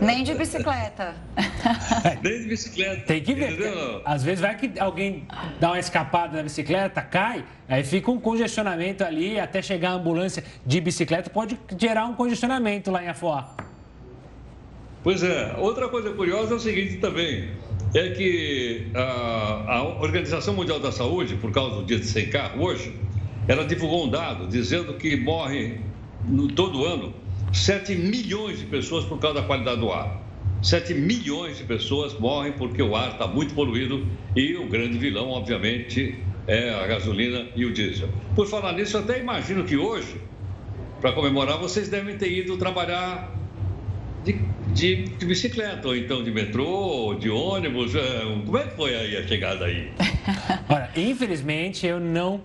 Nem 0.00 0.22
de 0.22 0.34
bicicleta. 0.34 1.14
Nem 2.22 2.42
de 2.42 2.48
bicicleta. 2.48 3.02
Tem 3.06 3.22
que 3.22 3.34
ver. 3.34 3.58
Às 4.04 4.22
vezes 4.22 4.40
vai 4.40 4.56
que 4.56 4.78
alguém 4.78 5.26
dá 5.58 5.68
uma 5.70 5.78
escapada 5.78 6.36
na 6.36 6.42
bicicleta, 6.42 7.00
cai, 7.00 7.44
aí 7.68 7.84
fica 7.84 8.10
um 8.10 8.20
congestionamento 8.20 9.04
ali, 9.04 9.38
até 9.38 9.62
chegar 9.62 9.90
a 9.90 9.94
ambulância 9.94 10.44
de 10.64 10.80
bicicleta, 10.80 11.30
pode 11.30 11.58
gerar 11.78 12.06
um 12.06 12.14
congestionamento 12.14 12.90
lá 12.90 13.04
em 13.04 13.08
Afoá. 13.08 13.54
Pois 15.02 15.22
é. 15.22 15.54
Outra 15.58 15.88
coisa 15.88 16.10
curiosa 16.12 16.54
é 16.54 16.56
o 16.56 16.60
seguinte 16.60 16.98
também, 16.98 17.50
é 17.94 18.10
que 18.10 18.88
a, 18.94 19.76
a 19.76 19.82
Organização 20.00 20.54
Mundial 20.54 20.78
da 20.78 20.92
Saúde, 20.92 21.36
por 21.36 21.50
causa 21.50 21.76
do 21.76 21.84
dia 21.84 21.98
de 21.98 22.06
sem 22.06 22.28
carro 22.28 22.62
hoje, 22.62 22.94
ela 23.48 23.64
divulgou 23.64 24.06
um 24.06 24.10
dado 24.10 24.46
dizendo 24.46 24.94
que 24.94 25.16
morre 25.16 25.80
no, 26.24 26.48
todo 26.48 26.84
ano 26.84 27.14
7 27.52 27.94
milhões 27.94 28.58
de 28.58 28.66
pessoas 28.66 29.04
por 29.04 29.18
causa 29.18 29.40
da 29.40 29.46
qualidade 29.46 29.80
do 29.80 29.90
ar. 29.90 30.22
7 30.62 30.94
milhões 30.94 31.58
de 31.58 31.64
pessoas 31.64 32.18
morrem 32.18 32.52
porque 32.52 32.82
o 32.82 32.94
ar 32.94 33.12
está 33.12 33.26
muito 33.26 33.54
poluído 33.54 34.06
e 34.36 34.56
o 34.56 34.66
grande 34.66 34.98
vilão, 34.98 35.30
obviamente, 35.30 36.16
é 36.46 36.70
a 36.70 36.86
gasolina 36.86 37.46
e 37.56 37.64
o 37.64 37.72
diesel. 37.72 38.08
Por 38.34 38.46
falar 38.46 38.74
nisso, 38.74 38.96
eu 38.96 39.00
até 39.00 39.18
imagino 39.18 39.64
que 39.64 39.76
hoje, 39.76 40.20
para 41.00 41.12
comemorar, 41.12 41.58
vocês 41.58 41.88
devem 41.88 42.16
ter 42.16 42.30
ido 42.30 42.56
trabalhar 42.56 43.34
de, 44.24 44.38
de, 44.74 45.04
de, 45.04 45.26
bicicleta, 45.26 45.88
ou 45.88 45.96
então 45.96 46.22
de 46.22 46.30
metrô, 46.30 46.68
ou 46.68 47.14
de 47.14 47.30
ônibus. 47.30 47.94
É, 47.94 48.20
como 48.44 48.58
é 48.58 48.64
que 48.64 48.76
foi 48.76 48.94
aí 48.94 49.16
a 49.16 49.26
chegada 49.26 49.64
aí? 49.64 49.90
Olha, 50.68 50.90
infelizmente 50.94 51.86
eu 51.86 51.98
não 51.98 52.42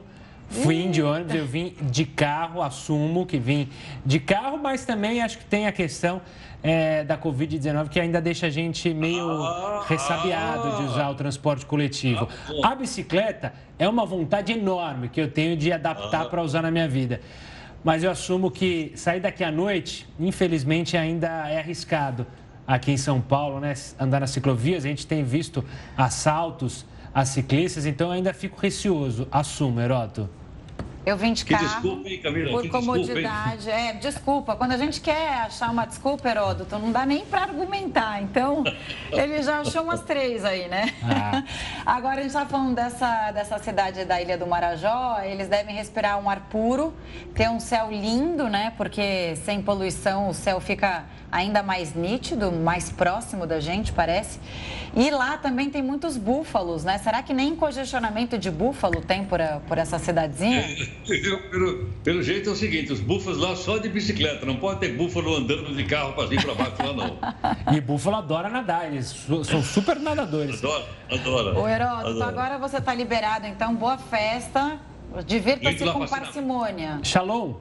Fui 0.49 0.87
de 0.87 1.01
ônibus, 1.01 1.35
eu 1.35 1.45
vim 1.45 1.75
de 1.81 2.05
carro, 2.05 2.61
assumo 2.61 3.25
que 3.25 3.37
vim 3.37 3.69
de 4.05 4.19
carro, 4.19 4.57
mas 4.57 4.85
também 4.85 5.21
acho 5.21 5.39
que 5.39 5.45
tem 5.45 5.67
a 5.67 5.71
questão 5.71 6.21
é, 6.63 7.03
da 7.03 7.17
Covid-19 7.17 7.89
que 7.89 7.99
ainda 7.99 8.21
deixa 8.21 8.47
a 8.47 8.49
gente 8.49 8.93
meio 8.93 9.29
ah, 9.29 9.85
ressabiado 9.87 10.77
de 10.77 10.83
usar 10.83 11.09
o 11.09 11.15
transporte 11.15 11.65
coletivo. 11.65 12.27
Ah, 12.63 12.69
a 12.69 12.75
bicicleta 12.75 13.53
é 13.77 13.87
uma 13.87 14.05
vontade 14.05 14.51
enorme 14.51 15.09
que 15.09 15.19
eu 15.19 15.29
tenho 15.29 15.55
de 15.57 15.71
adaptar 15.71 16.23
ah. 16.23 16.25
para 16.25 16.41
usar 16.41 16.61
na 16.61 16.71
minha 16.71 16.87
vida. 16.87 17.21
Mas 17.83 18.03
eu 18.03 18.09
assumo 18.09 18.49
que 18.49 18.91
sair 18.95 19.19
daqui 19.19 19.43
à 19.43 19.51
noite, 19.51 20.07
infelizmente, 20.19 20.97
ainda 20.97 21.27
é 21.49 21.59
arriscado. 21.59 22.25
Aqui 22.65 22.91
em 22.91 22.97
São 22.97 23.21
Paulo, 23.21 23.59
né? 23.59 23.75
Andar 23.99 24.21
nas 24.21 24.31
ciclovias, 24.31 24.85
a 24.85 24.87
gente 24.87 25.05
tem 25.05 25.23
visto 25.23 25.63
assaltos 25.95 26.83
a 27.15 27.23
ciclistas, 27.23 27.85
então 27.85 28.07
eu 28.07 28.13
ainda 28.13 28.33
fico 28.33 28.59
receoso. 28.59 29.25
Assumo, 29.31 29.79
Heroto. 29.79 30.29
Eu 31.05 31.15
vim 31.15 31.33
de 31.33 31.45
que 31.45 31.53
carro. 31.53 31.65
Desculpa, 31.65 32.09
hein, 32.09 32.19
Camila? 32.19 32.51
Por 32.51 32.61
que 32.63 32.69
comodidade. 32.69 33.57
Desculpa, 33.57 33.79
é, 33.79 33.93
desculpa. 33.93 34.55
Quando 34.55 34.71
a 34.71 34.77
gente 34.77 34.99
quer 34.99 35.33
achar 35.43 35.69
uma 35.69 35.85
desculpa, 35.85 36.27
Heródoto, 36.27 36.77
não 36.79 36.91
dá 36.91 37.05
nem 37.05 37.23
para 37.23 37.43
argumentar. 37.43 38.21
Então, 38.23 38.63
ele 39.13 39.41
já 39.43 39.59
achou 39.59 39.83
umas 39.83 40.01
três 40.01 40.43
aí, 40.43 40.67
né? 40.67 40.93
Ah. 41.03 41.43
Agora, 41.85 42.15
a 42.15 42.23
gente 42.23 42.29
está 42.29 42.45
falando 42.45 42.75
dessa, 42.75 43.31
dessa 43.31 43.59
cidade 43.59 44.03
da 44.03 44.19
Ilha 44.19 44.37
do 44.37 44.47
Marajó. 44.47 45.21
Eles 45.23 45.47
devem 45.47 45.75
respirar 45.75 46.19
um 46.19 46.27
ar 46.27 46.41
puro, 46.49 46.91
ter 47.35 47.49
um 47.49 47.59
céu 47.59 47.89
lindo, 47.91 48.49
né? 48.49 48.73
Porque 48.75 49.35
sem 49.37 49.61
poluição 49.61 50.29
o 50.29 50.33
céu 50.33 50.59
fica 50.59 51.05
ainda 51.35 51.61
mais 51.61 51.93
nítido, 51.93 52.49
mais 52.51 52.89
próximo 52.89 53.45
da 53.45 53.59
gente, 53.59 53.91
parece. 53.91 54.39
E 54.95 55.11
lá 55.11 55.37
também 55.37 55.69
tem 55.69 55.83
muitos 55.83 56.15
búfalos, 56.15 56.85
né? 56.85 56.97
Será 56.97 57.21
que 57.21 57.33
nem 57.33 57.53
congestionamento 57.55 58.37
de 58.37 58.49
búfalo 58.49 59.01
tem 59.01 59.25
por, 59.25 59.39
por 59.67 59.77
essa 59.77 59.99
cidadezinha? 59.99 60.63
pelo, 61.51 61.85
pelo 62.03 62.23
jeito 62.23 62.49
é 62.49 62.53
o 62.53 62.55
seguinte, 62.55 62.93
os 62.93 63.01
búfalos 63.01 63.37
lá 63.37 63.53
só 63.55 63.77
de 63.77 63.89
bicicleta, 63.89 64.45
não 64.45 64.55
pode 64.55 64.79
ter 64.79 64.95
búfalo 64.95 65.35
andando 65.35 65.75
de 65.75 65.83
carro 65.83 66.13
para 66.13 66.29
cima 66.29 66.41
e 66.41 66.45
para 66.45 66.55
baixo 66.55 66.75
lá 66.79 66.93
não. 66.93 67.75
E 67.75 67.81
búfalo 67.81 68.15
adora 68.15 68.49
nadar, 68.49 68.87
eles 68.87 69.07
são 69.43 69.61
super 69.61 69.99
nadadores. 69.99 70.63
Adora, 70.63 70.85
adora. 71.11 71.59
Ô 71.59 71.67
Heródoto, 71.67 72.23
agora 72.23 72.57
você 72.57 72.77
está 72.77 72.93
liberado, 72.93 73.45
então 73.45 73.75
boa 73.75 73.97
festa, 73.97 74.79
divirta-se 75.25 75.83
com 75.83 76.07
parcimônia. 76.07 76.99
Shalom. 77.03 77.55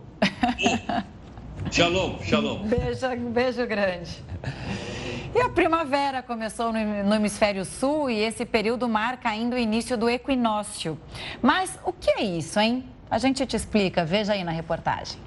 Shalom, 1.70 2.22
shalom. 2.22 2.68
Beijo, 2.68 3.30
beijo 3.30 3.66
grande. 3.66 4.22
E 5.34 5.40
a 5.40 5.48
primavera 5.48 6.22
começou 6.22 6.72
no 6.72 7.14
hemisfério 7.14 7.64
sul 7.64 8.08
e 8.08 8.20
esse 8.20 8.44
período 8.44 8.88
marca 8.88 9.28
ainda 9.28 9.56
o 9.56 9.58
início 9.58 9.98
do 9.98 10.08
equinócio. 10.08 10.96
Mas 11.42 11.76
o 11.84 11.92
que 11.92 12.10
é 12.10 12.22
isso, 12.22 12.60
hein? 12.60 12.84
A 13.10 13.18
gente 13.18 13.44
te 13.44 13.56
explica, 13.56 14.04
veja 14.04 14.34
aí 14.34 14.44
na 14.44 14.52
reportagem. 14.52 15.18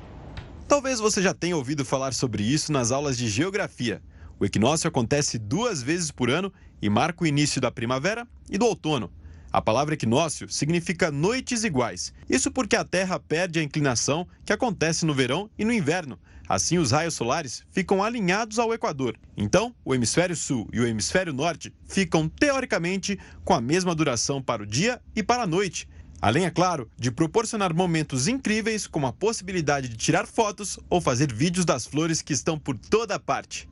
Talvez 0.67 0.99
você 0.99 1.21
já 1.21 1.33
tenha 1.33 1.57
ouvido 1.57 1.83
falar 1.83 2.13
sobre 2.13 2.43
isso 2.43 2.71
nas 2.71 2.91
aulas 2.91 3.17
de 3.17 3.27
geografia. 3.27 4.01
O 4.39 4.45
equinócio 4.45 4.88
acontece 4.88 5.38
duas 5.38 5.81
vezes 5.81 6.11
por 6.11 6.29
ano 6.29 6.53
e 6.81 6.89
marca 6.89 7.23
o 7.23 7.27
início 7.27 7.59
da 7.59 7.71
primavera 7.71 8.25
e 8.49 8.57
do 8.57 8.65
outono. 8.65 9.11
A 9.51 9.61
palavra 9.61 9.93
equinócio 9.93 10.49
significa 10.49 11.09
noites 11.09 11.63
iguais. 11.63 12.13
Isso 12.29 12.51
porque 12.51 12.75
a 12.75 12.83
Terra 12.83 13.19
perde 13.19 13.59
a 13.59 13.63
inclinação 13.63 14.27
que 14.45 14.51
acontece 14.51 15.05
no 15.05 15.13
verão 15.13 15.49
e 15.57 15.63
no 15.63 15.71
inverno. 15.71 16.19
Assim, 16.49 16.77
os 16.77 16.91
raios 16.91 17.13
solares 17.13 17.63
ficam 17.71 18.03
alinhados 18.03 18.59
ao 18.59 18.73
Equador. 18.73 19.17
Então, 19.35 19.75
o 19.83 19.93
hemisfério 19.93 20.35
sul 20.35 20.67
e 20.71 20.79
o 20.79 20.87
hemisfério 20.87 21.33
norte 21.33 21.73
ficam, 21.87 22.29
teoricamente, 22.29 23.19
com 23.43 23.53
a 23.53 23.61
mesma 23.61 23.93
duração 23.93 24.41
para 24.41 24.63
o 24.63 24.65
dia 24.65 25.01
e 25.15 25.21
para 25.21 25.43
a 25.43 25.47
noite. 25.47 25.87
Além, 26.21 26.45
é 26.45 26.49
claro, 26.49 26.89
de 26.97 27.11
proporcionar 27.11 27.73
momentos 27.75 28.27
incríveis, 28.27 28.87
como 28.87 29.05
a 29.05 29.13
possibilidade 29.13 29.87
de 29.87 29.97
tirar 29.97 30.25
fotos 30.25 30.79
ou 30.89 30.99
fazer 30.99 31.31
vídeos 31.31 31.65
das 31.65 31.85
flores 31.85 32.21
que 32.21 32.33
estão 32.33 32.57
por 32.57 32.77
toda 32.77 33.19
parte. 33.19 33.69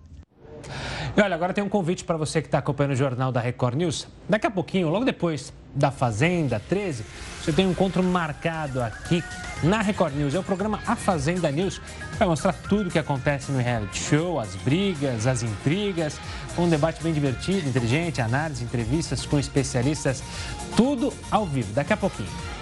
E 1.15 1.21
olha, 1.21 1.35
agora 1.35 1.53
tem 1.53 1.63
um 1.63 1.69
convite 1.69 2.03
para 2.03 2.17
você 2.17 2.41
que 2.41 2.47
está 2.47 2.57
acompanhando 2.57 2.93
o 2.93 2.95
jornal 2.95 3.31
da 3.31 3.39
Record 3.39 3.75
News. 3.75 4.07
Daqui 4.27 4.47
a 4.47 4.51
pouquinho, 4.51 4.89
logo 4.89 5.05
depois 5.05 5.53
da 5.73 5.91
Fazenda 5.91 6.61
13, 6.69 7.05
você 7.41 7.51
tem 7.51 7.67
um 7.67 7.71
encontro 7.71 8.01
marcado 8.01 8.81
aqui 8.81 9.23
na 9.63 9.81
Record 9.81 10.15
News. 10.15 10.33
É 10.33 10.39
o 10.39 10.43
programa 10.43 10.79
A 10.85 10.95
Fazenda 10.95 11.51
News, 11.51 11.81
vai 12.17 12.27
mostrar 12.27 12.53
tudo 12.53 12.87
o 12.87 12.91
que 12.91 12.99
acontece 12.99 13.51
no 13.51 13.59
reality 13.59 13.97
show, 13.97 14.39
as 14.39 14.55
brigas, 14.55 15.27
as 15.27 15.43
intrigas, 15.43 16.19
um 16.57 16.69
debate 16.69 17.03
bem 17.03 17.13
divertido, 17.13 17.67
inteligente, 17.67 18.21
análise, 18.21 18.63
entrevistas 18.63 19.25
com 19.25 19.37
especialistas, 19.37 20.23
tudo 20.75 21.13
ao 21.29 21.45
vivo. 21.45 21.73
Daqui 21.73 21.93
a 21.93 21.97
pouquinho. 21.97 22.54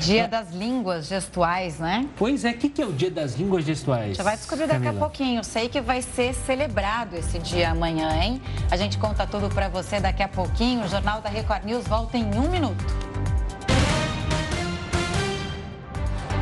Dia 0.00 0.28
das 0.28 0.50
Línguas 0.50 1.06
Gestuais, 1.06 1.78
né? 1.78 2.06
Pois 2.16 2.44
é, 2.44 2.50
o 2.50 2.54
que, 2.58 2.68
que 2.68 2.82
é 2.82 2.86
o 2.86 2.92
Dia 2.92 3.10
das 3.10 3.34
Línguas 3.34 3.64
Gestuais? 3.64 4.16
Já 4.16 4.22
vai 4.22 4.36
descobrir 4.36 4.66
daqui 4.66 4.84
Camila. 4.84 5.04
a 5.04 5.08
pouquinho. 5.08 5.44
Sei 5.44 5.68
que 5.68 5.80
vai 5.80 6.02
ser 6.02 6.34
celebrado 6.34 7.16
esse 7.16 7.38
dia 7.38 7.70
amanhã, 7.70 8.10
hein? 8.22 8.40
A 8.70 8.76
gente 8.76 8.98
conta 8.98 9.26
tudo 9.26 9.48
para 9.48 9.68
você 9.68 10.00
daqui 10.00 10.22
a 10.22 10.28
pouquinho. 10.28 10.84
O 10.84 10.88
Jornal 10.88 11.20
da 11.20 11.28
Record 11.28 11.64
News 11.64 11.86
volta 11.86 12.16
em 12.16 12.24
um 12.34 12.50
minuto. 12.50 12.84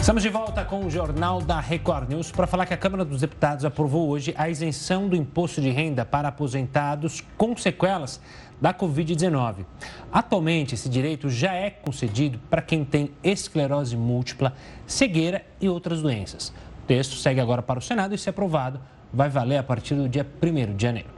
Estamos 0.00 0.22
de 0.22 0.28
volta 0.30 0.64
com 0.64 0.86
o 0.86 0.90
Jornal 0.90 1.42
da 1.42 1.60
Record 1.60 2.08
News 2.08 2.30
para 2.30 2.46
falar 2.46 2.64
que 2.64 2.72
a 2.72 2.78
Câmara 2.78 3.04
dos 3.04 3.20
Deputados 3.20 3.64
aprovou 3.64 4.08
hoje 4.08 4.32
a 4.38 4.48
isenção 4.48 5.08
do 5.08 5.16
imposto 5.16 5.60
de 5.60 5.70
renda 5.70 6.04
para 6.04 6.28
aposentados 6.28 7.22
com 7.36 7.54
sequelas 7.56 8.20
da 8.60 8.72
Covid-19. 8.72 9.66
Atualmente, 10.10 10.74
esse 10.74 10.88
direito 10.88 11.28
já 11.28 11.52
é 11.52 11.68
concedido 11.68 12.38
para 12.48 12.62
quem 12.62 12.84
tem 12.84 13.10
esclerose 13.22 13.96
múltipla, 13.96 14.54
cegueira 14.86 15.44
e 15.60 15.68
outras 15.68 16.00
doenças. 16.00 16.50
O 16.84 16.86
texto 16.86 17.16
segue 17.16 17.40
agora 17.40 17.60
para 17.60 17.80
o 17.80 17.82
Senado 17.82 18.14
e, 18.14 18.18
se 18.18 18.30
aprovado, 18.30 18.80
vai 19.12 19.28
valer 19.28 19.58
a 19.58 19.62
partir 19.62 19.94
do 19.94 20.08
dia 20.08 20.26
1 20.40 20.76
de 20.76 20.82
janeiro. 20.82 21.17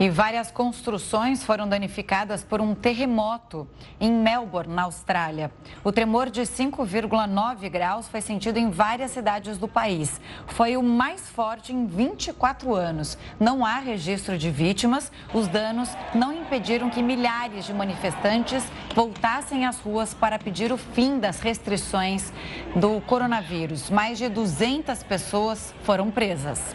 E 0.00 0.08
várias 0.08 0.50
construções 0.50 1.44
foram 1.44 1.68
danificadas 1.68 2.42
por 2.42 2.58
um 2.58 2.74
terremoto 2.74 3.68
em 4.00 4.10
Melbourne, 4.10 4.72
na 4.72 4.84
Austrália. 4.84 5.52
O 5.84 5.92
tremor 5.92 6.30
de 6.30 6.40
5,9 6.40 7.68
graus 7.68 8.08
foi 8.08 8.22
sentido 8.22 8.56
em 8.56 8.70
várias 8.70 9.10
cidades 9.10 9.58
do 9.58 9.68
país. 9.68 10.18
Foi 10.46 10.74
o 10.78 10.82
mais 10.82 11.28
forte 11.28 11.74
em 11.74 11.86
24 11.86 12.74
anos. 12.74 13.18
Não 13.38 13.62
há 13.62 13.78
registro 13.78 14.38
de 14.38 14.50
vítimas. 14.50 15.12
Os 15.34 15.46
danos 15.46 15.90
não 16.14 16.32
impediram 16.32 16.88
que 16.88 17.02
milhares 17.02 17.66
de 17.66 17.74
manifestantes 17.74 18.64
voltassem 18.94 19.66
às 19.66 19.78
ruas 19.80 20.14
para 20.14 20.38
pedir 20.38 20.72
o 20.72 20.78
fim 20.78 21.18
das 21.18 21.40
restrições 21.40 22.32
do 22.74 23.02
coronavírus. 23.02 23.90
Mais 23.90 24.16
de 24.16 24.30
200 24.30 25.02
pessoas 25.02 25.74
foram 25.84 26.10
presas. 26.10 26.74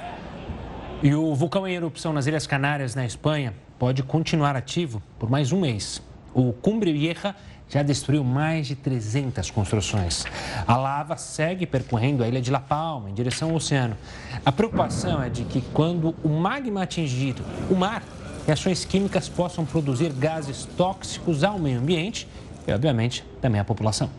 E 1.03 1.13
o 1.13 1.35
vulcão 1.35 1.67
em 1.67 1.73
erupção 1.73 2.13
nas 2.13 2.25
Ilhas 2.25 2.47
Canárias, 2.47 2.95
na 2.95 3.05
Espanha, 3.05 3.53
pode 3.77 4.01
continuar 4.01 4.55
ativo 4.55 5.03
por 5.19 5.29
mais 5.29 5.51
um 5.51 5.59
mês. 5.59 6.01
O 6.33 6.53
Cumbre 6.53 6.93
Vieja 6.93 7.35
já 7.69 7.83
destruiu 7.83 8.23
mais 8.23 8.65
de 8.67 8.75
300 8.75 9.51
construções. 9.51 10.25
A 10.65 10.77
lava 10.77 11.17
segue 11.17 11.65
percorrendo 11.65 12.23
a 12.23 12.27
ilha 12.27 12.41
de 12.41 12.49
La 12.49 12.61
Palma, 12.61 13.09
em 13.09 13.13
direção 13.13 13.49
ao 13.49 13.55
oceano. 13.55 13.97
A 14.45 14.51
preocupação 14.51 15.21
é 15.21 15.29
de 15.29 15.43
que, 15.43 15.61
quando 15.73 16.15
o 16.23 16.29
magma 16.29 16.83
atingir 16.83 17.35
o 17.69 17.75
mar, 17.75 18.01
reações 18.47 18.85
químicas 18.85 19.27
possam 19.27 19.65
produzir 19.65 20.13
gases 20.13 20.65
tóxicos 20.77 21.43
ao 21.43 21.59
meio 21.59 21.79
ambiente 21.79 22.27
e, 22.65 22.71
obviamente, 22.71 23.23
também 23.41 23.59
à 23.59 23.65
população. 23.65 24.09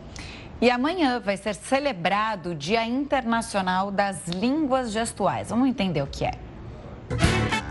E 0.61 0.69
amanhã 0.69 1.19
vai 1.19 1.37
ser 1.37 1.55
celebrado 1.55 2.51
o 2.51 2.55
Dia 2.55 2.85
Internacional 2.85 3.91
das 3.91 4.27
Línguas 4.27 4.91
Gestuais. 4.91 5.49
Vamos 5.49 5.67
entender 5.67 6.01
o 6.01 6.07
que 6.07 6.23
é. 6.23 6.46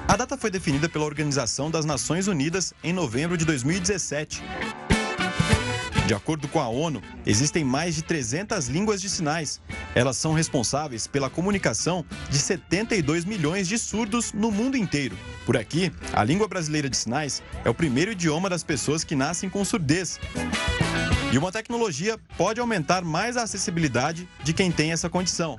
A 0.09 0.17
data 0.17 0.37
foi 0.37 0.51
definida 0.51 0.89
pela 0.89 1.05
Organização 1.05 1.71
das 1.71 1.85
Nações 1.85 2.27
Unidas 2.27 2.73
em 2.83 2.93
novembro 2.93 3.37
de 3.37 3.45
2017. 3.45 4.43
De 6.07 6.15
acordo 6.15 6.47
com 6.47 6.61
a 6.61 6.69
ONU, 6.69 7.03
existem 7.27 7.65
mais 7.65 7.97
de 7.97 8.03
300 8.03 8.69
línguas 8.69 9.03
de 9.03 9.09
sinais. 9.09 9.61
Elas 9.93 10.17
são 10.17 10.33
responsáveis 10.33 11.09
pela 11.09 11.29
comunicação 11.29 12.05
de 12.31 12.39
72 12.39 13.25
milhões 13.25 13.67
de 13.67 13.77
surdos 13.77 14.33
no 14.33 14.53
mundo 14.53 14.77
inteiro. 14.77 15.19
Por 15.45 15.57
aqui, 15.57 15.93
a 16.13 16.23
língua 16.23 16.47
brasileira 16.47 16.89
de 16.89 16.97
sinais 16.97 17.43
é 17.65 17.69
o 17.69 17.75
primeiro 17.75 18.13
idioma 18.13 18.49
das 18.49 18.63
pessoas 18.63 19.03
que 19.03 19.17
nascem 19.17 19.51
com 19.51 19.65
surdez. 19.65 20.21
E 21.33 21.37
uma 21.37 21.51
tecnologia 21.51 22.17
pode 22.39 22.61
aumentar 22.61 23.03
mais 23.03 23.37
a 23.37 23.43
acessibilidade 23.43 24.29
de 24.45 24.53
quem 24.53 24.71
tem 24.71 24.93
essa 24.93 25.11
condição. 25.11 25.59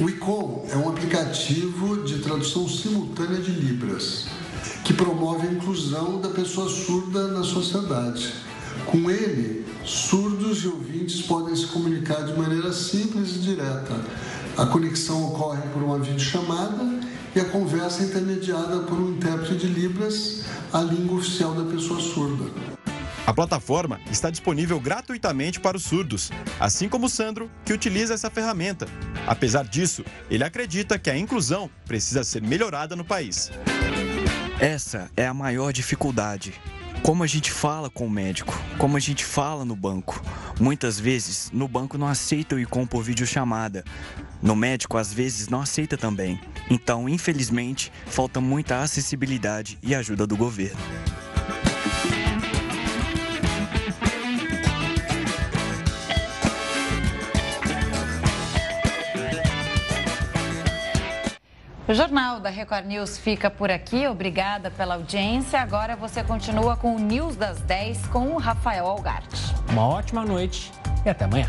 O 0.00 0.08
ICOM 0.08 0.64
é 0.70 0.76
um 0.78 0.88
aplicativo 0.88 2.02
de 2.04 2.20
tradução 2.20 2.66
simultânea 2.66 3.38
de 3.38 3.50
Libras, 3.50 4.28
que 4.82 4.94
promove 4.94 5.46
a 5.46 5.52
inclusão 5.52 6.18
da 6.22 6.30
pessoa 6.30 6.70
surda 6.70 7.28
na 7.28 7.44
sociedade. 7.44 8.32
Com 8.86 9.10
ele, 9.10 9.66
surdos 9.84 10.64
e 10.64 10.68
ouvintes 10.68 11.20
podem 11.20 11.54
se 11.54 11.66
comunicar 11.66 12.24
de 12.24 12.32
maneira 12.32 12.72
simples 12.72 13.36
e 13.36 13.40
direta. 13.40 13.94
A 14.56 14.64
conexão 14.64 15.22
ocorre 15.34 15.60
por 15.68 15.82
uma 15.82 15.98
videochamada 15.98 16.82
e 17.36 17.40
a 17.40 17.44
conversa 17.44 18.02
é 18.02 18.06
intermediada 18.06 18.78
por 18.78 18.98
um 18.98 19.10
intérprete 19.10 19.54
de 19.58 19.66
Libras, 19.66 20.44
a 20.72 20.80
língua 20.80 21.18
oficial 21.18 21.52
da 21.52 21.70
pessoa 21.70 22.00
surda. 22.00 22.46
A 23.30 23.32
plataforma 23.32 24.00
está 24.10 24.28
disponível 24.28 24.80
gratuitamente 24.80 25.60
para 25.60 25.76
os 25.76 25.84
surdos, 25.84 26.32
assim 26.58 26.88
como 26.88 27.06
o 27.06 27.08
Sandro, 27.08 27.48
que 27.64 27.72
utiliza 27.72 28.12
essa 28.12 28.28
ferramenta. 28.28 28.88
Apesar 29.24 29.68
disso, 29.68 30.04
ele 30.28 30.42
acredita 30.42 30.98
que 30.98 31.08
a 31.08 31.16
inclusão 31.16 31.70
precisa 31.86 32.24
ser 32.24 32.42
melhorada 32.42 32.96
no 32.96 33.04
país. 33.04 33.52
Essa 34.58 35.08
é 35.16 35.28
a 35.28 35.32
maior 35.32 35.72
dificuldade. 35.72 36.60
Como 37.04 37.22
a 37.22 37.26
gente 37.28 37.52
fala 37.52 37.88
com 37.88 38.04
o 38.04 38.10
médico, 38.10 38.52
como 38.76 38.96
a 38.96 39.00
gente 39.00 39.24
fala 39.24 39.64
no 39.64 39.76
banco. 39.76 40.20
Muitas 40.58 40.98
vezes, 40.98 41.52
no 41.52 41.68
banco 41.68 41.96
não 41.96 42.08
aceita 42.08 42.56
o 42.56 42.58
ICOM 42.58 42.84
por 42.84 43.04
videochamada. 43.04 43.84
No 44.42 44.56
médico, 44.56 44.98
às 44.98 45.14
vezes, 45.14 45.46
não 45.46 45.60
aceita 45.60 45.96
também. 45.96 46.40
Então, 46.68 47.08
infelizmente, 47.08 47.92
falta 48.06 48.40
muita 48.40 48.80
acessibilidade 48.80 49.78
e 49.84 49.94
ajuda 49.94 50.26
do 50.26 50.36
governo. 50.36 50.80
O 61.90 61.92
Jornal 61.92 62.38
da 62.38 62.50
Record 62.50 62.86
News 62.86 63.18
fica 63.18 63.50
por 63.50 63.68
aqui. 63.68 64.06
Obrigada 64.06 64.70
pela 64.70 64.94
audiência. 64.94 65.60
Agora 65.60 65.96
você 65.96 66.22
continua 66.22 66.76
com 66.76 66.94
o 66.94 67.00
News 67.00 67.34
das 67.34 67.60
10 67.62 68.06
com 68.06 68.28
o 68.28 68.38
Rafael 68.38 68.86
Algarte. 68.86 69.52
Uma 69.72 69.88
ótima 69.88 70.24
noite 70.24 70.70
e 71.04 71.08
até 71.08 71.24
amanhã. 71.24 71.48